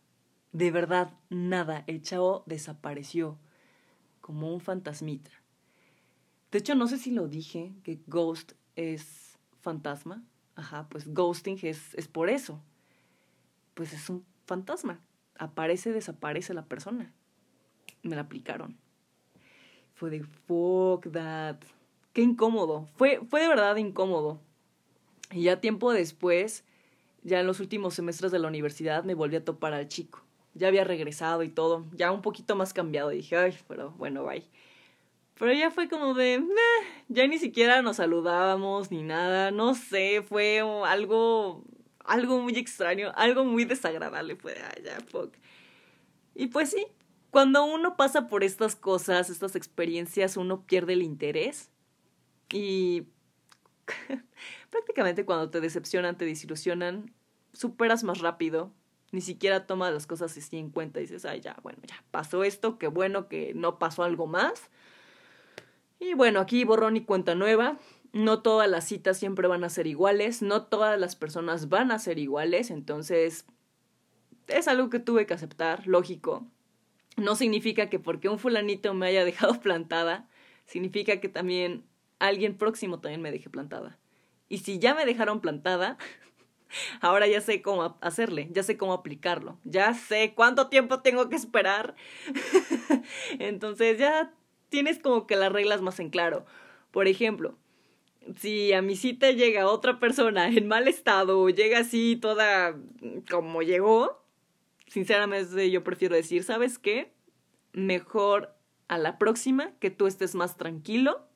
De 0.51 0.71
verdad, 0.71 1.13
nada. 1.29 1.83
El 1.87 2.01
chavo 2.01 2.43
desapareció. 2.45 3.37
Como 4.21 4.53
un 4.53 4.61
fantasmita. 4.61 5.31
De 6.51 6.59
hecho, 6.59 6.75
no 6.75 6.87
sé 6.87 6.97
si 6.97 7.11
lo 7.11 7.27
dije, 7.27 7.73
que 7.83 7.99
ghost 8.07 8.53
es 8.75 9.37
fantasma. 9.61 10.23
Ajá, 10.55 10.87
pues 10.89 11.13
ghosting 11.13 11.59
es, 11.63 11.93
es 11.95 12.07
por 12.07 12.29
eso. 12.29 12.61
Pues 13.73 13.93
es 13.93 14.09
un 14.09 14.25
fantasma. 14.45 15.01
Aparece, 15.37 15.91
desaparece 15.91 16.53
la 16.53 16.65
persona. 16.65 17.13
Me 18.03 18.15
la 18.15 18.21
aplicaron 18.21 18.77
fue 19.95 20.09
de 20.09 20.23
fuck 20.23 21.09
that. 21.11 21.57
Qué 22.13 22.21
incómodo. 22.21 22.87
Fue, 22.95 23.21
fue 23.29 23.41
de 23.41 23.47
verdad 23.47 23.75
incómodo. 23.77 24.39
Y 25.31 25.43
ya 25.43 25.59
tiempo 25.59 25.91
después, 25.91 26.63
ya 27.23 27.39
en 27.39 27.47
los 27.47 27.59
últimos 27.59 27.93
semestres 27.93 28.31
de 28.31 28.39
la 28.39 28.47
universidad, 28.47 29.03
me 29.03 29.13
volví 29.13 29.35
a 29.35 29.45
topar 29.45 29.73
al 29.73 29.87
chico. 29.87 30.21
Ya 30.53 30.67
había 30.67 30.83
regresado 30.83 31.43
y 31.43 31.49
todo, 31.49 31.85
ya 31.93 32.11
un 32.11 32.21
poquito 32.21 32.55
más 32.55 32.73
cambiado. 32.73 33.11
Y 33.11 33.17
dije, 33.17 33.35
ay, 33.35 33.57
pero 33.67 33.91
bueno, 33.91 34.23
bye. 34.23 34.45
Pero 35.37 35.51
ya 35.51 35.69
fue 35.69 35.89
como 35.89 36.13
de, 36.13 36.41
ya 37.09 37.27
ni 37.27 37.37
siquiera 37.39 37.81
nos 37.81 37.97
saludábamos 37.97 38.89
ni 38.89 39.03
nada, 39.03 39.51
no 39.51 39.75
sé, 39.75 40.21
fue 40.21 40.61
algo, 40.85 41.61
algo 42.05 42.39
muy 42.39 42.55
extraño, 42.57 43.11
algo 43.15 43.43
muy 43.43 43.65
desagradable, 43.65 44.37
fue, 44.37 44.53
ay, 44.53 44.83
ya, 44.83 44.97
fuck. 45.01 45.33
Y 46.35 46.47
pues 46.47 46.69
sí, 46.69 46.87
cuando 47.31 47.65
uno 47.65 47.97
pasa 47.97 48.27
por 48.27 48.45
estas 48.45 48.77
cosas, 48.77 49.29
estas 49.29 49.57
experiencias, 49.57 50.37
uno 50.37 50.65
pierde 50.65 50.93
el 50.93 51.03
interés 51.03 51.69
y 52.53 53.03
prácticamente 54.75 55.25
cuando 55.25 55.49
te 55.49 55.61
decepcionan, 55.61 56.17
te 56.17 56.25
desilusionan, 56.25 57.13
superas 57.53 58.03
más 58.03 58.19
rápido, 58.19 58.73
ni 59.11 59.21
siquiera 59.21 59.65
tomas 59.65 59.93
las 59.93 60.07
cosas 60.07 60.37
así 60.37 60.57
en 60.57 60.69
cuenta 60.69 60.99
y 60.99 61.03
dices, 61.03 61.25
ay, 61.25 61.39
ya, 61.39 61.57
bueno, 61.63 61.79
ya 61.87 62.03
pasó 62.11 62.43
esto, 62.43 62.77
qué 62.77 62.87
bueno 62.87 63.29
que 63.29 63.53
no 63.53 63.79
pasó 63.79 64.03
algo 64.03 64.27
más. 64.27 64.69
Y 65.99 66.13
bueno, 66.13 66.41
aquí 66.41 66.65
borrón 66.65 66.97
y 66.97 67.05
cuenta 67.05 67.35
nueva. 67.35 67.79
No 68.11 68.41
todas 68.41 68.69
las 68.69 68.85
citas 68.85 69.17
siempre 69.17 69.47
van 69.47 69.63
a 69.63 69.69
ser 69.69 69.87
iguales, 69.87 70.41
no 70.41 70.63
todas 70.63 70.99
las 70.99 71.15
personas 71.15 71.69
van 71.69 71.91
a 71.91 71.99
ser 71.99 72.19
iguales, 72.19 72.69
entonces 72.71 73.45
es 74.47 74.67
algo 74.67 74.89
que 74.89 74.99
tuve 74.99 75.25
que 75.25 75.33
aceptar, 75.33 75.85
lógico 75.87 76.45
no 77.17 77.35
significa 77.35 77.89
que 77.89 77.99
porque 77.99 78.29
un 78.29 78.39
fulanito 78.39 78.93
me 78.93 79.07
haya 79.07 79.25
dejado 79.25 79.59
plantada, 79.61 80.27
significa 80.65 81.19
que 81.19 81.29
también 81.29 81.85
alguien 82.19 82.57
próximo 82.57 82.99
también 82.99 83.21
me 83.21 83.31
deje 83.31 83.49
plantada. 83.49 83.97
Y 84.55 84.59
si 84.59 84.79
ya 84.79 84.95
me 84.95 85.05
dejaron 85.05 85.41
plantada, 85.41 85.97
ahora 87.01 87.27
ya 87.27 87.41
sé 87.41 87.61
cómo 87.61 87.97
hacerle, 87.99 88.47
ya 88.51 88.63
sé 88.63 88.77
cómo 88.77 88.93
aplicarlo, 88.93 89.59
ya 89.65 89.93
sé 89.93 90.33
cuánto 90.33 90.69
tiempo 90.69 91.01
tengo 91.01 91.27
que 91.27 91.35
esperar. 91.35 91.93
Entonces 93.39 93.97
ya 93.97 94.31
tienes 94.69 94.97
como 94.97 95.27
que 95.27 95.35
las 95.35 95.51
reglas 95.51 95.81
más 95.81 95.99
en 95.99 96.09
claro. 96.09 96.45
Por 96.91 97.09
ejemplo, 97.09 97.57
si 98.37 98.71
a 98.71 98.81
mi 98.81 98.95
cita 98.95 99.29
llega 99.31 99.67
otra 99.67 99.99
persona 99.99 100.47
en 100.47 100.69
mal 100.69 100.87
estado 100.87 101.41
o 101.41 101.49
llega 101.49 101.79
así 101.79 102.15
toda 102.15 102.77
como 103.29 103.61
llegó, 103.61 104.23
sinceramente 104.87 105.69
yo 105.69 105.83
prefiero 105.83 106.15
decir, 106.15 106.45
¿sabes 106.45 106.79
qué? 106.79 107.11
Mejor 107.73 108.55
a 108.87 108.97
la 108.97 109.17
próxima 109.17 109.73
que 109.81 109.91
tú 109.91 110.07
estés 110.07 110.33
más 110.33 110.55
tranquilo 110.55 111.27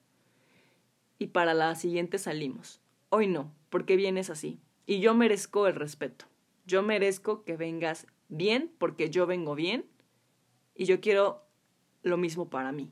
y 1.17 1.27
para 1.27 1.53
la 1.53 1.75
siguiente 1.75 2.17
salimos. 2.17 2.79
Hoy 3.09 3.27
no, 3.27 3.53
porque 3.69 3.95
vienes 3.95 4.29
así. 4.29 4.59
Y 4.85 4.99
yo 4.99 5.13
merezco 5.13 5.67
el 5.67 5.75
respeto. 5.75 6.25
Yo 6.65 6.83
merezco 6.83 7.43
que 7.43 7.57
vengas 7.57 8.07
bien 8.27 8.71
porque 8.77 9.09
yo 9.09 9.25
vengo 9.25 9.55
bien 9.55 9.85
y 10.75 10.85
yo 10.85 11.01
quiero 11.01 11.43
lo 12.03 12.17
mismo 12.17 12.49
para 12.49 12.71
mí. 12.71 12.91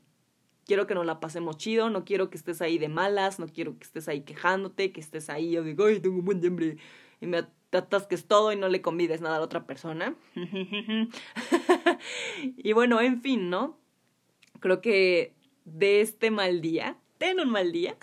Quiero 0.66 0.86
que 0.86 0.94
nos 0.94 1.06
la 1.06 1.20
pasemos 1.20 1.56
chido, 1.56 1.88
no 1.88 2.04
quiero 2.04 2.28
que 2.28 2.36
estés 2.36 2.60
ahí 2.60 2.76
de 2.76 2.88
malas, 2.88 3.38
no 3.38 3.46
quiero 3.46 3.78
que 3.78 3.84
estés 3.84 4.08
ahí 4.08 4.20
quejándote, 4.20 4.92
que 4.92 5.00
estés 5.00 5.30
ahí, 5.30 5.52
yo 5.52 5.62
digo, 5.62 5.86
ay, 5.86 5.98
tengo 6.00 6.18
un 6.18 6.24
buen 6.26 6.44
hambre, 6.44 6.76
y 7.20 7.26
me 7.26 7.46
atasques 7.72 8.26
todo 8.26 8.52
y 8.52 8.56
no 8.56 8.68
le 8.68 8.82
convides 8.82 9.22
nada 9.22 9.36
a 9.36 9.38
la 9.38 9.44
otra 9.46 9.66
persona. 9.66 10.14
y 12.56 12.72
bueno, 12.74 13.00
en 13.00 13.22
fin, 13.22 13.48
¿no? 13.48 13.78
Creo 14.60 14.82
que 14.82 15.34
de 15.64 16.02
este 16.02 16.30
mal 16.30 16.60
día, 16.60 16.98
ten 17.16 17.40
un 17.40 17.48
mal 17.48 17.72
día, 17.72 17.96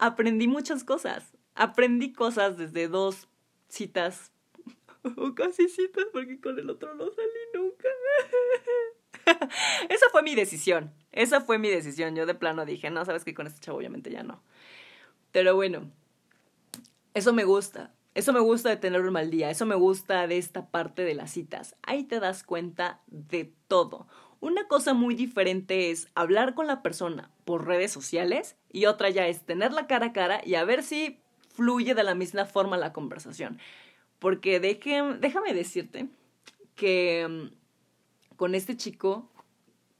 aprendí 0.00 0.48
muchas 0.48 0.82
cosas. 0.82 1.32
Aprendí 1.54 2.12
cosas 2.12 2.56
desde 2.56 2.88
dos 2.88 3.28
citas, 3.68 4.32
o 5.16 5.34
casi 5.34 5.68
citas, 5.68 6.06
porque 6.12 6.40
con 6.40 6.58
el 6.58 6.68
otro 6.70 6.94
no 6.94 7.10
salí 7.10 7.28
nunca. 7.54 7.88
Esa 9.88 10.06
fue 10.10 10.22
mi 10.22 10.34
decisión. 10.34 10.92
Esa 11.12 11.40
fue 11.40 11.58
mi 11.58 11.68
decisión. 11.68 12.16
Yo 12.16 12.26
de 12.26 12.34
plano 12.34 12.64
dije, 12.64 12.90
no, 12.90 13.04
sabes 13.04 13.24
que 13.24 13.34
con 13.34 13.46
este 13.46 13.60
chavo 13.60 13.78
obviamente 13.78 14.10
ya 14.10 14.22
no. 14.22 14.42
Pero 15.32 15.54
bueno, 15.54 15.90
eso 17.14 17.32
me 17.32 17.44
gusta. 17.44 17.94
Eso 18.14 18.32
me 18.32 18.40
gusta 18.40 18.70
de 18.70 18.76
tener 18.76 19.02
un 19.02 19.12
mal 19.12 19.30
día, 19.30 19.50
eso 19.50 19.66
me 19.66 19.76
gusta 19.76 20.26
de 20.26 20.36
esta 20.36 20.68
parte 20.70 21.04
de 21.04 21.14
las 21.14 21.30
citas. 21.30 21.76
Ahí 21.82 22.02
te 22.02 22.18
das 22.18 22.42
cuenta 22.42 23.02
de 23.06 23.54
todo. 23.68 24.08
Una 24.40 24.66
cosa 24.68 24.94
muy 24.94 25.14
diferente 25.14 25.90
es 25.90 26.08
hablar 26.14 26.54
con 26.54 26.66
la 26.66 26.82
persona 26.82 27.30
por 27.44 27.66
redes 27.66 27.92
sociales 27.92 28.56
y 28.72 28.86
otra 28.86 29.10
ya 29.10 29.26
es 29.26 29.44
tenerla 29.44 29.86
cara 29.86 30.06
a 30.06 30.12
cara 30.12 30.40
y 30.44 30.54
a 30.54 30.64
ver 30.64 30.82
si 30.82 31.20
fluye 31.54 31.94
de 31.94 32.02
la 32.02 32.14
misma 32.14 32.46
forma 32.46 32.76
la 32.76 32.92
conversación. 32.92 33.58
Porque 34.18 34.60
déjame 34.60 35.54
decirte 35.54 36.08
que 36.74 37.26
mm, 37.28 38.36
con 38.36 38.54
este 38.54 38.76
chico, 38.76 39.30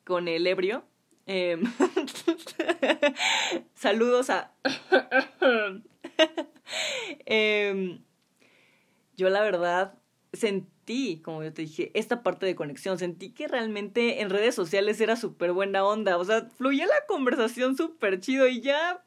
con 0.05 0.28
el 0.28 0.47
ebrio, 0.47 0.84
em, 1.26 1.62
saludos 3.74 4.30
a... 4.30 4.53
Em, 7.26 8.03
yo 9.16 9.28
la 9.28 9.43
verdad 9.43 9.95
sentí, 10.32 11.20
como 11.24 11.42
yo 11.42 11.52
te 11.52 11.62
dije, 11.62 11.90
esta 11.94 12.22
parte 12.22 12.46
de 12.46 12.54
conexión. 12.54 12.98
Sentí 12.98 13.30
que 13.30 13.48
realmente 13.48 14.20
en 14.20 14.30
redes 14.30 14.54
sociales 14.54 15.00
era 15.00 15.16
súper 15.16 15.52
buena 15.52 15.84
onda. 15.84 16.18
O 16.18 16.24
sea, 16.24 16.48
fluía 16.56 16.86
la 16.86 17.06
conversación 17.06 17.76
súper 17.76 18.20
chido 18.20 18.46
y 18.46 18.60
ya 18.60 19.04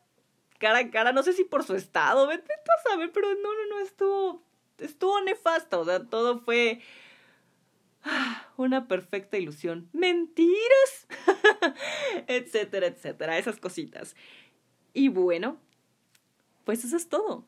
cara 0.59 0.79
a 0.79 0.91
cara, 0.91 1.11
no 1.11 1.23
sé 1.23 1.33
si 1.33 1.43
por 1.43 1.63
su 1.63 1.75
estado, 1.75 2.25
vete 2.27 2.53
a 2.53 2.89
saber, 2.89 3.11
pero 3.11 3.27
no, 3.35 3.53
no, 3.53 3.65
no, 3.69 3.79
estuvo, 3.79 4.43
estuvo 4.77 5.21
nefasto. 5.21 5.81
O 5.81 5.85
sea, 5.85 6.05
todo 6.05 6.39
fue 6.39 6.81
una 8.57 8.87
perfecta 8.87 9.37
ilusión. 9.37 9.89
¡Mentiras! 9.93 11.07
etcétera, 12.27 12.87
etcétera, 12.87 13.37
esas 13.37 13.59
cositas. 13.59 14.15
Y 14.93 15.09
bueno, 15.09 15.59
pues 16.63 16.83
eso 16.85 16.95
es 16.95 17.09
todo. 17.09 17.45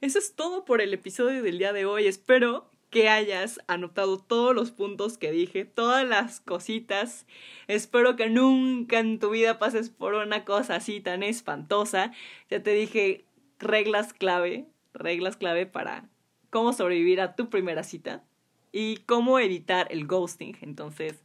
Eso 0.00 0.18
es 0.18 0.34
todo 0.34 0.64
por 0.64 0.80
el 0.80 0.92
episodio 0.94 1.42
del 1.42 1.58
día 1.58 1.72
de 1.72 1.84
hoy. 1.84 2.06
Espero 2.06 2.71
que 2.92 3.08
hayas 3.08 3.58
anotado 3.68 4.18
todos 4.18 4.54
los 4.54 4.70
puntos 4.70 5.16
que 5.16 5.32
dije, 5.32 5.64
todas 5.64 6.06
las 6.06 6.40
cositas. 6.40 7.26
Espero 7.66 8.16
que 8.16 8.28
nunca 8.28 8.98
en 8.98 9.18
tu 9.18 9.30
vida 9.30 9.58
pases 9.58 9.88
por 9.88 10.12
una 10.12 10.44
cosa 10.44 10.76
así 10.76 11.00
tan 11.00 11.22
espantosa. 11.22 12.12
Ya 12.50 12.62
te 12.62 12.72
dije 12.72 13.24
reglas 13.58 14.12
clave, 14.12 14.66
reglas 14.92 15.38
clave 15.38 15.64
para 15.64 16.10
cómo 16.50 16.74
sobrevivir 16.74 17.22
a 17.22 17.34
tu 17.34 17.48
primera 17.48 17.82
cita 17.82 18.24
y 18.72 18.98
cómo 19.06 19.38
evitar 19.38 19.88
el 19.90 20.06
ghosting. 20.06 20.58
Entonces, 20.60 21.24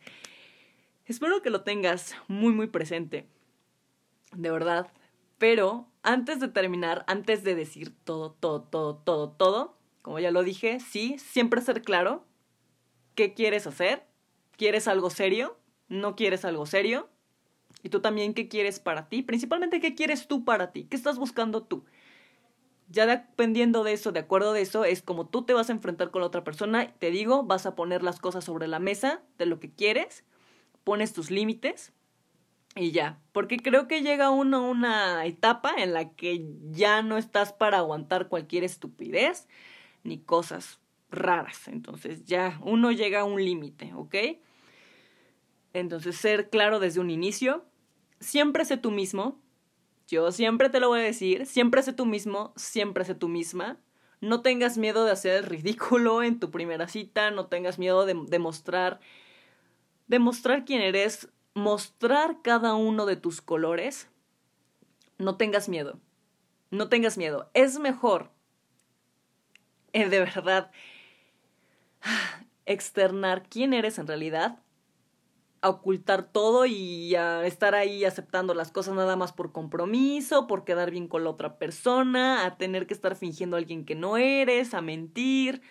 espero 1.05 1.41
que 1.41 1.49
lo 1.49 1.63
tengas 1.63 2.15
muy, 2.29 2.53
muy 2.53 2.67
presente. 2.67 3.27
De 4.31 4.51
verdad. 4.51 4.87
Pero 5.37 5.91
antes 6.01 6.39
de 6.39 6.47
terminar, 6.47 7.03
antes 7.07 7.43
de 7.43 7.55
decir 7.55 7.93
todo, 8.05 8.31
todo, 8.31 8.63
todo, 8.63 8.95
todo, 8.95 9.31
todo, 9.31 9.76
como 10.07 10.19
ya 10.19 10.31
lo 10.31 10.41
dije, 10.41 10.79
sí, 10.79 11.17
siempre 11.19 11.59
ser 11.59 11.81
claro 11.81 12.25
qué 13.13 13.33
quieres 13.33 13.67
hacer. 13.67 14.05
¿Quieres 14.55 14.87
algo 14.87 15.09
serio? 15.09 15.57
¿No 15.89 16.15
quieres 16.15 16.45
algo 16.45 16.65
serio? 16.65 17.09
Y 17.83 17.89
tú 17.89 17.99
también 17.99 18.33
qué 18.33 18.47
quieres 18.47 18.79
para 18.79 19.09
ti. 19.09 19.21
Principalmente 19.21 19.81
qué 19.81 19.95
quieres 19.95 20.29
tú 20.29 20.45
para 20.45 20.71
ti. 20.71 20.85
¿Qué 20.85 20.95
estás 20.95 21.17
buscando 21.17 21.63
tú? 21.63 21.83
Ya 22.87 23.05
dependiendo 23.05 23.83
de 23.83 23.91
eso, 23.91 24.13
de 24.13 24.21
acuerdo 24.21 24.53
de 24.53 24.61
eso, 24.61 24.85
es 24.85 25.01
como 25.01 25.27
tú 25.27 25.43
te 25.43 25.51
vas 25.51 25.69
a 25.69 25.73
enfrentar 25.73 26.09
con 26.09 26.21
la 26.21 26.27
otra 26.27 26.45
persona. 26.45 26.93
Te 26.99 27.11
digo, 27.11 27.43
vas 27.43 27.65
a 27.65 27.75
poner 27.75 28.01
las 28.01 28.21
cosas 28.21 28.45
sobre 28.45 28.69
la 28.69 28.79
mesa 28.79 29.21
de 29.37 29.45
lo 29.45 29.59
que 29.59 29.73
quieres, 29.73 30.23
pones 30.85 31.11
tus 31.11 31.31
límites 31.31 31.91
y 32.77 32.91
ya. 32.91 33.19
Porque 33.33 33.57
creo 33.57 33.89
que 33.89 34.03
llega 34.03 34.29
uno 34.29 34.59
a 34.59 34.69
una 34.69 35.25
etapa 35.25 35.73
en 35.77 35.91
la 35.91 36.13
que 36.13 36.45
ya 36.71 37.01
no 37.01 37.17
estás 37.17 37.51
para 37.51 37.79
aguantar 37.79 38.29
cualquier 38.29 38.63
estupidez 38.63 39.49
ni 40.07 40.19
cosas 40.19 40.79
raras. 41.11 41.67
Entonces 41.67 42.25
ya 42.25 42.59
uno 42.63 42.91
llega 42.91 43.21
a 43.21 43.25
un 43.25 43.43
límite, 43.43 43.93
¿ok? 43.93 44.15
Entonces 45.73 46.15
ser 46.15 46.49
claro 46.49 46.79
desde 46.79 46.99
un 46.99 47.09
inicio. 47.09 47.65
Siempre 48.19 48.65
sé 48.65 48.77
tú 48.77 48.89
mismo, 48.89 49.39
yo 50.07 50.31
siempre 50.31 50.69
te 50.69 50.79
lo 50.79 50.87
voy 50.87 51.01
a 51.01 51.03
decir, 51.03 51.45
siempre 51.45 51.83
sé 51.83 51.93
tú 51.93 52.05
mismo, 52.05 52.53
siempre 52.55 53.05
sé 53.05 53.13
tú 53.13 53.27
misma. 53.27 53.77
No 54.21 54.41
tengas 54.41 54.79
miedo 54.79 55.05
de 55.05 55.11
hacer 55.11 55.35
el 55.35 55.43
ridículo 55.43 56.23
en 56.23 56.39
tu 56.39 56.49
primera 56.49 56.87
cita, 56.87 57.29
no 57.29 57.45
tengas 57.45 57.77
miedo 57.77 58.05
de 58.05 58.15
demostrar 58.27 58.99
demostrar 60.07 60.65
quién 60.65 60.81
eres, 60.81 61.29
mostrar 61.53 62.41
cada 62.41 62.75
uno 62.75 63.05
de 63.05 63.17
tus 63.17 63.41
colores. 63.41 64.09
No 65.17 65.35
tengas 65.35 65.69
miedo. 65.69 65.99
No 66.71 66.89
tengas 66.89 67.17
miedo. 67.17 67.49
Es 67.53 67.77
mejor 67.79 68.31
de 69.93 70.19
verdad 70.19 70.71
externar 72.65 73.43
quién 73.49 73.73
eres 73.73 73.97
en 73.97 74.07
realidad 74.07 74.59
ocultar 75.61 76.31
todo 76.31 76.65
y 76.65 77.15
a 77.15 77.45
estar 77.45 77.75
ahí 77.75 78.05
aceptando 78.05 78.53
las 78.53 78.71
cosas 78.71 78.95
nada 78.95 79.15
más 79.15 79.33
por 79.33 79.51
compromiso, 79.51 80.47
por 80.47 80.63
quedar 80.63 80.91
bien 80.91 81.07
con 81.07 81.23
la 81.23 81.31
otra 81.31 81.57
persona, 81.57 82.45
a 82.45 82.57
tener 82.57 82.87
que 82.87 82.93
estar 82.93 83.15
fingiendo 83.15 83.55
a 83.55 83.59
alguien 83.59 83.85
que 83.85 83.95
no 83.95 84.17
eres, 84.17 84.73
a 84.73 84.81
mentir. 84.81 85.61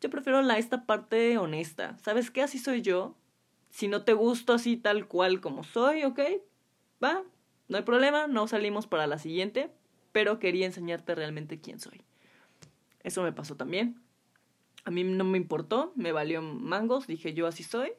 Yo 0.00 0.10
prefiero 0.10 0.42
la 0.42 0.58
esta 0.58 0.86
parte 0.86 1.38
honesta. 1.38 1.96
¿Sabes 1.98 2.30
qué? 2.30 2.42
Así 2.42 2.58
soy 2.58 2.82
yo. 2.82 3.16
Si 3.70 3.88
no 3.88 4.04
te 4.04 4.12
gusto 4.12 4.52
así 4.52 4.76
tal 4.76 5.06
cual 5.08 5.40
como 5.40 5.64
soy, 5.64 6.04
¿ok? 6.04 6.20
Va, 7.02 7.22
no 7.68 7.76
hay 7.76 7.82
problema, 7.84 8.26
no 8.26 8.46
salimos 8.46 8.86
para 8.86 9.06
la 9.06 9.18
siguiente, 9.18 9.70
pero 10.12 10.38
quería 10.38 10.66
enseñarte 10.66 11.14
realmente 11.14 11.60
quién 11.60 11.80
soy. 11.80 12.02
Eso 13.02 13.22
me 13.22 13.32
pasó 13.32 13.56
también. 13.56 14.00
A 14.84 14.90
mí 14.90 15.04
no 15.04 15.24
me 15.24 15.38
importó, 15.38 15.92
me 15.96 16.12
valió 16.12 16.42
mangos, 16.42 17.06
dije 17.06 17.34
yo 17.34 17.46
así 17.46 17.62
soy, 17.62 17.92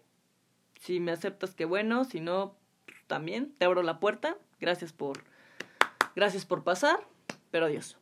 si 0.83 0.99
me 0.99 1.13
aceptas, 1.13 1.55
qué 1.55 1.63
bueno. 1.63 2.03
Si 2.03 2.19
no, 2.19 2.57
también 3.07 3.53
te 3.57 3.63
abro 3.63 3.83
la 3.83 4.01
puerta. 4.01 4.37
Gracias 4.59 4.91
por, 4.91 5.23
gracias 6.13 6.45
por 6.45 6.65
pasar. 6.65 7.07
Pero 7.51 7.67
adiós. 7.67 7.97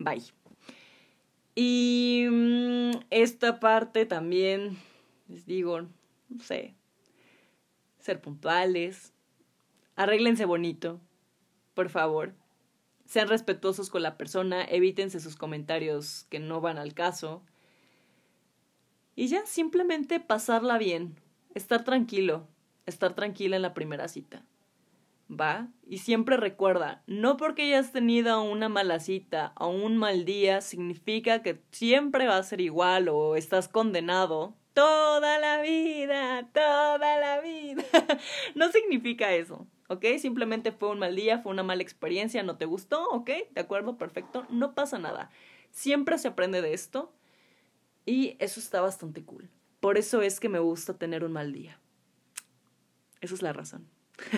Bye. 0.00 0.24
Y 1.54 2.26
mm, 2.28 2.90
esta 3.10 3.60
parte 3.60 4.04
también, 4.04 4.78
les 5.28 5.46
digo, 5.46 5.82
no 6.28 6.42
sé, 6.42 6.74
ser 8.00 8.20
puntuales. 8.20 9.12
Arréglense 9.94 10.46
bonito, 10.46 11.00
por 11.74 11.88
favor. 11.88 12.34
Sean 13.10 13.26
respetuosos 13.26 13.90
con 13.90 14.04
la 14.04 14.16
persona, 14.16 14.62
evítense 14.62 15.18
sus 15.18 15.34
comentarios 15.34 16.28
que 16.30 16.38
no 16.38 16.60
van 16.60 16.78
al 16.78 16.94
caso. 16.94 17.42
Y 19.16 19.26
ya, 19.26 19.44
simplemente 19.46 20.20
pasarla 20.20 20.78
bien 20.78 21.16
estar 21.56 21.82
tranquilo, 21.82 22.46
estar 22.86 23.14
tranquila 23.14 23.56
en 23.56 23.62
la 23.62 23.74
primera 23.74 24.06
cita. 24.06 24.44
¿Va? 25.28 25.66
Y 25.88 25.98
siempre 25.98 26.36
recuerda, 26.36 27.02
no 27.08 27.36
porque 27.36 27.62
hayas 27.62 27.90
tenido 27.90 28.42
una 28.42 28.68
mala 28.68 29.00
cita 29.00 29.54
o 29.58 29.66
un 29.66 29.96
mal 29.96 30.24
día 30.24 30.60
significa 30.60 31.42
que 31.42 31.60
siempre 31.72 32.28
va 32.28 32.36
a 32.36 32.44
ser 32.44 32.60
igual 32.60 33.08
o 33.08 33.34
estás 33.34 33.66
condenado 33.66 34.54
toda 34.74 35.38
la 35.38 35.60
vida, 35.62 36.48
toda 36.52 37.18
la 37.18 37.40
vida. 37.40 37.84
no 38.54 38.70
significa 38.70 39.32
eso, 39.32 39.66
¿ok? 39.88 40.04
Simplemente 40.18 40.72
fue 40.72 40.90
un 40.90 40.98
mal 40.98 41.16
día, 41.16 41.38
fue 41.38 41.52
una 41.52 41.62
mala 41.62 41.82
experiencia, 41.82 42.42
no 42.42 42.56
te 42.56 42.64
gustó, 42.64 43.08
¿ok? 43.10 43.30
De 43.50 43.60
acuerdo, 43.60 43.96
perfecto, 43.98 44.46
no 44.50 44.74
pasa 44.74 44.98
nada. 44.98 45.30
Siempre 45.70 46.18
se 46.18 46.28
aprende 46.28 46.62
de 46.62 46.72
esto 46.72 47.12
y 48.06 48.36
eso 48.38 48.60
está 48.60 48.80
bastante 48.80 49.24
cool. 49.24 49.50
Por 49.80 49.98
eso 49.98 50.22
es 50.22 50.40
que 50.40 50.48
me 50.48 50.58
gusta 50.58 50.98
tener 50.98 51.24
un 51.24 51.32
mal 51.32 51.52
día. 51.52 51.80
Esa 53.20 53.34
es 53.34 53.42
la 53.42 53.52
razón. 53.52 53.88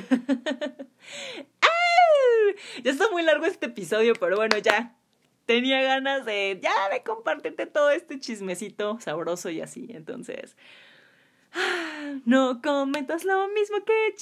ya 2.85 2.91
está 2.91 3.11
muy 3.11 3.23
largo 3.23 3.47
este 3.47 3.67
episodio, 3.67 4.15
pero 4.15 4.37
bueno, 4.37 4.59
ya. 4.59 4.97
Tenía 5.47 5.83
ganas 5.83 6.25
de 6.25 6.59
ya 6.63 6.89
de 6.91 7.03
compartirte 7.03 7.67
todo 7.67 7.91
este 7.91 8.19
chismecito 8.19 8.99
sabroso 9.01 9.51
y 9.51 9.61
así. 9.61 9.89
Entonces, 9.91 10.57
no 12.25 12.61
comentas 12.63 13.25
lo 13.25 13.49
mismo 13.49 13.85
que 13.85 14.15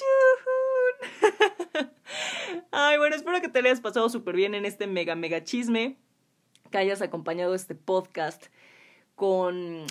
Jun. 1.22 1.90
Ay, 2.70 2.98
bueno, 2.98 3.16
espero 3.16 3.40
que 3.40 3.48
te 3.48 3.60
hayas 3.60 3.80
pasado 3.80 4.08
súper 4.08 4.34
bien 4.34 4.54
en 4.54 4.64
este 4.64 4.86
mega, 4.86 5.14
mega 5.14 5.44
chisme. 5.44 5.96
Que 6.70 6.78
hayas 6.78 7.02
acompañado 7.02 7.54
este 7.54 7.74
podcast 7.74 8.46
con 9.14 9.86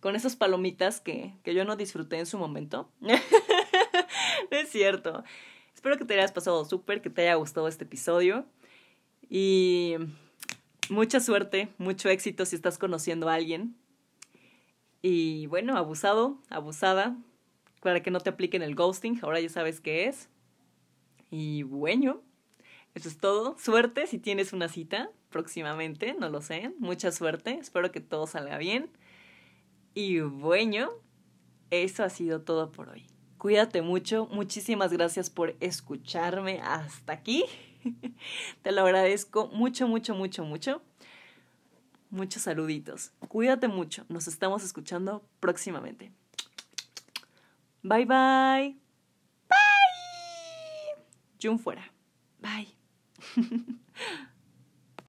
con 0.00 0.16
esas 0.16 0.36
palomitas 0.36 1.00
que, 1.00 1.34
que 1.42 1.54
yo 1.54 1.64
no 1.64 1.76
disfruté 1.76 2.18
en 2.18 2.26
su 2.26 2.38
momento. 2.38 2.90
no 3.00 3.14
es 4.50 4.68
cierto. 4.68 5.24
Espero 5.74 5.96
que 5.96 6.04
te 6.04 6.14
hayas 6.14 6.32
pasado 6.32 6.64
súper, 6.64 7.02
que 7.02 7.10
te 7.10 7.22
haya 7.22 7.34
gustado 7.34 7.68
este 7.68 7.84
episodio. 7.84 8.46
Y 9.28 9.96
mucha 10.90 11.20
suerte, 11.20 11.68
mucho 11.78 12.08
éxito 12.08 12.44
si 12.44 12.56
estás 12.56 12.78
conociendo 12.78 13.28
a 13.28 13.34
alguien. 13.34 13.76
Y 15.02 15.46
bueno, 15.46 15.76
abusado, 15.76 16.38
abusada, 16.48 17.16
para 17.80 18.02
que 18.02 18.10
no 18.10 18.20
te 18.20 18.30
apliquen 18.30 18.62
el 18.62 18.74
ghosting, 18.74 19.18
ahora 19.22 19.40
ya 19.40 19.48
sabes 19.48 19.80
qué 19.80 20.06
es. 20.06 20.30
Y 21.30 21.62
bueno, 21.64 22.22
eso 22.94 23.08
es 23.08 23.18
todo. 23.18 23.56
Suerte 23.58 24.06
si 24.06 24.18
tienes 24.18 24.52
una 24.52 24.68
cita 24.68 25.10
próximamente, 25.30 26.14
no 26.18 26.28
lo 26.30 26.40
sé. 26.40 26.72
Mucha 26.78 27.12
suerte, 27.12 27.58
espero 27.60 27.92
que 27.92 28.00
todo 28.00 28.26
salga 28.26 28.56
bien. 28.56 28.90
Y 29.94 30.20
bueno, 30.20 30.90
eso 31.70 32.04
ha 32.04 32.08
sido 32.08 32.42
todo 32.42 32.72
por 32.72 32.88
hoy. 32.88 33.06
Cuídate 33.36 33.82
mucho, 33.82 34.26
muchísimas 34.32 34.92
gracias 34.92 35.28
por 35.28 35.54
escucharme 35.60 36.60
hasta 36.62 37.12
aquí. 37.12 37.44
Te 38.62 38.72
lo 38.72 38.82
agradezco 38.82 39.48
mucho, 39.48 39.88
mucho, 39.88 40.14
mucho, 40.14 40.44
mucho. 40.44 40.82
Muchos 42.10 42.42
saluditos. 42.42 43.12
Cuídate 43.28 43.68
mucho. 43.68 44.04
Nos 44.08 44.28
estamos 44.28 44.62
escuchando 44.62 45.26
próximamente. 45.40 46.12
Bye 47.82 48.06
bye. 48.06 48.76
Bye. 49.48 51.04
Jun 51.42 51.58
fuera. 51.58 51.92
Bye. 52.40 52.68